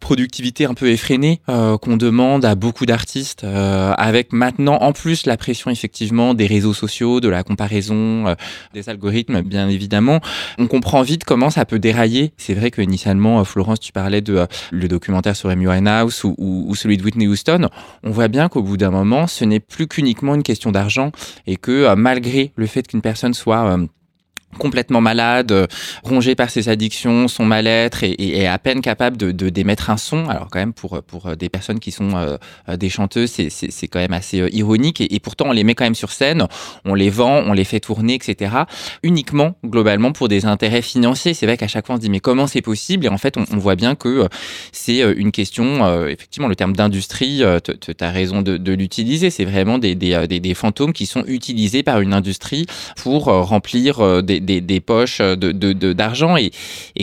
productivité 0.00 0.64
un 0.64 0.74
peu 0.74 0.88
effrénée 0.88 1.40
qu'on 1.46 1.96
demande 1.96 2.44
à 2.44 2.54
beaucoup 2.54 2.86
d'artistes, 2.86 3.44
avec 3.44 4.32
maintenant 4.32 4.78
en 4.80 4.92
plus 4.92 5.26
la 5.26 5.36
pression 5.36 5.70
effectivement 5.70 6.32
des 6.32 6.46
réseaux 6.46 6.72
sociaux, 6.72 7.20
de 7.20 7.28
la 7.28 7.42
comparaison, 7.42 8.34
des 8.72 8.88
algorithmes 8.88 9.42
bien 9.42 9.68
évidemment, 9.68 10.20
on 10.58 10.68
comprend 10.68 11.02
vite 11.02 11.24
comment 11.24 11.50
ça 11.50 11.66
peut 11.66 11.78
dérailler. 11.78 12.32
C'est 12.38 12.54
vrai 12.54 12.70
que 12.70 12.80
initialement, 12.80 13.44
Florence, 13.44 13.78
tu 13.80 13.92
parlais 13.92 14.22
de 14.22 14.46
le 14.70 14.88
documentaire 14.88 15.36
sur 15.36 15.50
Amy 15.50 15.66
Winehouse 15.66 16.24
ou, 16.24 16.34
ou, 16.38 16.74
celui 16.74 16.96
de 16.96 17.04
Whitney 17.04 17.26
Houston. 17.26 17.68
On 18.02 18.10
voit 18.10 18.28
bien 18.28 18.48
qu'au 18.48 18.62
bout 18.62 18.78
d'un 18.78 18.90
moment, 18.90 19.26
ce 19.26 19.44
n'est 19.44 19.60
plus 19.60 19.86
qu'uniquement 19.86 20.34
une 20.34 20.42
question 20.42 20.72
d'argent 20.72 21.12
et 21.46 21.56
que 21.56 21.94
malgré 21.94 22.52
le 22.56 22.66
fait 22.66 22.86
qu'une 22.86 23.02
personne 23.02 23.34
soit 23.34 23.76
complètement 24.58 25.00
malade, 25.00 25.52
euh, 25.52 25.66
rongé 26.02 26.34
par 26.34 26.50
ses 26.50 26.68
addictions, 26.68 27.28
son 27.28 27.44
mal-être 27.44 28.02
et, 28.02 28.14
et, 28.18 28.46
à 28.46 28.58
peine 28.58 28.80
capable 28.80 29.16
de, 29.16 29.30
de, 29.30 29.48
d'émettre 29.48 29.90
un 29.90 29.96
son. 29.96 30.28
Alors 30.28 30.48
quand 30.50 30.58
même 30.58 30.72
pour 30.72 31.02
pour 31.02 31.36
des 31.36 31.48
personnes 31.48 31.78
qui 31.78 31.92
sont 31.92 32.16
euh, 32.16 32.76
des 32.76 32.88
chanteuses, 32.88 33.30
c'est, 33.30 33.50
c'est, 33.50 33.70
c'est 33.70 33.88
quand 33.88 34.00
même 34.00 34.12
assez 34.12 34.40
euh, 34.40 34.48
ironique 34.52 35.00
et, 35.00 35.20
pourtant 35.20 35.46
on 35.48 35.52
les 35.52 35.64
met 35.64 35.74
quand 35.74 35.84
même 35.84 35.94
sur 35.94 36.10
scène, 36.10 36.46
on 36.84 36.94
les 36.94 37.10
vend, 37.10 37.42
on 37.46 37.52
les 37.52 37.64
fait 37.64 37.80
tourner, 37.80 38.14
etc. 38.14 38.54
Uniquement 39.02 39.54
globalement 39.64 40.12
pour 40.12 40.28
des 40.28 40.46
intérêts 40.46 40.82
financiers. 40.82 41.34
C'est 41.34 41.46
vrai 41.46 41.56
qu'à 41.56 41.68
chaque 41.68 41.86
fois 41.86 41.94
on 41.94 41.98
se 41.98 42.02
dit 42.02 42.10
mais 42.10 42.20
comment 42.20 42.46
c'est 42.46 42.62
possible? 42.62 43.06
Et 43.06 43.08
en 43.08 43.18
fait 43.18 43.36
on, 43.36 43.44
on 43.52 43.58
voit 43.58 43.76
bien 43.76 43.94
que 43.94 44.28
c'est 44.72 45.00
une 45.00 45.30
question, 45.30 46.06
effectivement 46.08 46.48
le 46.48 46.56
terme 46.56 46.74
d'industrie, 46.74 47.42
tu 47.62 47.94
as 48.00 48.10
raison 48.10 48.42
de, 48.42 48.56
de 48.56 48.72
l'utiliser. 48.72 49.30
C'est 49.30 49.44
vraiment 49.44 49.78
des, 49.78 49.94
des, 49.94 50.26
des 50.26 50.54
fantômes 50.54 50.92
qui 50.92 51.06
sont 51.06 51.24
utilisés 51.26 51.82
par 51.82 52.00
une 52.00 52.12
industrie 52.12 52.66
pour 52.96 53.24
remplir 53.24 54.22
des 54.22 54.39
des, 54.40 54.80
poches 54.80 55.20
de, 55.20 55.92
d'argent 55.92 56.36
et, 56.36 56.50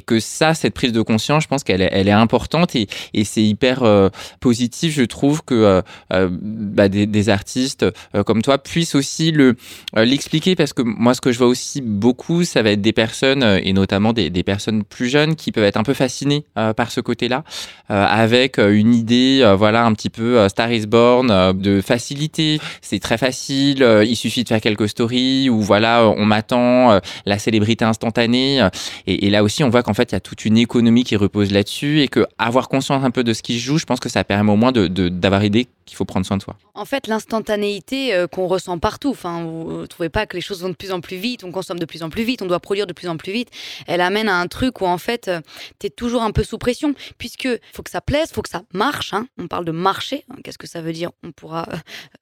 que 0.06 0.20
ça, 0.20 0.54
cette 0.54 0.74
prise 0.74 0.92
de 0.92 1.02
conscience, 1.02 1.44
je 1.44 1.48
pense 1.48 1.64
qu'elle 1.64 1.82
est, 1.82 2.12
importante 2.12 2.76
et, 2.76 2.88
c'est 3.24 3.44
hyper 3.44 3.84
euh, 3.84 4.10
positif, 4.40 4.94
je 4.94 5.04
trouve, 5.04 5.44
que 5.44 5.54
euh, 5.54 5.82
euh, 6.14 6.30
bah, 6.32 6.88
des, 6.88 7.30
artistes 7.30 7.86
comme 8.26 8.42
toi 8.42 8.58
puissent 8.58 8.96
aussi 8.96 9.32
le 9.32 9.56
l'expliquer 9.96 10.56
parce 10.56 10.72
que 10.72 10.82
moi, 10.82 11.14
ce 11.14 11.20
que 11.20 11.34
je 11.34 11.40
vois 11.40 11.48
aussi 11.48 11.82
beaucoup, 11.82 12.46
ça 12.46 12.62
va 12.62 12.72
être 12.72 12.82
des 12.82 12.94
personnes 12.94 13.44
et 13.44 13.74
notamment 13.74 14.14
des 14.14 14.44
personnes 14.44 14.84
plus 14.84 15.10
jeunes 15.10 15.36
qui 15.36 15.52
peuvent 15.52 15.66
être 15.66 15.76
un 15.76 15.84
peu 15.84 15.94
fascinées 15.94 16.46
par 16.56 16.92
ce 16.92 17.02
côté-là, 17.02 17.44
avec 17.90 18.60
une 18.60 18.94
idée, 18.94 19.44
voilà, 19.58 19.84
un 19.86 19.94
petit 19.94 20.10
peu 20.10 20.48
Star 20.48 20.72
is 20.72 20.86
Born, 20.86 21.54
de 21.54 21.82
facilité. 21.82 22.62
C'est 22.82 23.00
très 23.00 23.18
facile, 23.18 23.86
il 24.08 24.16
suffit 24.16 24.44
de 24.44 24.50
faire 24.50 24.62
quelques 24.62 24.88
stories 24.88 25.50
ou 25.50 25.62
voilà, 25.62 26.08
on 26.08 26.26
m'attend, 26.26 27.00
la 27.28 27.40
célébrité 27.40 27.86
instantanée. 27.86 28.68
Et, 29.06 29.30
là 29.30 29.44
aussi, 29.44 29.64
on 29.64 29.70
voit 29.70 29.84
qu'en 29.84 29.94
fait, 29.94 30.12
il 30.12 30.16
y 30.16 30.18
a 30.18 30.20
toute 30.20 30.46
une 30.46 30.58
économie 30.58 31.04
qui 31.04 31.16
repose 31.16 31.52
là-dessus 31.52 32.02
et 32.02 32.08
que 32.08 32.26
avoir 32.38 32.70
conscience 32.70 33.04
un 33.04 33.12
peu 33.12 33.24
de 33.24 33.34
ce 33.34 33.42
qui 33.42 33.60
se 33.60 33.66
joue, 33.66 33.78
je 33.78 33.86
pense 33.86 34.00
que 34.00 34.10
ça 34.10 34.24
permet 34.24 34.52
au 34.52 34.56
moins 34.56 34.72
d'avoir 34.72 34.90
de, 34.90 35.10
d'avoir 35.10 35.44
idée 35.44 35.68
qu'il 35.88 35.96
faut 35.96 36.06
prendre 36.06 36.26
soin 36.26 36.38
de 36.38 36.44
soi. 36.44 36.56
En 36.76 36.86
fait, 36.86 37.08
l'instantanéité 37.08 38.14
euh, 38.14 38.28
qu'on 38.28 38.46
ressent 38.46 38.78
partout, 38.78 39.10
enfin, 39.10 39.44
vous 39.44 39.82
ne 39.82 39.86
trouvez 39.88 40.10
pas 40.10 40.28
que 40.28 40.36
les 40.36 40.42
choses 40.42 40.62
vont 40.62 40.70
de 40.70 40.76
plus 40.76 40.92
en 40.92 41.02
plus 41.02 41.18
vite, 41.18 41.44
on 41.44 41.52
consomme 41.52 41.80
de 41.80 41.86
plus 41.86 42.04
en 42.04 42.10
plus 42.10 42.24
vite, 42.24 42.42
on 42.42 42.46
doit 42.46 42.60
produire 42.60 42.86
de 42.86 42.94
plus 42.94 43.08
en 43.08 43.18
plus 43.18 43.32
vite, 43.32 43.50
elle 43.88 44.02
amène 44.02 44.30
à 44.30 44.36
un 44.36 44.48
truc 44.48 44.82
où 44.82 44.86
en 44.86 45.00
fait, 45.00 45.28
euh, 45.28 45.42
tu 45.80 45.88
es 45.88 45.90
toujours 45.90 46.22
un 46.22 46.32
peu 46.32 46.44
sous 46.44 46.58
pression, 46.58 46.94
puisque 47.18 47.48
faut 47.74 47.82
que 47.82 47.90
ça 47.90 48.02
plaise, 48.02 48.32
faut 48.32 48.42
que 48.42 48.50
ça 48.50 48.62
marche. 48.74 49.14
Hein. 49.14 49.28
On 49.40 49.48
parle 49.48 49.66
de 49.66 49.72
marché, 49.72 50.26
hein. 50.30 50.36
qu'est-ce 50.44 50.58
que 50.58 50.68
ça 50.68 50.82
veut 50.82 50.94
dire? 50.94 51.12
On 51.24 51.32
pourra 51.32 51.68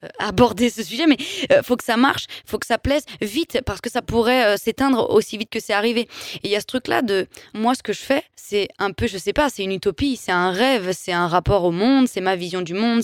euh, 0.03 0.07
aborder 0.19 0.69
ce 0.69 0.83
sujet, 0.83 1.07
mais 1.07 1.17
faut 1.63 1.75
que 1.75 1.83
ça 1.83 1.97
marche, 1.97 2.27
faut 2.45 2.59
que 2.59 2.67
ça 2.67 2.77
plaise 2.77 3.05
vite, 3.21 3.59
parce 3.65 3.81
que 3.81 3.89
ça 3.89 4.01
pourrait 4.01 4.57
s'éteindre 4.57 4.94
aussi 4.97 5.37
vite 5.37 5.49
que 5.49 5.59
c'est 5.59 5.73
arrivé. 5.73 6.01
Et 6.35 6.45
il 6.45 6.51
y 6.51 6.55
a 6.55 6.59
ce 6.59 6.65
truc-là 6.65 7.01
de 7.01 7.27
moi, 7.53 7.75
ce 7.75 7.83
que 7.83 7.93
je 7.93 8.01
fais, 8.01 8.23
c'est 8.35 8.67
un 8.77 8.91
peu, 8.91 9.07
je 9.07 9.17
sais 9.17 9.33
pas, 9.33 9.49
c'est 9.49 9.63
une 9.63 9.71
utopie, 9.71 10.17
c'est 10.17 10.31
un 10.31 10.51
rêve, 10.51 10.91
c'est 10.93 11.11
un 11.11 11.27
rapport 11.27 11.63
au 11.63 11.71
monde, 11.71 12.07
c'est 12.07 12.21
ma 12.21 12.35
vision 12.35 12.61
du 12.61 12.73
monde, 12.73 13.01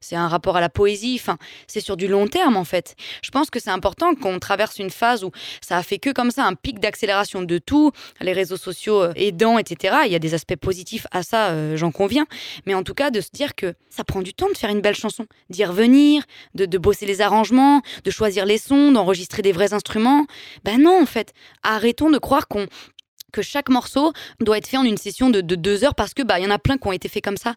c'est 0.00 0.16
un 0.16 0.28
rapport 0.28 0.56
à 0.56 0.60
la 0.60 0.68
poésie. 0.68 1.18
Enfin, 1.20 1.38
c'est 1.66 1.80
sur 1.80 1.96
du 1.96 2.06
long 2.06 2.28
terme 2.28 2.56
en 2.56 2.64
fait. 2.64 2.94
Je 3.22 3.30
pense 3.30 3.50
que 3.50 3.58
c'est 3.58 3.70
important 3.70 4.14
qu'on 4.14 4.38
traverse 4.38 4.78
une 4.78 4.90
phase 4.90 5.24
où 5.24 5.32
ça 5.60 5.76
a 5.76 5.82
fait 5.82 5.98
que 5.98 6.10
comme 6.10 6.30
ça 6.30 6.44
un 6.44 6.54
pic 6.54 6.78
d'accélération 6.78 7.42
de 7.42 7.58
tout, 7.58 7.90
les 8.20 8.32
réseaux 8.32 8.56
sociaux 8.56 9.02
euh, 9.02 9.12
aidants, 9.16 9.58
etc. 9.58 9.96
Il 10.06 10.12
y 10.12 10.14
a 10.14 10.18
des 10.18 10.34
aspects 10.34 10.56
positifs 10.56 11.06
à 11.10 11.22
ça, 11.22 11.48
euh, 11.48 11.76
j'en 11.76 11.90
conviens. 11.90 12.26
Mais 12.66 12.74
en 12.74 12.82
tout 12.82 12.94
cas, 12.94 13.10
de 13.10 13.20
se 13.20 13.30
dire 13.32 13.54
que 13.54 13.74
ça 13.90 14.04
prend 14.04 14.22
du 14.22 14.34
temps 14.34 14.48
de 14.48 14.56
faire 14.56 14.70
une 14.70 14.80
belle 14.80 14.94
chanson, 14.94 15.26
d'y 15.50 15.64
revenir, 15.64 16.22
de 16.54 16.78
bosser 16.78 17.06
les 17.06 17.20
arrangements, 17.20 17.82
de 18.04 18.10
choisir 18.10 18.46
les 18.46 18.58
sons, 18.58 18.92
d'enregistrer 18.92 19.42
des 19.42 19.52
vrais 19.52 19.72
instruments. 19.72 20.26
Ben 20.64 20.80
non, 20.80 21.02
en 21.02 21.06
fait, 21.06 21.25
arrêtons 21.62 22.10
de 22.10 22.18
croire 22.18 22.48
qu'on 22.48 22.66
que 23.32 23.42
chaque 23.42 23.68
morceau 23.68 24.12
doit 24.40 24.58
être 24.58 24.66
fait 24.66 24.76
en 24.78 24.84
une 24.84 24.96
session 24.96 25.28
de, 25.28 25.40
deux 25.40 25.84
heures 25.84 25.94
parce 25.94 26.14
que 26.14 26.22
bah 26.22 26.38
il 26.38 26.44
y 26.44 26.46
en 26.46 26.50
a 26.50 26.58
plein 26.58 26.78
qui 26.78 26.88
ont 26.88 26.92
été 26.92 27.08
faits 27.08 27.24
comme 27.24 27.36
ça. 27.36 27.54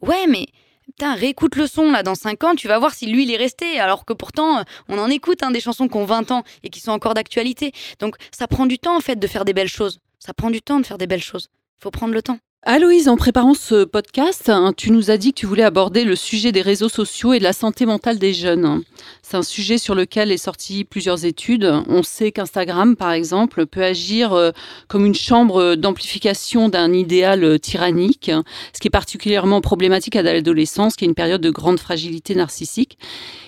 Ouais, 0.00 0.26
mais 0.28 0.46
Putain, 0.86 1.14
réécoute 1.14 1.56
le 1.56 1.66
son 1.66 1.90
là 1.90 2.02
dans 2.02 2.14
5 2.14 2.44
ans, 2.44 2.54
tu 2.54 2.68
vas 2.68 2.78
voir 2.78 2.92
si 2.92 3.06
lui 3.06 3.22
il 3.22 3.30
est 3.30 3.38
resté, 3.38 3.80
alors 3.80 4.04
que 4.04 4.12
pourtant 4.12 4.64
on 4.88 4.98
en 4.98 5.08
écoute 5.08 5.42
hein, 5.42 5.50
des 5.50 5.60
chansons 5.60 5.88
qui 5.88 5.96
ont 5.96 6.04
20 6.04 6.30
ans 6.30 6.44
et 6.62 6.68
qui 6.68 6.78
sont 6.80 6.92
encore 6.92 7.14
d'actualité. 7.14 7.72
Donc 8.00 8.16
ça 8.30 8.46
prend 8.46 8.66
du 8.66 8.78
temps 8.78 8.94
en 8.94 9.00
fait 9.00 9.16
de 9.16 9.26
faire 9.26 9.46
des 9.46 9.54
belles 9.54 9.66
choses. 9.66 10.00
Ça 10.18 10.34
prend 10.34 10.50
du 10.50 10.60
temps 10.60 10.80
de 10.80 10.86
faire 10.86 10.98
des 10.98 11.06
belles 11.06 11.22
choses. 11.22 11.48
Faut 11.78 11.90
prendre 11.90 12.12
le 12.12 12.20
temps. 12.20 12.38
Aloïse, 12.66 13.08
en 13.08 13.16
préparant 13.18 13.52
ce 13.52 13.84
podcast, 13.84 14.48
hein, 14.48 14.72
tu 14.74 14.90
nous 14.90 15.10
as 15.10 15.18
dit 15.18 15.34
que 15.34 15.40
tu 15.40 15.44
voulais 15.44 15.64
aborder 15.64 16.02
le 16.04 16.16
sujet 16.16 16.50
des 16.50 16.62
réseaux 16.62 16.88
sociaux 16.88 17.34
et 17.34 17.38
de 17.38 17.44
la 17.44 17.52
santé 17.52 17.84
mentale 17.84 18.18
des 18.18 18.32
jeunes. 18.32 18.82
C'est 19.20 19.36
un 19.36 19.42
sujet 19.42 19.76
sur 19.76 19.94
lequel 19.94 20.32
est 20.32 20.38
sorti 20.38 20.84
plusieurs 20.84 21.26
études. 21.26 21.70
On 21.88 22.02
sait 22.02 22.32
qu'Instagram, 22.32 22.96
par 22.96 23.12
exemple, 23.12 23.66
peut 23.66 23.84
agir 23.84 24.32
euh, 24.32 24.50
comme 24.88 25.04
une 25.04 25.14
chambre 25.14 25.74
d'amplification 25.74 26.70
d'un 26.70 26.94
idéal 26.94 27.60
tyrannique, 27.60 28.30
ce 28.72 28.80
qui 28.80 28.88
est 28.88 28.90
particulièrement 28.90 29.60
problématique 29.60 30.16
à 30.16 30.22
l'adolescence, 30.22 30.96
qui 30.96 31.04
est 31.04 31.08
une 31.08 31.14
période 31.14 31.42
de 31.42 31.50
grande 31.50 31.78
fragilité 31.78 32.34
narcissique. 32.34 32.96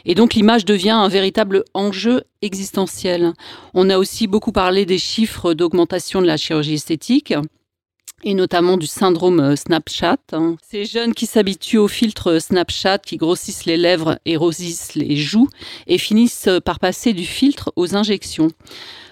Et 0.05 0.15
donc 0.15 0.35
l'image 0.35 0.67
devient 0.67 0.91
un 0.91 1.09
véritable 1.09 1.65
enjeu 1.73 2.25
existentiel. 2.43 3.33
On 3.73 3.89
a 3.89 3.97
aussi 3.97 4.27
beaucoup 4.27 4.53
parlé 4.53 4.85
des 4.85 4.99
chiffres 4.99 5.55
d'augmentation 5.55 6.21
de 6.21 6.27
la 6.27 6.37
chirurgie 6.37 6.75
esthétique 6.75 7.33
et 8.25 8.35
notamment 8.35 8.77
du 8.77 8.87
syndrome 8.87 9.41
euh, 9.41 9.57
Snapchat. 9.57 10.19
Hein. 10.33 10.57
Ces 10.69 10.85
jeunes 10.85 11.15
qui 11.15 11.27
s'habituent 11.27 11.79
au 11.79 11.89
filtre 11.89 12.39
Snapchat, 12.39 12.99
qui 12.99 13.17
grossissent 13.17 13.67
les 13.67 13.77
lèvres 13.77 14.19
et 14.25 14.37
rosissent 14.37 14.95
les 14.95 15.17
joues, 15.17 15.49
et 15.87 15.99
finissent 15.99 16.49
par 16.65 16.79
passer 16.79 17.13
du 17.13 17.25
filtre 17.25 17.73
aux 17.77 17.95
injections. 17.95 18.49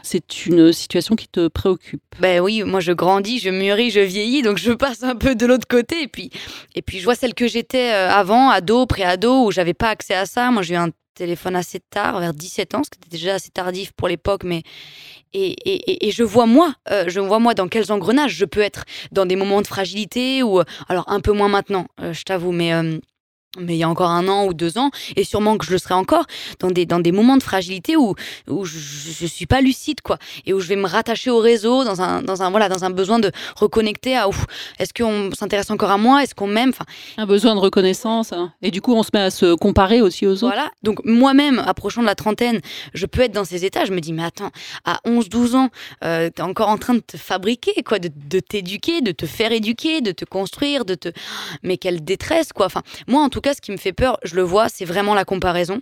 C'est 0.03 0.47
une 0.47 0.73
situation 0.73 1.17
qui 1.17 1.29
te 1.29 1.49
préoccupe. 1.49 2.03
Ben 2.21 2.41
oui, 2.41 2.63
moi 2.63 2.81
je 2.81 2.93
grandis, 2.93 3.39
je 3.39 3.49
mûris, 3.49 3.91
je 3.91 4.01
vieillis, 4.01 4.43
donc 4.43 4.59
je 4.59 4.73
passe 4.73 5.03
un 5.03 5.17
peu 5.17 5.35
de 5.35 5.47
l'autre 5.47 5.67
côté. 5.67 6.03
Et 6.03 6.09
puis, 6.09 6.31
et 6.75 6.83
puis 6.83 6.99
je 6.99 7.05
vois 7.05 7.15
celle 7.15 7.35
que 7.35 7.49
j'étais 7.49 7.93
euh, 7.93 8.11
avant, 8.11 8.51
ado, 8.51 8.85
pré-ado, 8.85 9.47
où 9.47 9.51
j'avais 9.51 9.73
pas 9.73 9.89
accès 9.89 10.15
à 10.15 10.27
ça. 10.27 10.51
Moi 10.51 10.63
j'ai 10.63 10.75
eu 10.75 10.79
un 10.79 10.91
téléphone 11.15 11.57
assez 11.57 11.81
tard, 11.81 12.21
vers 12.21 12.35
17 12.35 12.75
ans, 12.75 12.83
ce 12.85 12.91
qui 12.91 12.99
était 12.99 13.17
déjà 13.17 13.35
assez 13.35 13.51
tardif 13.51 13.93
pour 13.93 14.09
l'époque, 14.09 14.45
mais 14.45 14.63
et, 15.35 16.11
je 16.11 16.23
vois 16.23 16.47
moi, 16.47 16.75
euh, 16.91 17.05
je 17.09 17.21
vois 17.21 17.39
moi 17.39 17.55
dans 17.55 17.69
quels 17.69 17.93
engrenages 17.93 18.35
je 18.35 18.45
peux 18.45 18.61
être. 18.61 18.85
Dans 19.13 19.27
des 19.27 19.37
moments 19.37 19.63
de 19.63 19.67
fragilité 19.67 20.43
ou 20.43 20.61
alors 20.89 21.05
un 21.09 21.21
peu 21.21 21.33
moins 21.33 21.49
maintenant, 21.49 21.87
euh, 22.01 22.13
je 22.13 22.23
t'avoue, 22.23 22.53
mais 22.53 22.73
euh, 22.73 22.99
mais 23.59 23.75
il 23.75 23.79
y 23.79 23.83
a 23.83 23.89
encore 23.89 24.11
un 24.11 24.29
an 24.29 24.47
ou 24.47 24.55
deux 24.55 24.79
ans, 24.79 24.91
et 25.17 25.25
sûrement 25.25 25.57
que 25.57 25.67
je 25.67 25.73
le 25.73 25.79
serai 25.79 25.95
encore, 25.95 26.25
dans 26.59 26.71
des, 26.71 26.87
dans 26.87 27.01
des 27.01 27.13
moments 27.13 27.37
de 27.37 27.43
fragilité 27.43 27.97
où, 27.97 28.15
où 28.49 28.65
je, 28.65 28.77
ne 29.23 29.29
suis 29.29 29.47
pas 29.47 29.61
lucide, 29.61 30.01
quoi, 30.01 30.19
et 30.47 30.53
où 30.53 30.61
je 30.61 30.69
vais 30.69 30.77
me 30.77 30.87
rattacher 30.87 31.31
au 31.31 31.39
réseau 31.39 31.85
dans 31.85 32.01
un, 32.03 32.23
dans 32.23 32.43
un, 32.43 32.51
voilà, 32.51 32.69
dans 32.69 32.85
un 32.85 32.91
besoin 32.91 33.19
de 33.19 33.31
reconnecter 33.57 34.17
à, 34.17 34.29
est-ce 34.79 34.93
qu'on 34.95 35.31
s'intéresse 35.35 35.71
encore 35.71 35.91
à 35.91 35.99
moi, 35.99 36.23
est-ce 36.23 36.35
qu'on 36.35 36.47
m'aime, 36.47 36.71
enfin. 36.71 36.85
Un 37.17 37.27
besoin 37.27 37.55
de 37.55 37.61
reconnaissance, 37.61 38.33
hein. 38.33 38.53
et 38.63 38.71
du 38.71 38.81
coup, 38.81 38.95
on 38.95 39.03
se 39.03 39.11
met 39.15 39.21
à 39.21 39.31
se 39.31 39.55
comparer 39.55 40.01
aussi 40.01 40.27
aux 40.27 40.33
autres. 40.33 40.47
Voilà, 40.47 40.71
donc 40.83 41.05
moi-même, 41.05 41.59
approchant 41.59 42.01
de 42.03 42.07
la 42.07 42.15
trentaine, 42.15 42.61
je 42.93 43.07
peux 43.07 43.23
être 43.23 43.33
dans 43.33 43.45
ces 43.45 43.65
états, 43.65 43.85
je 43.85 43.93
me 43.93 44.01
dis, 44.01 44.13
mais 44.13 44.25
attends, 44.25 44.51
à 44.85 45.01
11, 45.05 45.29
12 45.29 45.55
ans, 45.55 45.69
euh, 46.05 46.31
tu 46.35 46.43
es 46.43 46.45
encore 46.45 46.69
en 46.69 46.79
train 46.79 46.95
de 46.95 47.01
te 47.01 47.17
fabriquer, 47.17 47.83
quoi, 47.83 47.99
de, 47.99 48.11
de 48.15 48.41
t'éduquer, 48.41 49.01
de 49.01 49.13
te 49.13 49.27
faire 49.27 49.53
éduquer, 49.53 50.01
de 50.01 50.13
te 50.13 50.25
construire, 50.25 50.85
de 50.85 50.95
te. 50.95 51.09
Mais 51.63 51.77
quelle 51.77 52.05
détresse, 52.05 52.53
quoi. 52.53 52.67
Enfin, 52.67 52.83
moi, 53.07 53.23
en 53.23 53.29
tout 53.29 53.41
cas, 53.45 53.55
ce 53.55 53.61
qui 53.61 53.71
me 53.71 53.77
fait 53.77 53.93
peur, 53.93 54.19
je 54.25 54.35
le 54.35 54.43
vois, 54.43 54.69
c'est 54.69 54.85
vraiment 54.85 55.15
la 55.15 55.25
comparaison. 55.25 55.81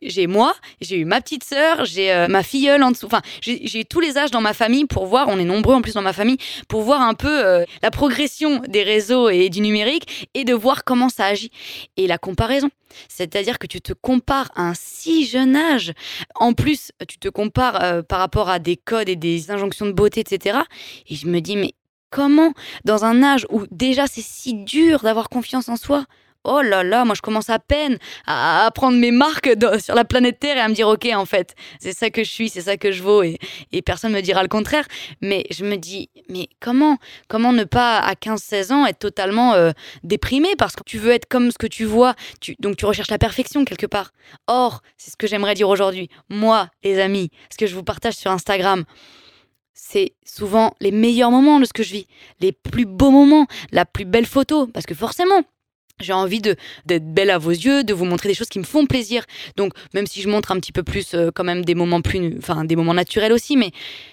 J'ai 0.00 0.26
moi, 0.26 0.54
j'ai 0.80 0.96
eu 0.96 1.04
ma 1.04 1.20
petite 1.20 1.44
sœur, 1.44 1.84
j'ai 1.84 2.12
euh, 2.12 2.26
ma 2.28 2.42
filleule 2.42 2.82
en 2.82 2.90
dessous. 2.90 3.06
Enfin, 3.06 3.22
j'ai 3.40 3.84
tous 3.84 4.00
les 4.00 4.18
âges 4.18 4.30
dans 4.30 4.40
ma 4.40 4.52
famille 4.52 4.84
pour 4.84 5.06
voir, 5.06 5.28
on 5.28 5.38
est 5.38 5.44
nombreux 5.44 5.74
en 5.74 5.82
plus 5.82 5.94
dans 5.94 6.02
ma 6.02 6.12
famille, 6.12 6.38
pour 6.68 6.82
voir 6.82 7.00
un 7.02 7.14
peu 7.14 7.44
euh, 7.44 7.64
la 7.82 7.90
progression 7.90 8.60
des 8.68 8.82
réseaux 8.82 9.28
et 9.28 9.48
du 9.48 9.60
numérique 9.60 10.28
et 10.34 10.44
de 10.44 10.54
voir 10.54 10.84
comment 10.84 11.08
ça 11.08 11.26
agit. 11.26 11.50
Et 11.96 12.06
la 12.06 12.18
comparaison. 12.18 12.70
C'est-à-dire 13.08 13.58
que 13.58 13.66
tu 13.66 13.80
te 13.80 13.92
compares 13.92 14.50
à 14.54 14.62
un 14.62 14.74
si 14.74 15.26
jeune 15.26 15.56
âge. 15.56 15.92
En 16.34 16.52
plus, 16.52 16.92
tu 17.08 17.18
te 17.18 17.28
compares 17.28 17.82
euh, 17.82 18.02
par 18.02 18.18
rapport 18.18 18.48
à 18.48 18.58
des 18.58 18.76
codes 18.76 19.08
et 19.08 19.16
des 19.16 19.50
injonctions 19.50 19.86
de 19.86 19.92
beauté, 19.92 20.20
etc. 20.20 20.60
Et 21.08 21.14
je 21.14 21.26
me 21.26 21.40
dis, 21.40 21.56
mais 21.56 21.74
comment, 22.10 22.52
dans 22.84 23.04
un 23.04 23.22
âge 23.22 23.46
où 23.50 23.64
déjà 23.70 24.06
c'est 24.06 24.22
si 24.22 24.54
dur 24.54 25.00
d'avoir 25.00 25.28
confiance 25.28 25.68
en 25.68 25.76
soi, 25.76 26.04
oh 26.44 26.60
là 26.62 26.82
là, 26.82 27.04
moi 27.04 27.14
je 27.14 27.22
commence 27.22 27.50
à 27.50 27.58
peine 27.58 27.98
à, 28.26 28.70
prendre 28.74 28.98
mes 28.98 29.10
marques 29.10 29.50
sur 29.80 29.94
la 29.94 30.04
planète 30.04 30.38
Terre 30.40 30.56
et 30.56 30.60
à 30.60 30.68
me 30.68 30.74
dire, 30.74 30.88
ok, 30.88 31.08
en 31.14 31.26
fait, 31.26 31.54
c'est 31.78 31.92
ça 31.92 32.10
que 32.10 32.24
je 32.24 32.30
suis, 32.30 32.48
c'est 32.48 32.62
ça 32.62 32.76
que 32.76 32.92
je 32.92 33.02
vaux 33.02 33.22
et, 33.22 33.38
personne 33.84 34.12
me 34.12 34.20
dira 34.20 34.42
le 34.42 34.48
contraire. 34.48 34.86
Mais 35.20 35.44
je 35.50 35.64
me 35.64 35.76
dis, 35.76 36.08
mais 36.28 36.48
comment 36.60 36.98
Comment 37.28 37.52
ne 37.52 37.64
pas, 37.64 37.98
à 37.98 38.14
15-16 38.14 38.72
ans, 38.72 38.86
être 38.86 38.98
totalement 38.98 39.54
euh, 39.54 39.72
déprimé? 40.04 40.48
Parce 40.56 40.76
que 40.76 40.82
tu 40.84 40.98
veux 40.98 41.10
être 41.10 41.26
comme 41.26 41.50
ce 41.50 41.58
que 41.58 41.66
tu 41.66 41.84
vois, 41.84 42.14
tu, 42.40 42.54
donc 42.60 42.76
tu 42.76 42.86
recherches 42.86 43.10
la 43.10 43.18
perfection 43.18 43.64
quelque 43.64 43.86
part. 43.86 44.12
Or, 44.46 44.82
c'est 44.96 45.10
ce 45.10 45.16
que 45.16 45.26
j'aimerais 45.26 45.54
dire 45.54 45.68
aujourd'hui. 45.68 46.08
Moi, 46.28 46.68
les 46.84 47.00
amis, 47.00 47.30
ce 47.50 47.56
que 47.56 47.66
je 47.66 47.74
vous 47.74 47.82
partage 47.82 48.14
sur 48.14 48.30
Instagram, 48.30 48.84
c'est 49.74 50.14
souvent 50.24 50.74
les 50.80 50.90
meilleurs 50.90 51.30
moments 51.30 51.58
de 51.58 51.64
ce 51.64 51.72
que 51.72 51.82
je 51.82 51.92
vis, 51.92 52.06
les 52.40 52.52
plus 52.52 52.84
beaux 52.84 53.10
moments, 53.10 53.46
la 53.72 53.84
plus 53.84 54.04
belle 54.04 54.26
photo, 54.26 54.66
parce 54.66 54.86
que 54.86 54.94
forcément, 54.94 55.42
j'ai 56.02 56.12
envie 56.12 56.40
de 56.40 56.56
d'être 56.86 57.06
belle 57.12 57.30
à 57.30 57.38
vos 57.38 57.50
yeux, 57.50 57.84
de 57.84 57.94
vous 57.94 58.04
montrer 58.04 58.28
des 58.28 58.34
choses 58.34 58.48
qui 58.48 58.58
me 58.58 58.64
font 58.64 58.86
plaisir. 58.86 59.24
Donc 59.56 59.72
même 59.94 60.06
si 60.06 60.20
je 60.20 60.28
montre 60.28 60.52
un 60.52 60.56
petit 60.56 60.72
peu 60.72 60.82
plus 60.82 61.14
euh, 61.14 61.30
quand 61.34 61.44
même 61.44 61.64
des 61.64 61.74
moments 61.74 62.00
plus 62.00 62.36
enfin 62.38 62.64
des 62.64 62.76
moments 62.76 62.94
naturels 62.94 63.32
aussi 63.32 63.56
mais 63.56 63.70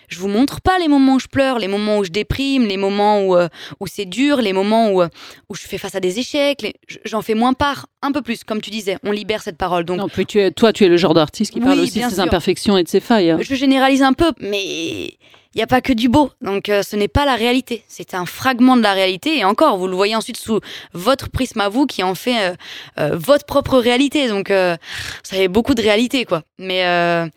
je 0.07 0.17
vous 0.17 0.27
montre 0.27 0.59
pas 0.61 0.79
les 0.79 0.87
moments 0.87 1.15
où 1.15 1.19
je 1.19 1.27
pleure, 1.27 1.59
les 1.59 1.67
moments 1.67 1.99
où 1.99 2.03
je 2.03 2.09
déprime, 2.09 2.65
les 2.65 2.77
moments 2.77 3.21
où 3.21 3.35
euh, 3.35 3.47
où 3.79 3.87
c'est 3.87 4.05
dur, 4.05 4.37
les 4.41 4.53
moments 4.53 4.91
où 4.91 5.01
euh, 5.01 5.07
où 5.49 5.55
je 5.55 5.61
fais 5.61 5.77
face 5.77 5.95
à 5.95 5.99
des 5.99 6.19
échecs, 6.19 6.77
j'en 7.05 7.21
fais 7.21 7.35
moins 7.35 7.53
part, 7.53 7.87
un 8.01 8.11
peu 8.11 8.21
plus 8.21 8.43
comme 8.43 8.61
tu 8.61 8.69
disais, 8.69 8.97
on 9.03 9.11
libère 9.11 9.41
cette 9.41 9.57
parole. 9.57 9.85
Donc 9.85 9.97
non, 9.97 10.09
puis 10.09 10.25
tu 10.25 10.39
es, 10.39 10.51
toi 10.51 10.73
tu 10.73 10.85
es 10.85 10.87
le 10.87 10.97
genre 10.97 11.13
d'artiste 11.13 11.53
qui 11.53 11.59
parle 11.59 11.79
aussi 11.79 12.01
de 12.01 12.09
ses 12.09 12.19
imperfections 12.19 12.77
et 12.77 12.83
de 12.83 12.89
ses 12.89 12.99
failles. 12.99 13.35
Je 13.39 13.55
généralise 13.55 14.01
un 14.01 14.13
peu 14.13 14.31
mais 14.39 15.13
il 15.55 15.57
n'y 15.57 15.63
a 15.63 15.67
pas 15.67 15.81
que 15.81 15.93
du 15.93 16.09
beau. 16.09 16.31
Donc 16.41 16.69
euh, 16.69 16.83
ce 16.83 16.95
n'est 16.95 17.07
pas 17.07 17.25
la 17.25 17.35
réalité. 17.35 17.83
C'est 17.87 18.13
un 18.13 18.25
fragment 18.25 18.77
de 18.77 18.81
la 18.81 18.93
réalité. 18.93 19.37
Et 19.39 19.45
encore, 19.45 19.77
vous 19.77 19.87
le 19.87 19.95
voyez 19.95 20.15
ensuite 20.15 20.37
sous 20.37 20.59
votre 20.93 21.29
prisme 21.29 21.59
à 21.61 21.69
vous 21.69 21.85
qui 21.85 22.03
en 22.03 22.15
fait 22.15 22.51
euh, 22.51 22.55
euh, 22.99 23.17
votre 23.17 23.45
propre 23.45 23.79
réalité. 23.79 24.27
Donc 24.27 24.49
ça 24.49 25.37
y 25.37 25.43
a 25.43 25.47
beaucoup 25.47 25.73
de 25.73 25.81
réalité, 25.81 26.25
quoi. 26.25 26.43
Mais 26.57 26.83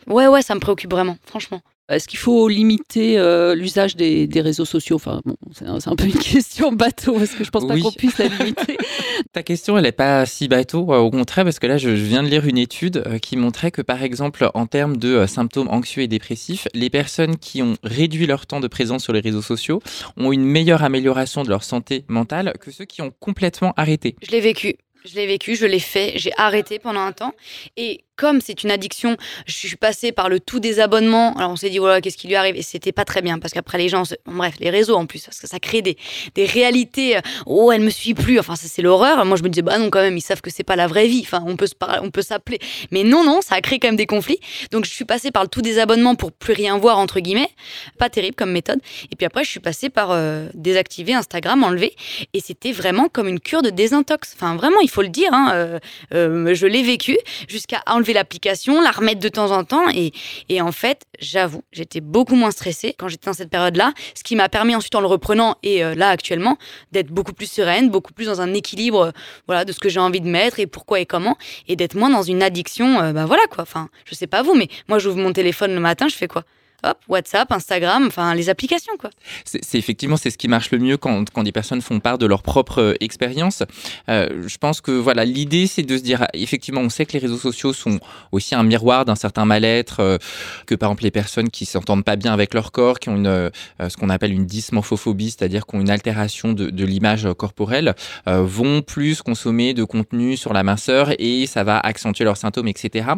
ouais, 0.06 0.26
ouais, 0.26 0.42
ça 0.42 0.54
me 0.54 0.60
préoccupe 0.60 0.90
vraiment, 0.90 1.16
franchement. 1.26 1.60
Est-ce 1.88 2.06
qu'il 2.06 2.18
faut 2.18 2.48
limiter 2.48 3.18
euh, 3.18 3.54
l'usage 3.54 3.96
des, 3.96 4.28
réseaux 4.36 4.64
sociaux? 4.64 4.96
Enfin, 4.96 5.20
bon, 5.24 5.36
c'est 5.52 5.66
un, 5.66 5.96
peu 5.96 6.04
une 6.04 6.12
question 6.18 6.72
bateau 6.72 7.14
parce 7.14 7.32
que 7.32 7.44
je 7.44 7.50
pense 7.50 7.66
pas 7.66 7.78
qu'on 7.78 7.92
puisse 7.92 8.18
la 8.18 8.28
limiter. 8.28 8.78
Ta 9.32 9.42
question, 9.42 9.76
elle 9.76 9.84
n'est 9.84 9.92
pas 9.92 10.24
si 10.24 10.48
bateau, 10.48 10.92
euh, 10.92 10.98
au 10.98 11.10
contraire, 11.10 11.44
parce 11.44 11.58
que 11.58 11.66
là, 11.66 11.78
je, 11.78 11.90
viens 11.90 12.22
de 12.22 12.28
lire 12.28 12.46
une 12.46 12.58
étude 12.58 13.02
euh, 13.06 13.18
qui 13.18 13.36
montrait 13.36 13.70
que, 13.70 13.82
par 13.82 14.02
exemple, 14.02 14.48
en 14.54 14.66
termes 14.66 14.96
de 14.96 15.26
symptômes 15.26 15.68
anxieux 15.68 16.02
et 16.02 16.08
dépressifs, 16.08 16.68
les 16.72 16.88
personnes 16.88 17.36
qui 17.36 17.62
ont 17.62 17.76
réduit 17.82 18.26
leur 18.26 18.46
temps 18.46 18.60
de 18.60 18.68
présence 18.68 19.02
sur 19.02 19.12
les 19.12 19.20
réseaux 19.20 19.42
sociaux 19.42 19.80
ont 20.16 20.32
une 20.32 20.44
meilleure 20.44 20.84
amélioration 20.84 21.42
de 21.42 21.48
leur 21.48 21.64
santé 21.64 22.04
mentale 22.08 22.54
que 22.60 22.70
ceux 22.70 22.84
qui 22.84 23.02
ont 23.02 23.12
complètement 23.20 23.74
arrêté. 23.76 24.16
Je 24.22 24.30
l'ai 24.30 24.40
vécu. 24.40 24.76
Je 25.04 25.16
l'ai 25.16 25.26
vécu, 25.26 25.56
je 25.56 25.66
l'ai 25.66 25.80
fait, 25.80 26.12
j'ai 26.16 26.30
arrêté 26.36 26.78
pendant 26.78 27.00
un 27.00 27.10
temps. 27.10 27.34
Et 27.76 28.04
comme 28.16 28.40
c'est 28.40 28.62
une 28.62 28.70
addiction, 28.70 29.16
je 29.46 29.52
suis 29.54 29.76
passée 29.76 30.12
par 30.12 30.28
le 30.28 30.40
tout 30.40 30.60
désabonnement. 30.60 31.34
Alors 31.36 31.50
on 31.50 31.56
s'est 31.56 31.70
dit, 31.70 31.78
voilà, 31.78 32.00
qu'est-ce 32.00 32.16
qui 32.16 32.28
lui 32.28 32.34
arrive? 32.34 32.56
Et 32.56 32.62
c'était 32.62 32.92
pas 32.92 33.04
très 33.04 33.22
bien 33.22 33.38
parce 33.38 33.52
qu'après 33.52 33.78
les 33.78 33.88
gens, 33.88 34.02
bref, 34.26 34.54
les 34.60 34.70
réseaux 34.70 34.96
en 34.96 35.06
plus, 35.06 35.24
parce 35.24 35.40
que 35.40 35.46
ça 35.48 35.58
crée 35.58 35.82
des, 35.82 35.96
des 36.34 36.44
réalités. 36.44 37.16
Euh, 37.16 37.20
oh, 37.46 37.72
elle 37.72 37.80
me 37.80 37.90
suit 37.90 38.14
plus. 38.14 38.38
Enfin, 38.38 38.56
ça 38.56 38.68
c'est 38.68 38.82
l'horreur. 38.82 39.24
Moi 39.24 39.36
je 39.36 39.42
me 39.42 39.48
disais, 39.48 39.62
bah 39.62 39.78
non, 39.78 39.90
quand 39.90 40.00
même, 40.00 40.16
ils 40.16 40.22
savent 40.22 40.40
que 40.40 40.50
c'est 40.50 40.64
pas 40.64 40.76
la 40.76 40.86
vraie 40.86 41.06
vie. 41.06 41.22
Enfin, 41.24 41.42
on 41.46 41.56
peut 41.56 41.68
on 42.02 42.10
peut 42.10 42.22
s'appeler. 42.22 42.58
Mais 42.90 43.02
non, 43.02 43.24
non, 43.24 43.40
ça 43.40 43.54
a 43.54 43.60
créé 43.60 43.78
quand 43.78 43.88
même 43.88 43.96
des 43.96 44.06
conflits. 44.06 44.38
Donc 44.70 44.84
je 44.84 44.90
suis 44.90 45.04
passée 45.04 45.30
par 45.30 45.42
le 45.42 45.48
tout 45.48 45.62
désabonnement 45.62 46.14
pour 46.14 46.32
plus 46.32 46.52
rien 46.52 46.78
voir 46.78 46.98
entre 46.98 47.20
guillemets. 47.20 47.50
Pas 47.98 48.10
terrible 48.10 48.36
comme 48.36 48.52
méthode. 48.52 48.80
Et 49.10 49.16
puis 49.16 49.26
après, 49.26 49.44
je 49.44 49.50
suis 49.50 49.60
passée 49.60 49.88
par 49.88 50.10
euh, 50.10 50.48
désactiver 50.54 51.14
Instagram, 51.14 51.64
enlever. 51.64 51.94
Et 52.34 52.40
c'était 52.40 52.72
vraiment 52.72 53.08
comme 53.08 53.28
une 53.28 53.40
cure 53.40 53.62
de 53.62 53.70
désintox. 53.70 54.34
Enfin, 54.36 54.54
vraiment, 54.56 54.80
il 54.80 54.90
faut 54.90 55.02
le 55.02 55.08
dire. 55.08 55.30
Hein, 55.32 55.78
euh, 56.12 56.54
je 56.54 56.66
l'ai 56.66 56.82
vécu 56.82 57.16
jusqu'à 57.48 57.82
enlever 57.86 58.01
l'application, 58.10 58.80
la 58.80 58.90
remettre 58.90 59.20
de 59.20 59.28
temps 59.28 59.52
en 59.52 59.62
temps. 59.62 59.88
Et, 59.94 60.12
et 60.48 60.60
en 60.60 60.72
fait, 60.72 61.02
j'avoue, 61.20 61.62
j'étais 61.70 62.00
beaucoup 62.00 62.34
moins 62.34 62.50
stressée 62.50 62.94
quand 62.98 63.06
j'étais 63.08 63.26
dans 63.26 63.34
cette 63.34 63.50
période-là, 63.50 63.92
ce 64.14 64.24
qui 64.24 64.34
m'a 64.34 64.48
permis 64.48 64.74
ensuite 64.74 64.94
en 64.96 65.00
le 65.00 65.06
reprenant 65.06 65.56
et 65.62 65.84
euh, 65.84 65.94
là 65.94 66.08
actuellement 66.08 66.58
d'être 66.90 67.12
beaucoup 67.12 67.32
plus 67.32 67.50
sereine, 67.50 67.88
beaucoup 67.90 68.12
plus 68.12 68.26
dans 68.26 68.40
un 68.40 68.52
équilibre 68.54 69.06
euh, 69.06 69.10
voilà, 69.46 69.64
de 69.64 69.72
ce 69.72 69.78
que 69.78 69.88
j'ai 69.88 70.00
envie 70.00 70.20
de 70.20 70.28
mettre 70.28 70.58
et 70.58 70.66
pourquoi 70.66 70.98
et 70.98 71.06
comment, 71.06 71.36
et 71.68 71.76
d'être 71.76 71.94
moins 71.94 72.10
dans 72.10 72.22
une 72.22 72.42
addiction. 72.42 73.12
ben 73.12 73.24
voilà 73.26 73.42
quoi. 73.48 73.62
Enfin, 73.62 73.88
je 74.04 74.16
sais 74.16 74.26
pas 74.26 74.42
vous, 74.42 74.54
mais 74.54 74.68
moi 74.88 74.98
j'ouvre 74.98 75.18
mon 75.18 75.32
téléphone 75.32 75.72
le 75.74 75.80
matin, 75.80 76.08
je 76.08 76.16
fais 76.16 76.28
quoi? 76.28 76.44
Hop, 76.84 76.98
WhatsApp, 77.08 77.50
Instagram, 77.52 78.06
enfin 78.06 78.34
les 78.34 78.48
applications 78.48 78.96
quoi. 78.98 79.10
C'est 79.44 79.78
effectivement 79.78 80.16
c'est 80.16 80.30
ce 80.30 80.38
qui 80.38 80.48
marche 80.48 80.70
le 80.70 80.78
mieux 80.78 80.96
quand, 80.96 81.30
quand 81.30 81.42
des 81.42 81.52
personnes 81.52 81.80
font 81.80 82.00
part 82.00 82.18
de 82.18 82.26
leur 82.26 82.42
propre 82.42 82.80
euh, 82.80 82.94
expérience. 83.00 83.62
Euh, 84.08 84.44
je 84.46 84.58
pense 84.58 84.80
que 84.80 84.90
voilà 84.90 85.24
l'idée 85.24 85.66
c'est 85.66 85.82
de 85.82 85.96
se 85.96 86.02
dire 86.02 86.26
effectivement 86.34 86.80
on 86.80 86.88
sait 86.88 87.06
que 87.06 87.12
les 87.12 87.18
réseaux 87.18 87.38
sociaux 87.38 87.72
sont 87.72 88.00
aussi 88.32 88.54
un 88.54 88.62
miroir 88.62 89.04
d'un 89.04 89.14
certain 89.14 89.44
mal-être 89.44 90.00
euh, 90.00 90.18
que 90.66 90.74
par 90.74 90.90
exemple 90.90 91.04
les 91.04 91.10
personnes 91.10 91.50
qui 91.50 91.66
s'entendent 91.66 92.04
pas 92.04 92.16
bien 92.16 92.32
avec 92.32 92.54
leur 92.54 92.72
corps, 92.72 92.98
qui 92.98 93.08
ont 93.08 93.16
une 93.16 93.50
ce 93.80 93.96
qu'on 93.96 94.10
appelle 94.10 94.32
une 94.32 94.46
dysmorphophobie, 94.46 95.30
c'est-à-dire 95.30 95.66
qui 95.66 95.76
ont 95.76 95.80
une 95.80 95.90
altération 95.90 96.52
de, 96.52 96.84
l'image 96.84 97.28
corporelle, 97.36 97.94
vont 98.26 98.82
plus 98.82 99.22
consommer 99.22 99.74
de 99.74 99.84
contenu 99.84 100.36
sur 100.36 100.52
la 100.52 100.62
minceur 100.62 101.12
et 101.18 101.46
ça 101.46 101.64
va 101.64 101.78
accentuer 101.78 102.24
leurs 102.24 102.36
symptômes, 102.36 102.68
etc. 102.68 103.08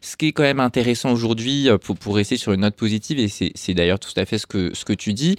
Ce 0.00 0.16
qui 0.16 0.28
est 0.28 0.32
quand 0.32 0.42
même 0.42 0.60
intéressant 0.60 1.12
aujourd'hui 1.12 1.68
pour 1.78 2.16
rester 2.16 2.36
sur 2.36 2.52
une 2.52 2.60
note 2.60 2.76
positive 2.76 3.11
et 3.18 3.28
c'est 3.28 3.74
d'ailleurs 3.74 4.00
tout 4.00 4.12
à 4.16 4.24
fait 4.24 4.38
ce 4.38 4.46
que, 4.46 4.92
tu 4.92 5.12
dis 5.12 5.36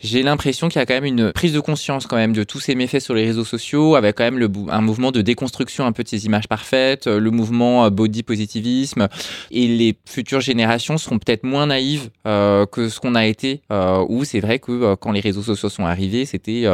j'ai 0.00 0.22
l'impression 0.22 0.68
qu'il 0.68 0.78
y 0.78 0.82
a 0.82 0.86
quand 0.86 0.94
même 0.94 1.04
une 1.04 1.32
prise 1.32 1.52
de 1.52 1.60
conscience 1.60 2.06
quand 2.06 2.16
même 2.16 2.32
de 2.32 2.44
tous 2.44 2.60
ces 2.60 2.74
méfaits 2.74 3.00
sur 3.00 3.14
les 3.14 3.24
réseaux 3.24 3.44
sociaux, 3.44 3.94
avec 3.94 4.16
quand 4.16 4.24
même 4.24 4.38
le, 4.38 4.50
un 4.68 4.80
mouvement 4.80 5.12
de 5.12 5.20
déconstruction 5.20 5.86
un 5.86 5.92
peu 5.92 6.02
de 6.02 6.08
ces 6.08 6.26
images 6.26 6.48
parfaites, 6.48 7.06
le 7.06 7.30
mouvement 7.30 7.84
euh, 7.84 7.90
body 7.90 8.22
positivisme, 8.22 9.08
et 9.50 9.66
les 9.66 9.96
futures 10.06 10.40
générations 10.40 10.98
seront 10.98 11.18
peut-être 11.18 11.44
moins 11.44 11.66
naïves 11.66 12.10
euh, 12.26 12.66
que 12.66 12.88
ce 12.88 13.00
qu'on 13.00 13.14
a 13.14 13.26
été, 13.26 13.62
euh, 13.72 14.04
où 14.08 14.24
c'est 14.24 14.40
vrai 14.40 14.58
que 14.58 14.72
euh, 14.72 14.96
quand 14.96 15.12
les 15.12 15.20
réseaux 15.20 15.42
sociaux 15.42 15.68
sont 15.68 15.84
arrivés, 15.84 16.24
c'était 16.24 16.66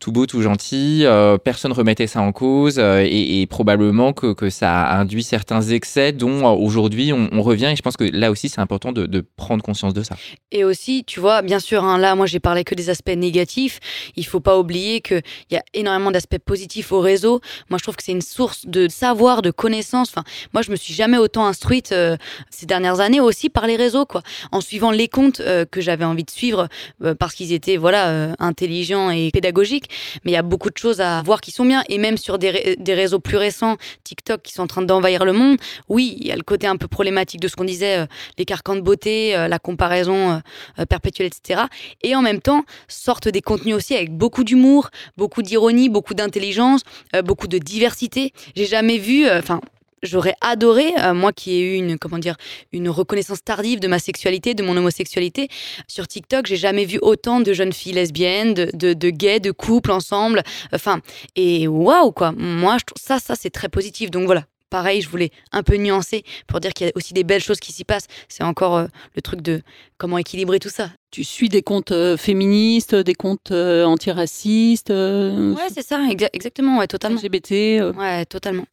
tout 0.00 0.12
beau, 0.12 0.26
tout 0.26 0.42
gentil, 0.42 1.04
personne 1.44 1.72
remettait 1.72 2.06
ça 2.06 2.20
en 2.20 2.32
cause, 2.32 2.78
et, 2.78 3.46
probablement 3.50 4.12
que, 4.12 4.32
que, 4.32 4.50
ça 4.50 4.82
a 4.82 4.98
induit 4.98 5.22
certains 5.22 5.62
excès 5.62 6.12
dont 6.12 6.46
aujourd'hui 6.54 7.12
on, 7.12 7.42
revient, 7.42 7.70
et 7.72 7.76
je 7.76 7.82
pense 7.82 7.96
que 7.96 8.04
là 8.04 8.30
aussi 8.30 8.48
c'est 8.48 8.60
important 8.60 8.92
de, 8.92 9.06
de, 9.06 9.24
prendre 9.36 9.62
conscience 9.62 9.94
de 9.94 10.02
ça. 10.02 10.16
Et 10.52 10.64
aussi, 10.64 11.04
tu 11.04 11.20
vois, 11.20 11.42
bien 11.42 11.60
sûr, 11.60 11.84
hein, 11.84 11.98
là 11.98 12.14
moi 12.14 12.26
j'ai 12.26 12.40
parler 12.48 12.64
que 12.64 12.74
des 12.74 12.88
aspects 12.88 13.10
négatifs. 13.10 13.78
Il 14.16 14.24
faut 14.24 14.40
pas 14.40 14.58
oublier 14.58 15.02
qu'il 15.02 15.20
y 15.50 15.56
a 15.56 15.62
énormément 15.74 16.10
d'aspects 16.10 16.38
positifs 16.38 16.92
au 16.92 17.00
réseau. 17.00 17.42
Moi, 17.68 17.76
je 17.76 17.82
trouve 17.82 17.96
que 17.96 18.02
c'est 18.02 18.12
une 18.12 18.22
source 18.22 18.64
de 18.64 18.88
savoir, 18.88 19.42
de 19.42 19.50
connaissances. 19.50 20.08
Enfin, 20.08 20.24
moi, 20.54 20.62
je 20.62 20.70
me 20.70 20.76
suis 20.76 20.94
jamais 20.94 21.18
autant 21.18 21.44
instruite 21.44 21.92
euh, 21.92 22.16
ces 22.48 22.64
dernières 22.64 23.00
années 23.00 23.20
aussi 23.20 23.50
par 23.50 23.66
les 23.66 23.76
réseaux, 23.76 24.06
quoi. 24.06 24.22
En 24.50 24.62
suivant 24.62 24.90
les 24.90 25.08
comptes 25.08 25.40
euh, 25.40 25.66
que 25.70 25.82
j'avais 25.82 26.06
envie 26.06 26.24
de 26.24 26.30
suivre 26.30 26.68
euh, 27.04 27.14
parce 27.14 27.34
qu'ils 27.34 27.52
étaient, 27.52 27.76
voilà, 27.76 28.34
intelligents 28.38 29.10
et 29.10 29.28
pédagogiques. 29.30 29.90
Mais 30.24 30.30
il 30.30 30.34
y 30.34 30.38
a 30.38 30.42
beaucoup 30.42 30.70
de 30.70 30.78
choses 30.78 31.02
à 31.02 31.20
voir 31.20 31.42
qui 31.42 31.50
sont 31.50 31.66
bien. 31.66 31.82
Et 31.90 31.98
même 31.98 32.16
sur 32.16 32.38
des, 32.38 32.76
des 32.78 32.94
réseaux 32.94 33.20
plus 33.20 33.36
récents, 33.36 33.76
TikTok, 34.04 34.40
qui 34.40 34.54
sont 34.54 34.62
en 34.62 34.66
train 34.66 34.80
d'envahir 34.80 35.26
le 35.26 35.34
monde. 35.34 35.58
Oui, 35.90 36.16
il 36.18 36.26
y 36.26 36.32
a 36.32 36.36
le 36.36 36.42
côté 36.42 36.66
un 36.66 36.78
peu 36.78 36.88
problématique 36.88 37.40
de 37.40 37.48
ce 37.48 37.56
qu'on 37.56 37.64
disait, 37.64 38.06
les 38.38 38.46
carcans 38.46 38.76
de 38.76 38.80
beauté, 38.80 39.32
la 39.32 39.58
comparaison 39.58 40.40
perpétuelle, 40.88 41.26
etc. 41.26 41.64
Et 42.02 42.14
en 42.14 42.22
même 42.28 42.40
temps 42.40 42.64
sortent 42.88 43.28
des 43.28 43.42
contenus 43.42 43.74
aussi 43.74 43.94
avec 43.94 44.10
beaucoup 44.12 44.44
d'humour, 44.44 44.90
beaucoup 45.16 45.42
d'ironie, 45.42 45.88
beaucoup 45.88 46.14
d'intelligence, 46.14 46.82
euh, 47.14 47.22
beaucoup 47.22 47.48
de 47.48 47.58
diversité. 47.58 48.32
J'ai 48.56 48.66
jamais 48.66 48.98
vu, 48.98 49.26
euh, 49.26 49.38
enfin. 49.38 49.60
J'aurais 50.04 50.34
adoré, 50.40 50.92
euh, 51.00 51.12
moi 51.12 51.32
qui 51.32 51.54
ai 51.54 51.60
eu 51.60 51.74
une 51.74 51.98
comment 51.98 52.18
dire 52.18 52.36
une 52.70 52.88
reconnaissance 52.88 53.42
tardive 53.42 53.80
de 53.80 53.88
ma 53.88 53.98
sexualité, 53.98 54.54
de 54.54 54.62
mon 54.62 54.76
homosexualité, 54.76 55.48
sur 55.88 56.06
TikTok, 56.06 56.46
j'ai 56.46 56.56
jamais 56.56 56.84
vu 56.84 57.00
autant 57.02 57.40
de 57.40 57.52
jeunes 57.52 57.72
filles 57.72 57.94
lesbiennes, 57.94 58.54
de, 58.54 58.92
de, 58.92 59.10
gays, 59.10 59.40
de 59.40 59.50
couples 59.50 59.90
ensemble. 59.90 60.44
Enfin, 60.72 61.00
et 61.34 61.66
waouh 61.66 62.12
quoi. 62.12 62.30
Moi, 62.30 62.76
je 62.78 62.84
trouve 62.84 63.02
ça, 63.02 63.18
ça 63.18 63.34
c'est 63.34 63.50
très 63.50 63.68
positif. 63.68 64.12
Donc 64.12 64.26
voilà, 64.26 64.44
pareil, 64.70 65.00
je 65.02 65.08
voulais 65.08 65.30
un 65.52 65.62
peu 65.62 65.76
nuancer 65.76 66.24
pour 66.46 66.60
dire 66.60 66.72
qu'il 66.72 66.86
y 66.86 66.90
a 66.90 66.92
aussi 66.94 67.14
des 67.14 67.24
belles 67.24 67.42
choses 67.42 67.60
qui 67.60 67.72
s'y 67.72 67.84
passent. 67.84 68.06
C'est 68.28 68.44
encore 68.44 68.76
euh, 68.76 68.86
le 69.14 69.22
truc 69.22 69.40
de 69.42 69.62
comment 69.96 70.18
équilibrer 70.18 70.58
tout 70.58 70.68
ça. 70.68 70.90
Tu 71.10 71.24
suis 71.24 71.48
des 71.48 71.62
comptes 71.62 71.92
euh, 71.92 72.16
féministes, 72.16 72.94
des 72.94 73.14
comptes 73.14 73.50
euh, 73.50 73.84
antiracistes, 73.84 74.90
Ouais, 74.90 75.68
c'est 75.72 75.86
ça, 75.86 76.00
exa- 76.08 76.30
exactement, 76.32 76.78
ouais, 76.78 76.86
totalement. 76.86 77.18
LGBT. 77.20 77.96
Ouais, 77.96 78.24
totalement. 78.26 78.66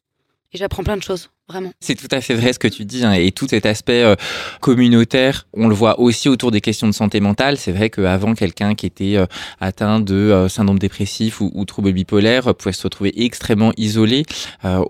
Et 0.52 0.58
j'apprends 0.58 0.84
plein 0.84 0.96
de 0.96 1.02
choses, 1.02 1.30
vraiment. 1.48 1.70
C'est 1.80 1.94
tout 1.94 2.08
à 2.10 2.20
fait 2.20 2.34
vrai 2.34 2.52
ce 2.52 2.58
que 2.58 2.68
tu 2.68 2.84
dis. 2.84 3.04
hein, 3.04 3.12
et 3.12 3.30
tout 3.30 3.46
cet 3.48 3.66
aspect 3.66 4.02
euh, 4.02 4.16
communautaire, 4.60 5.46
on 5.52 5.68
le 5.68 5.74
voit 5.74 6.00
aussi 6.00 6.28
autour 6.28 6.50
des 6.50 6.60
questions 6.60 6.86
de 6.86 6.92
santé 6.92 7.20
mentale. 7.20 7.56
C'est 7.56 7.72
vrai 7.72 7.90
qu'avant, 7.90 8.34
quelqu'un 8.34 8.74
qui 8.74 8.86
était 8.86 9.16
euh, 9.16 9.26
atteint 9.60 10.00
de 10.00 10.14
euh, 10.14 10.48
syndrome 10.48 10.78
dépressif 10.78 11.40
ou, 11.40 11.50
ou 11.54 11.64
trouble 11.64 11.92
bipolaire 11.92 12.54
pouvait 12.54 12.72
se 12.72 12.82
retrouver 12.82 13.24
extrêmement 13.24 13.72
isolé. 13.76 14.24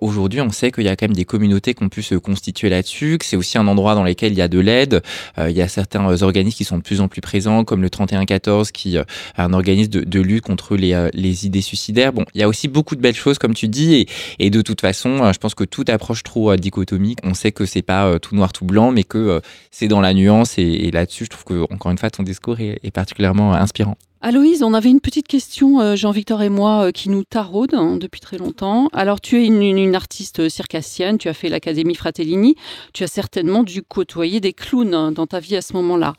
Aujourd'hui, 0.00 0.40
on 0.40 0.50
sait 0.50 0.70
qu'il 0.70 0.84
y 0.84 0.88
a 0.88 0.96
quand 0.96 1.06
même 1.06 1.16
des 1.16 1.24
communautés 1.24 1.74
qui 1.74 1.82
ont 1.82 1.88
pu 1.88 2.02
se 2.02 2.14
constituer 2.14 2.68
là-dessus, 2.68 3.18
que 3.18 3.24
c'est 3.24 3.36
aussi 3.36 3.58
un 3.58 3.66
endroit 3.66 3.94
dans 3.94 4.04
lequel 4.04 4.32
il 4.32 4.38
y 4.38 4.42
a 4.42 4.48
de 4.48 4.58
l'aide. 4.58 5.02
Il 5.38 5.52
y 5.52 5.62
a 5.62 5.68
certains 5.68 6.22
organismes 6.22 6.56
qui 6.56 6.64
sont 6.64 6.78
de 6.78 6.82
plus 6.82 7.00
en 7.00 7.08
plus 7.08 7.20
présents, 7.20 7.64
comme 7.64 7.82
le 7.82 7.90
3114, 7.90 8.70
qui 8.72 8.96
est 8.96 9.04
un 9.36 9.52
organisme 9.52 9.90
de, 9.90 10.20
lutte 10.20 10.44
contre 10.44 10.76
les, 10.76 11.08
les 11.12 11.46
idées 11.46 11.60
suicidaires. 11.60 12.12
Bon, 12.12 12.24
il 12.34 12.40
y 12.40 12.44
a 12.44 12.48
aussi 12.48 12.68
beaucoup 12.68 12.96
de 12.96 13.00
belles 13.00 13.14
choses, 13.14 13.38
comme 13.38 13.54
tu 13.54 13.68
dis, 13.68 13.94
et, 13.94 14.06
et 14.38 14.50
de 14.50 14.62
toute 14.62 14.80
façon, 14.80 15.32
je 15.32 15.38
pense 15.38 15.54
que 15.54 15.64
toute 15.64 15.90
approche 15.90 16.22
trop 16.22 16.45
euh, 16.50 16.56
dichotomique, 16.56 17.18
on 17.24 17.34
sait 17.34 17.52
que 17.52 17.66
c'est 17.66 17.82
pas 17.82 18.06
euh, 18.06 18.18
tout 18.18 18.34
noir, 18.34 18.52
tout 18.52 18.64
blanc, 18.64 18.90
mais 18.92 19.04
que 19.04 19.18
euh, 19.18 19.40
c'est 19.70 19.88
dans 19.88 20.00
la 20.00 20.14
nuance. 20.14 20.58
Et, 20.58 20.62
et 20.62 20.90
là-dessus, 20.90 21.24
je 21.24 21.30
trouve 21.30 21.44
que 21.44 21.72
encore 21.72 21.90
une 21.90 21.98
fois, 21.98 22.10
ton 22.10 22.22
discours 22.22 22.60
est, 22.60 22.78
est 22.82 22.90
particulièrement 22.90 23.54
euh, 23.54 23.58
inspirant. 23.58 23.96
Aloïse, 24.22 24.62
on 24.64 24.74
avait 24.74 24.90
une 24.90 25.00
petite 25.00 25.28
question, 25.28 25.94
Jean-Victor 25.94 26.42
et 26.42 26.48
moi, 26.48 26.90
qui 26.90 27.10
nous 27.10 27.22
taraude 27.22 27.74
hein, 27.74 27.96
depuis 27.96 28.20
très 28.20 28.38
longtemps. 28.38 28.88
Alors, 28.92 29.20
tu 29.20 29.36
es 29.40 29.46
une, 29.46 29.62
une- 29.62 29.78
une 29.78 29.94
artiste 29.94 30.48
circassienne, 30.48 31.18
tu 31.18 31.28
as 31.28 31.34
fait 31.34 31.48
l'Académie 31.48 31.94
Fratellini, 31.94 32.56
tu 32.92 33.04
as 33.04 33.08
certainement 33.08 33.62
dû 33.62 33.82
côtoyer 33.82 34.40
des 34.40 34.52
clowns 34.54 34.94
hein, 34.94 35.12
dans 35.12 35.26
ta 35.26 35.38
vie 35.38 35.54
à 35.54 35.62
ce 35.62 35.74
moment-là. 35.74 36.14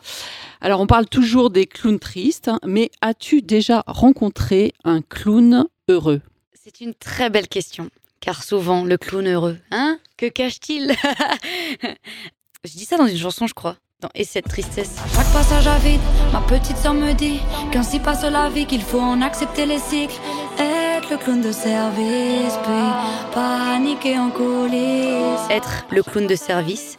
Alors, 0.61 0.79
on 0.79 0.87
parle 0.87 1.07
toujours 1.07 1.49
des 1.49 1.65
clowns 1.65 1.99
tristes, 1.99 2.51
mais 2.65 2.91
as-tu 3.01 3.41
déjà 3.41 3.83
rencontré 3.87 4.73
un 4.85 5.01
clown 5.01 5.65
heureux? 5.89 6.21
C'est 6.53 6.79
une 6.81 6.93
très 6.93 7.29
belle 7.29 7.47
question, 7.47 7.89
car 8.19 8.43
souvent, 8.43 8.83
le 8.83 8.97
clown 8.97 9.27
heureux, 9.27 9.57
hein? 9.71 9.99
Que 10.17 10.27
cache-t-il? 10.27 10.95
Je 12.65 12.71
dis 12.71 12.85
ça 12.85 12.97
dans 12.97 13.07
une 13.07 13.17
chanson, 13.17 13.47
je 13.47 13.53
crois, 13.53 13.77
dans 14.01 14.09
Et 14.13 14.25
cette 14.25 14.47
tristesse. 14.47 14.95
Chaque 15.15 15.31
passage 15.31 15.67
à 15.67 15.77
vide, 15.77 16.01
ma 16.33 16.41
petite 16.41 16.77
sœur 16.77 16.93
me 16.93 17.13
dit 17.13 17.39
qu'ainsi 17.71 17.99
passe 17.99 18.23
la 18.23 18.49
vie, 18.49 18.65
qu'il 18.65 18.81
faut 18.81 18.99
en 18.99 19.21
accepter 19.21 19.65
les 19.65 19.79
cycles. 19.79 20.19
Être 20.59 21.09
le 21.11 21.17
clown 21.17 21.41
de 21.41 21.51
service, 21.51 22.53
puis 22.63 23.33
paniquer 23.33 24.17
en 24.17 24.29
coulisses. 24.31 25.49
Être 25.49 25.85
le 25.91 26.03
clown 26.03 26.27
de 26.27 26.35
service, 26.35 26.97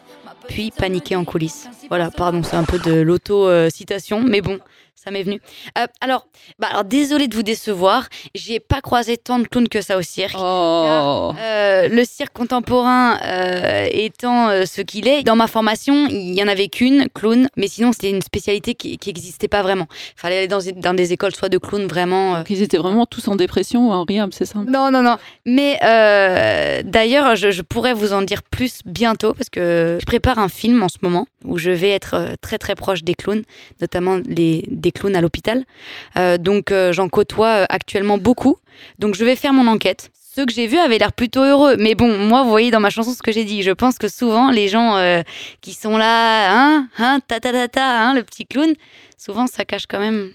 puis 0.49 0.71
paniquer 0.71 1.17
en 1.17 1.25
coulisses. 1.25 1.69
Voilà, 1.89 2.11
pardon, 2.11 2.43
c'est 2.43 2.57
un 2.57 2.65
peu 2.65 2.79
de 2.79 3.01
l'auto-citation, 3.01 4.23
mais 4.23 4.41
bon, 4.41 4.59
ça 5.03 5.11
m'est 5.11 5.23
venu. 5.23 5.41
Euh, 5.79 5.87
alors, 6.01 6.27
bah, 6.59 6.69
alors, 6.71 6.85
désolé 6.85 7.29
de 7.29 7.35
vous 7.35 7.43
décevoir, 7.43 8.09
j'ai 8.35 8.59
pas 8.59 8.81
croisé 8.81 9.17
tant 9.17 9.39
de 9.39 9.47
clowns 9.47 9.69
que 9.69 9.81
ça 9.81 9.97
au 9.97 10.03
cirque. 10.03 10.37
Oh 10.39 11.33
Euh, 11.39 11.89
le 11.89 12.05
cirque 12.05 12.33
contemporain 12.33 13.19
euh, 13.23 13.87
étant 13.93 14.49
ce 14.67 14.83
qu'il 14.83 15.07
est, 15.07 15.23
dans 15.23 15.37
ma 15.37 15.47
formation, 15.47 16.09
il 16.11 16.35
y 16.35 16.43
en 16.43 16.49
avait 16.49 16.69
qu'une, 16.69 17.07
clown, 17.15 17.49
mais 17.57 17.69
sinon 17.69 17.93
c'était 17.93 18.11
une 18.11 18.23
spécialité 18.23 18.75
qui 18.75 18.99
n'existait 19.07 19.49
pas 19.49 19.63
vraiment. 19.63 19.87
Il 20.17 20.21
fallait 20.21 20.39
aller 20.39 20.49
dans, 20.49 20.61
dans 20.77 20.95
des 20.95 21.13
écoles 21.13 21.35
soit 21.35 21.49
de 21.49 21.59
clown 21.59 21.87
vraiment. 21.87 22.43
Ils 22.49 22.63
étaient 22.63 22.79
vraiment 22.79 23.07
tous 23.07 23.29
en 23.29 23.37
dépression 23.37 23.89
ou 23.89 23.93
en 23.93 24.05
rehab, 24.05 24.31
c'est 24.33 24.47
ça? 24.47 24.59
Non, 24.67 24.91
non, 24.91 25.03
non. 25.03 25.17
Mais 25.47 25.79
d'ailleurs, 26.85 27.37
je, 27.37 27.51
je 27.51 27.63
pourrais 27.63 27.95
vous 27.95 28.13
en 28.13 28.23
dire 28.23 28.43
plus 28.43 28.81
bientôt 28.85 29.33
parce 29.33 29.49
que 29.49 29.99
je 30.01 30.07
prépare 30.07 30.39
un 30.39 30.49
film 30.49 30.83
en 30.83 30.89
ce 30.89 30.99
moment 31.03 31.27
où 31.45 31.59
je 31.59 31.71
vais 31.71 31.91
être 31.91 32.15
euh, 32.15 32.35
très 32.41 32.59
très 32.59 32.75
proche 32.75 33.03
des 33.03 33.15
clowns, 33.15 33.43
notamment 33.81 34.19
les, 34.27 34.65
des 34.71 34.93
clowns 34.93 35.17
à 35.17 35.21
l'hôpital. 35.21 35.65
Euh, 36.17 36.39
donc 36.39 36.73
euh, 36.73 36.93
j'en 36.93 37.09
côtoie 37.09 37.67
actuellement 37.69 38.19
beaucoup. 38.19 38.57
Donc 38.99 39.15
je 39.15 39.25
vais 39.25 39.37
faire 39.37 39.53
mon 39.53 39.67
enquête. 39.67 40.11
Ceux 40.35 40.47
que 40.47 40.53
j'ai 40.53 40.67
vus 40.67 40.79
avaient 40.79 40.99
l'air 40.99 41.13
plutôt 41.13 41.43
heureux. 41.43 41.77
Mais 41.79 41.97
bon, 41.97 42.17
moi, 42.17 42.45
vous 42.45 42.51
voyez 42.51 42.71
dans 42.71 42.79
ma 42.79 42.91
chanson 42.91 43.13
ce 43.13 43.23
que 43.23 43.33
j'ai 43.33 43.45
dit. 43.45 43.63
Je 43.65 43.73
pense 43.73 43.99
que 43.99 44.07
souvent, 44.07 44.53
les 44.53 44.69
gens 44.69 45.23
qui 45.61 45.75
sont 45.75 45.97
là, 45.97 46.53
hein, 46.53 46.89
hein, 46.99 47.19
ta 47.27 47.41
ta 47.41 47.51
ta 47.51 47.67
ta, 47.67 48.03
hein, 48.03 48.15
le 48.15 48.23
petit 48.23 48.47
clown, 48.47 48.73
souvent 49.17 49.49
ça 49.49 49.65
cache 49.65 49.87
quand 49.89 49.99
même 49.99 50.31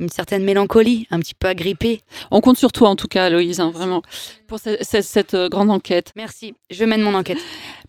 une 0.00 0.08
certaine 0.08 0.42
mélancolie, 0.44 1.06
un 1.10 1.20
petit 1.20 1.34
peu 1.34 1.46
agrippée. 1.48 2.00
On 2.30 2.40
compte 2.40 2.56
sur 2.58 2.72
toi 2.72 2.88
en 2.88 2.96
tout 2.96 3.06
cas, 3.08 3.26
Aloïse, 3.26 3.60
hein, 3.60 3.70
vraiment, 3.70 4.02
pour 4.48 4.58
ce- 4.58 4.76
ce- 4.82 5.02
cette 5.02 5.34
euh, 5.34 5.48
grande 5.48 5.70
enquête. 5.70 6.12
Merci, 6.16 6.54
je 6.70 6.84
mène 6.84 7.02
mon 7.02 7.14
enquête. 7.14 7.38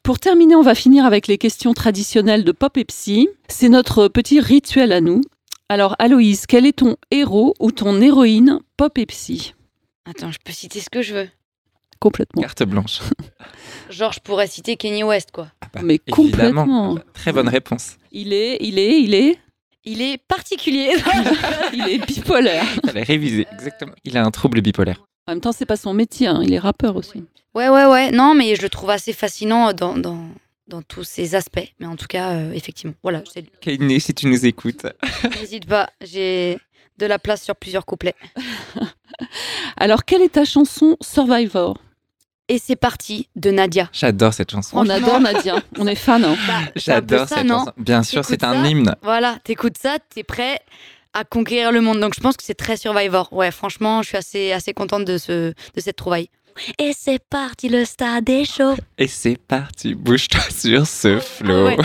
Pour 0.03 0.19
terminer, 0.19 0.55
on 0.55 0.61
va 0.61 0.75
finir 0.75 1.05
avec 1.05 1.27
les 1.27 1.37
questions 1.37 1.73
traditionnelles 1.73 2.43
de 2.43 2.51
Pop 2.51 2.77
et 2.77 2.85
Psy. 2.85 3.29
C'est 3.47 3.69
notre 3.69 4.07
petit 4.07 4.39
rituel 4.39 4.91
à 4.91 5.01
nous. 5.01 5.21
Alors, 5.69 5.95
Aloïse, 5.99 6.45
quel 6.47 6.65
est 6.65 6.73
ton 6.79 6.97
héros 7.11 7.53
ou 7.59 7.71
ton 7.71 8.01
héroïne 8.01 8.59
Pop 8.77 8.97
et 8.97 9.05
Psy? 9.05 9.53
Attends, 10.05 10.31
je 10.31 10.39
peux 10.43 10.51
citer 10.51 10.79
ce 10.81 10.89
que 10.89 11.01
je 11.01 11.13
veux. 11.13 11.29
Complètement. 11.99 12.41
Carte 12.41 12.63
blanche. 12.63 12.99
Genre, 13.89 14.11
je 14.11 14.19
pourrais 14.19 14.47
citer 14.47 14.75
Kanye 14.75 15.03
West, 15.03 15.29
quoi. 15.31 15.47
Ah 15.61 15.67
bah, 15.73 15.81
Mais 15.83 15.99
évidemment. 16.07 16.63
complètement. 16.65 16.97
Très 17.13 17.31
bonne 17.31 17.47
réponse. 17.47 17.97
Il 18.11 18.33
est, 18.33 18.57
il 18.59 18.79
est, 18.79 18.99
il 19.01 19.13
est, 19.13 19.37
Il 19.83 20.01
est 20.01 20.17
particulier. 20.17 20.91
il 21.73 21.87
est 21.89 22.05
bipolaire. 22.05 22.63
Fallait 22.85 23.03
réviser, 23.03 23.47
exactement. 23.51 23.93
Il 24.03 24.17
a 24.17 24.23
un 24.23 24.31
trouble 24.31 24.61
bipolaire. 24.61 25.01
En 25.27 25.33
même 25.33 25.41
temps, 25.41 25.51
c'est 25.51 25.65
pas 25.65 25.77
son 25.77 25.93
métier, 25.93 26.27
hein, 26.27 26.41
il 26.43 26.53
est 26.53 26.59
rappeur 26.59 26.95
aussi. 26.95 27.23
ouais, 27.55 27.69
ouais, 27.69 27.85
ouais. 27.85 28.11
Non, 28.11 28.33
mais 28.35 28.55
je 28.55 28.61
le 28.61 28.69
trouve 28.69 28.89
assez 28.91 29.13
fascinant 29.13 29.73
dans, 29.73 29.97
dans, 29.97 30.27
dans 30.67 30.81
tous 30.81 31.03
ses 31.03 31.35
aspects. 31.35 31.67
Mais 31.79 31.87
en 31.87 31.95
tout 31.95 32.07
cas, 32.07 32.31
euh, 32.33 32.51
effectivement. 32.53 32.93
Voilà, 33.03 33.23
c'est- 33.31 33.49
Kainé, 33.59 33.99
si 33.99 34.13
tu 34.13 34.27
nous 34.27 34.45
écoutes. 34.45 34.85
n'hésite 35.39 35.65
pas. 35.65 35.89
J'ai 36.01 36.57
de 36.97 37.05
la 37.07 37.17
place 37.19 37.41
sur 37.43 37.55
plusieurs 37.55 37.85
couplets. 37.85 38.15
Alors, 39.77 40.05
quelle 40.05 40.21
est 40.21 40.33
ta 40.33 40.45
chanson 40.45 40.97
Survivor? 41.01 41.77
Et 42.51 42.57
c'est 42.61 42.75
parti 42.75 43.29
de 43.37 43.49
Nadia. 43.49 43.87
J'adore 43.93 44.33
cette 44.33 44.51
chanson. 44.51 44.75
On 44.77 44.89
adore 44.89 45.21
Nadia, 45.21 45.55
on 45.77 45.87
est 45.87 45.95
fan. 45.95 46.25
hein. 46.25 46.35
peu 46.65 46.71
J'adore 46.75 47.29
ça, 47.29 47.35
cette 47.37 47.45
non 47.45 47.59
chanson. 47.59 47.71
Bien 47.77 48.03
sûr, 48.03 48.25
c'est 48.25 48.43
un 48.43 48.61
ça 48.61 48.69
hymne. 48.69 48.93
Voilà, 49.01 49.37
t'écoutes 49.45 49.77
ça, 49.77 49.95
t'es 50.13 50.23
prêt 50.23 50.59
à 51.13 51.23
conquérir 51.23 51.71
le 51.71 51.79
monde. 51.79 52.01
Donc 52.01 52.13
je 52.13 52.19
pense 52.19 52.35
que 52.35 52.43
c'est 52.43 52.53
très 52.53 52.75
Survivor. 52.75 53.31
Ouais, 53.31 53.51
franchement, 53.51 54.01
je 54.01 54.09
suis 54.09 54.17
assez, 54.17 54.51
assez 54.51 54.73
contente 54.73 55.05
de, 55.05 55.17
ce, 55.17 55.51
de 55.53 55.79
cette 55.79 55.95
trouvaille. 55.95 56.27
Et 56.77 56.91
c'est 56.93 57.23
parti, 57.29 57.69
le 57.69 57.85
stade 57.85 58.29
est 58.29 58.43
chaud. 58.43 58.75
Et 58.97 59.07
c'est 59.07 59.37
parti, 59.37 59.95
bouge-toi 59.95 60.41
sur 60.53 60.85
ce 60.85 61.19
flow. 61.19 61.67
Ouais. 61.67 61.77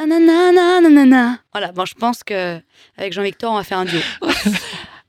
Nanana, 0.00 0.80
nanana. 0.80 1.38
Voilà, 1.52 1.72
bon, 1.72 1.84
je 1.84 1.92
pense 1.92 2.24
que 2.24 2.58
avec 2.96 3.12
Jean-Victor, 3.12 3.52
on 3.52 3.56
va 3.56 3.64
faire 3.64 3.78
un 3.78 3.84
duo. 3.84 4.00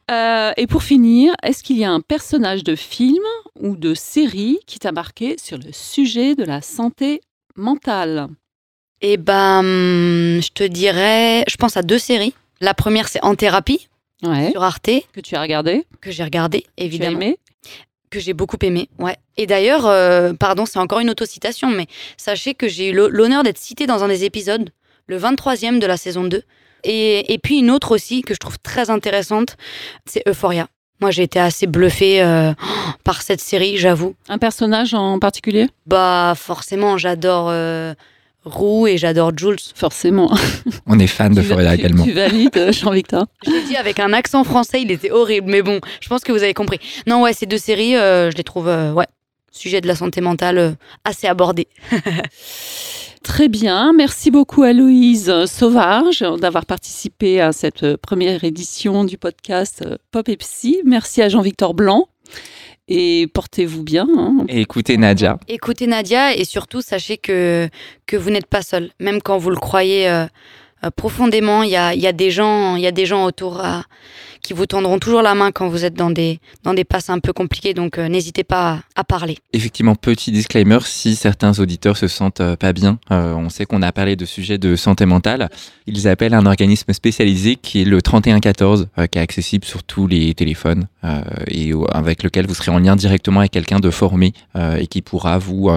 Euh, 0.09 0.51
et 0.57 0.67
pour 0.67 0.83
finir, 0.83 1.33
est-ce 1.43 1.63
qu'il 1.63 1.77
y 1.77 1.83
a 1.83 1.91
un 1.91 1.99
personnage 1.99 2.63
de 2.63 2.75
film 2.75 3.23
ou 3.59 3.75
de 3.75 3.93
série 3.93 4.59
qui 4.65 4.79
t'a 4.79 4.91
marqué 4.93 5.35
sur 5.41 5.57
le 5.57 5.71
sujet 5.73 6.35
de 6.35 6.43
la 6.45 6.61
santé 6.61 7.21
mentale? 7.55 8.27
Et 9.01 9.17
ben, 9.17 9.59
hum, 9.59 10.41
je 10.41 10.49
te 10.53 10.63
dirais, 10.63 11.43
je 11.47 11.57
pense 11.57 11.75
à 11.77 11.81
deux 11.83 11.99
séries. 11.99 12.33
La 12.61 12.73
première, 12.73 13.07
c'est 13.09 13.23
En 13.23 13.35
thérapie 13.35 13.87
Ouais. 14.23 14.49
sur 14.51 14.63
Arte, 14.63 14.89
Que 15.13 15.19
tu 15.19 15.35
as 15.35 15.41
regardé? 15.41 15.85
que 16.01 16.09
j'ai 16.09 16.23
regardé, 16.23 16.61
Tu 16.61 16.67
as 16.79 16.85
évidemment. 16.85 17.17
aimé? 17.21 17.37
Que 18.09 18.19
j'ai 18.19 18.33
beaucoup 18.33 18.57
aimé. 18.61 18.89
Ouais. 18.97 19.17
Et 19.35 19.45
d'ailleurs, 19.45 19.85
euh, 19.85 20.33
pardon, 20.33 20.65
c'est 20.65 20.79
encore 20.79 20.99
une 21.01 21.09
autocitation, 21.09 21.67
mais 21.69 21.85
sachez 22.15 22.53
que 22.55 22.67
j'ai 22.67 22.89
eu 22.89 22.93
l'ho- 22.93 23.09
l'honneur 23.09 23.43
d'être 23.43 23.57
citée 23.59 23.85
dans 23.85 24.03
un 24.03 24.07
des 24.07 24.23
épisodes, 24.23 24.69
le 25.07 25.17
23e 25.17 25.77
de 25.79 25.85
la 25.85 25.97
saison 25.97 26.23
2. 26.23 26.41
Et, 26.83 27.33
et 27.33 27.37
puis 27.39 27.59
une 27.59 27.71
autre 27.71 27.93
aussi 27.93 28.21
que 28.21 28.33
je 28.33 28.39
trouve 28.39 28.57
très 28.59 28.89
intéressante, 28.89 29.57
c'est 30.05 30.23
Euphoria. 30.27 30.67
Moi, 30.99 31.11
j'ai 31.11 31.23
été 31.23 31.39
assez 31.39 31.67
bluffée 31.67 32.23
euh, 32.23 32.53
par 33.03 33.21
cette 33.21 33.39
série, 33.41 33.77
j'avoue. 33.77 34.15
Un 34.29 34.39
personnage 34.39 34.93
en 34.95 35.19
particulier? 35.19 35.67
Bah, 35.85 36.33
forcément, 36.35 36.97
j'adore 36.97 37.49
euh, 37.51 37.93
Roux 38.45 38.87
et 38.87 38.97
j'adore 38.97 39.31
Jules. 39.37 39.57
Forcément. 39.75 40.35
On 40.87 40.97
est 40.97 41.05
fan 41.05 41.33
de 41.35 41.41
tu- 41.41 41.51
également. 41.73 42.03
Tu 42.03 42.13
valides, 42.13 42.71
Jean-Victor? 42.71 43.27
Je 43.45 43.51
l'ai 43.51 43.61
dit 43.63 43.75
avec 43.75 43.99
un 43.99 44.11
accent 44.11 44.43
français, 44.43 44.81
il 44.81 44.89
était 44.89 45.11
horrible, 45.11 45.51
mais 45.51 45.61
bon, 45.61 45.79
je 46.01 46.07
pense 46.09 46.21
que 46.21 46.31
vous 46.31 46.41
avez 46.41 46.55
compris. 46.55 46.79
Non, 47.05 47.21
ouais, 47.21 47.33
ces 47.33 47.45
deux 47.45 47.59
séries, 47.59 47.95
euh, 47.95 48.31
je 48.31 48.37
les 48.37 48.43
trouve, 48.43 48.67
euh, 48.67 48.91
ouais, 48.93 49.05
sujet 49.51 49.81
de 49.81 49.87
la 49.87 49.95
santé 49.95 50.19
mentale 50.21 50.57
euh, 50.57 50.71
assez 51.03 51.27
abordé. 51.27 51.67
Très 53.27 53.49
bien. 53.49 53.91
Merci 53.91 54.31
beaucoup 54.31 54.63
à 54.63 54.71
Louise 54.71 55.45
Sauvage 55.47 56.23
d'avoir 56.39 56.65
participé 56.65 57.41
à 57.41 57.51
cette 57.51 57.97
première 57.97 58.45
édition 58.45 59.03
du 59.03 59.17
podcast 59.17 59.83
euh, 59.85 59.97
Pop 60.11 60.29
et 60.29 60.37
Psy. 60.37 60.77
Merci 60.85 61.21
à 61.21 61.27
Jean-Victor 61.27 61.73
Blanc. 61.73 62.07
Et 62.87 63.27
portez-vous 63.33 63.83
bien. 63.83 64.07
hein. 64.17 64.45
Et 64.47 64.61
écoutez 64.61 64.95
Nadia. 64.95 65.39
Écoutez 65.49 65.87
Nadia 65.87 66.37
et 66.37 66.45
surtout 66.45 66.79
sachez 66.81 67.17
que, 67.17 67.67
que 68.05 68.15
vous 68.15 68.29
n'êtes 68.29 68.45
pas 68.47 68.61
seul. 68.61 68.91
Même 69.01 69.21
quand 69.21 69.37
vous 69.37 69.49
le 69.49 69.57
croyez 69.57 70.07
euh, 70.09 70.25
euh, 70.85 70.89
profondément, 70.95 71.63
il 71.63 71.71
y 71.71 71.75
a, 71.75 71.93
il 71.93 71.99
y, 71.99 72.07
a 72.07 72.13
des 72.13 72.31
gens- 72.31 72.77
il 72.77 72.81
y 72.81 72.87
a 72.87 72.91
des 72.93 73.05
gens 73.05 73.25
autour 73.25 73.59
à- 73.59 73.83
qui 74.47 74.53
vous 74.53 74.65
tendront 74.65 74.97
toujours 74.97 75.21
la 75.21 75.35
main 75.35 75.51
quand 75.51 75.67
vous 75.67 75.83
êtes 75.83 75.95
dans 75.95 76.09
des, 76.09 76.39
dans 76.63 76.73
des 76.73 76.85
passes 76.85 77.09
un 77.09 77.19
peu 77.19 77.33
compliquées. 77.33 77.73
Donc 77.73 77.97
euh, 77.97 78.07
n'hésitez 78.07 78.45
pas 78.45 78.79
à, 78.95 79.03
parler. 79.03 79.39
Effectivement, 79.51 79.93
petit 79.93 80.31
disclaimer, 80.31 80.79
si 80.85 81.17
certains 81.17 81.59
auditeurs 81.59 81.97
se 81.97 82.07
sentent 82.07 82.39
euh, 82.39 82.55
pas 82.55 82.71
bien, 82.71 82.97
euh, 83.11 83.33
on 83.33 83.49
sait 83.49 83.65
qu'on 83.65 83.81
a 83.81 83.91
parlé 83.91 84.15
de 84.15 84.23
sujets 84.23 84.57
de 84.57 84.77
santé 84.77 85.05
mentale, 85.05 85.49
ils 85.85 86.07
appellent 86.07 86.33
un 86.33 86.45
organisme 86.45 86.93
spécialisé 86.93 87.57
qui 87.57 87.81
est 87.81 87.85
le 87.85 88.01
3114, 88.01 88.87
qui 89.11 89.17
est 89.17 89.21
accessible 89.21 89.65
sur 89.65 89.83
tous 89.83 90.07
les 90.07 90.33
téléphones 90.33 90.87
et 91.47 91.71
avec 91.91 92.23
lequel 92.23 92.45
vous 92.45 92.53
serez 92.53 92.71
en 92.71 92.79
lien 92.79 92.97
directement 92.97 93.39
avec 93.39 93.51
quelqu'un 93.51 93.79
de 93.79 93.89
formé 93.89 94.33
et 94.55 94.87
qui 94.87 95.01
pourra 95.01 95.37
vous 95.37 95.71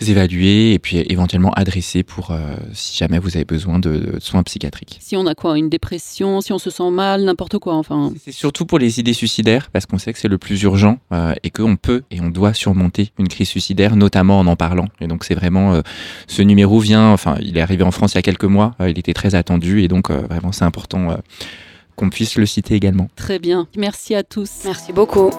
évaluer 0.00 0.72
et 0.72 0.80
puis 0.80 0.98
éventuellement 1.08 1.52
adresser 1.52 2.02
pour 2.02 2.36
si 2.72 2.98
jamais 2.98 3.20
vous 3.20 3.36
avez 3.36 3.44
besoin 3.44 3.78
de, 3.78 3.96
de 3.96 4.20
soins 4.20 4.42
psychiatriques. 4.42 4.98
Si 5.00 5.16
on 5.16 5.26
a 5.28 5.36
quoi 5.36 5.56
Une 5.56 5.68
dépression, 5.68 6.40
si 6.40 6.52
on 6.52 6.58
se 6.58 6.70
sent 6.70 6.90
mal, 6.90 7.22
n'importe 7.22 7.58
quoi 7.58 7.74
enfin 7.74 8.03
c'est 8.22 8.32
surtout 8.32 8.66
pour 8.66 8.78
les 8.78 9.00
idées 9.00 9.12
suicidaires, 9.12 9.70
parce 9.70 9.86
qu'on 9.86 9.98
sait 9.98 10.12
que 10.12 10.18
c'est 10.18 10.28
le 10.28 10.38
plus 10.38 10.62
urgent 10.62 10.98
euh, 11.12 11.34
et 11.42 11.50
qu'on 11.50 11.76
peut 11.76 12.02
et 12.10 12.20
on 12.20 12.30
doit 12.30 12.54
surmonter 12.54 13.10
une 13.18 13.28
crise 13.28 13.48
suicidaire, 13.48 13.96
notamment 13.96 14.38
en 14.38 14.46
en 14.46 14.56
parlant. 14.56 14.86
Et 15.00 15.06
donc 15.06 15.24
c'est 15.24 15.34
vraiment, 15.34 15.74
euh, 15.74 15.82
ce 16.26 16.42
numéro 16.42 16.78
vient, 16.78 17.10
enfin 17.10 17.36
il 17.40 17.56
est 17.56 17.60
arrivé 17.60 17.84
en 17.84 17.90
France 17.90 18.12
il 18.12 18.16
y 18.16 18.18
a 18.18 18.22
quelques 18.22 18.44
mois, 18.44 18.74
euh, 18.80 18.90
il 18.90 18.98
était 18.98 19.14
très 19.14 19.34
attendu 19.34 19.82
et 19.82 19.88
donc 19.88 20.10
vraiment 20.10 20.52
c'est 20.52 20.64
important 20.64 21.16
qu'on 21.96 22.10
puisse 22.10 22.36
le 22.36 22.46
citer 22.46 22.74
également. 22.74 23.08
Très 23.16 23.38
bien, 23.38 23.66
merci 23.76 24.14
à 24.14 24.22
tous. 24.22 24.50
Merci 24.64 24.92
beaucoup. 24.92 25.30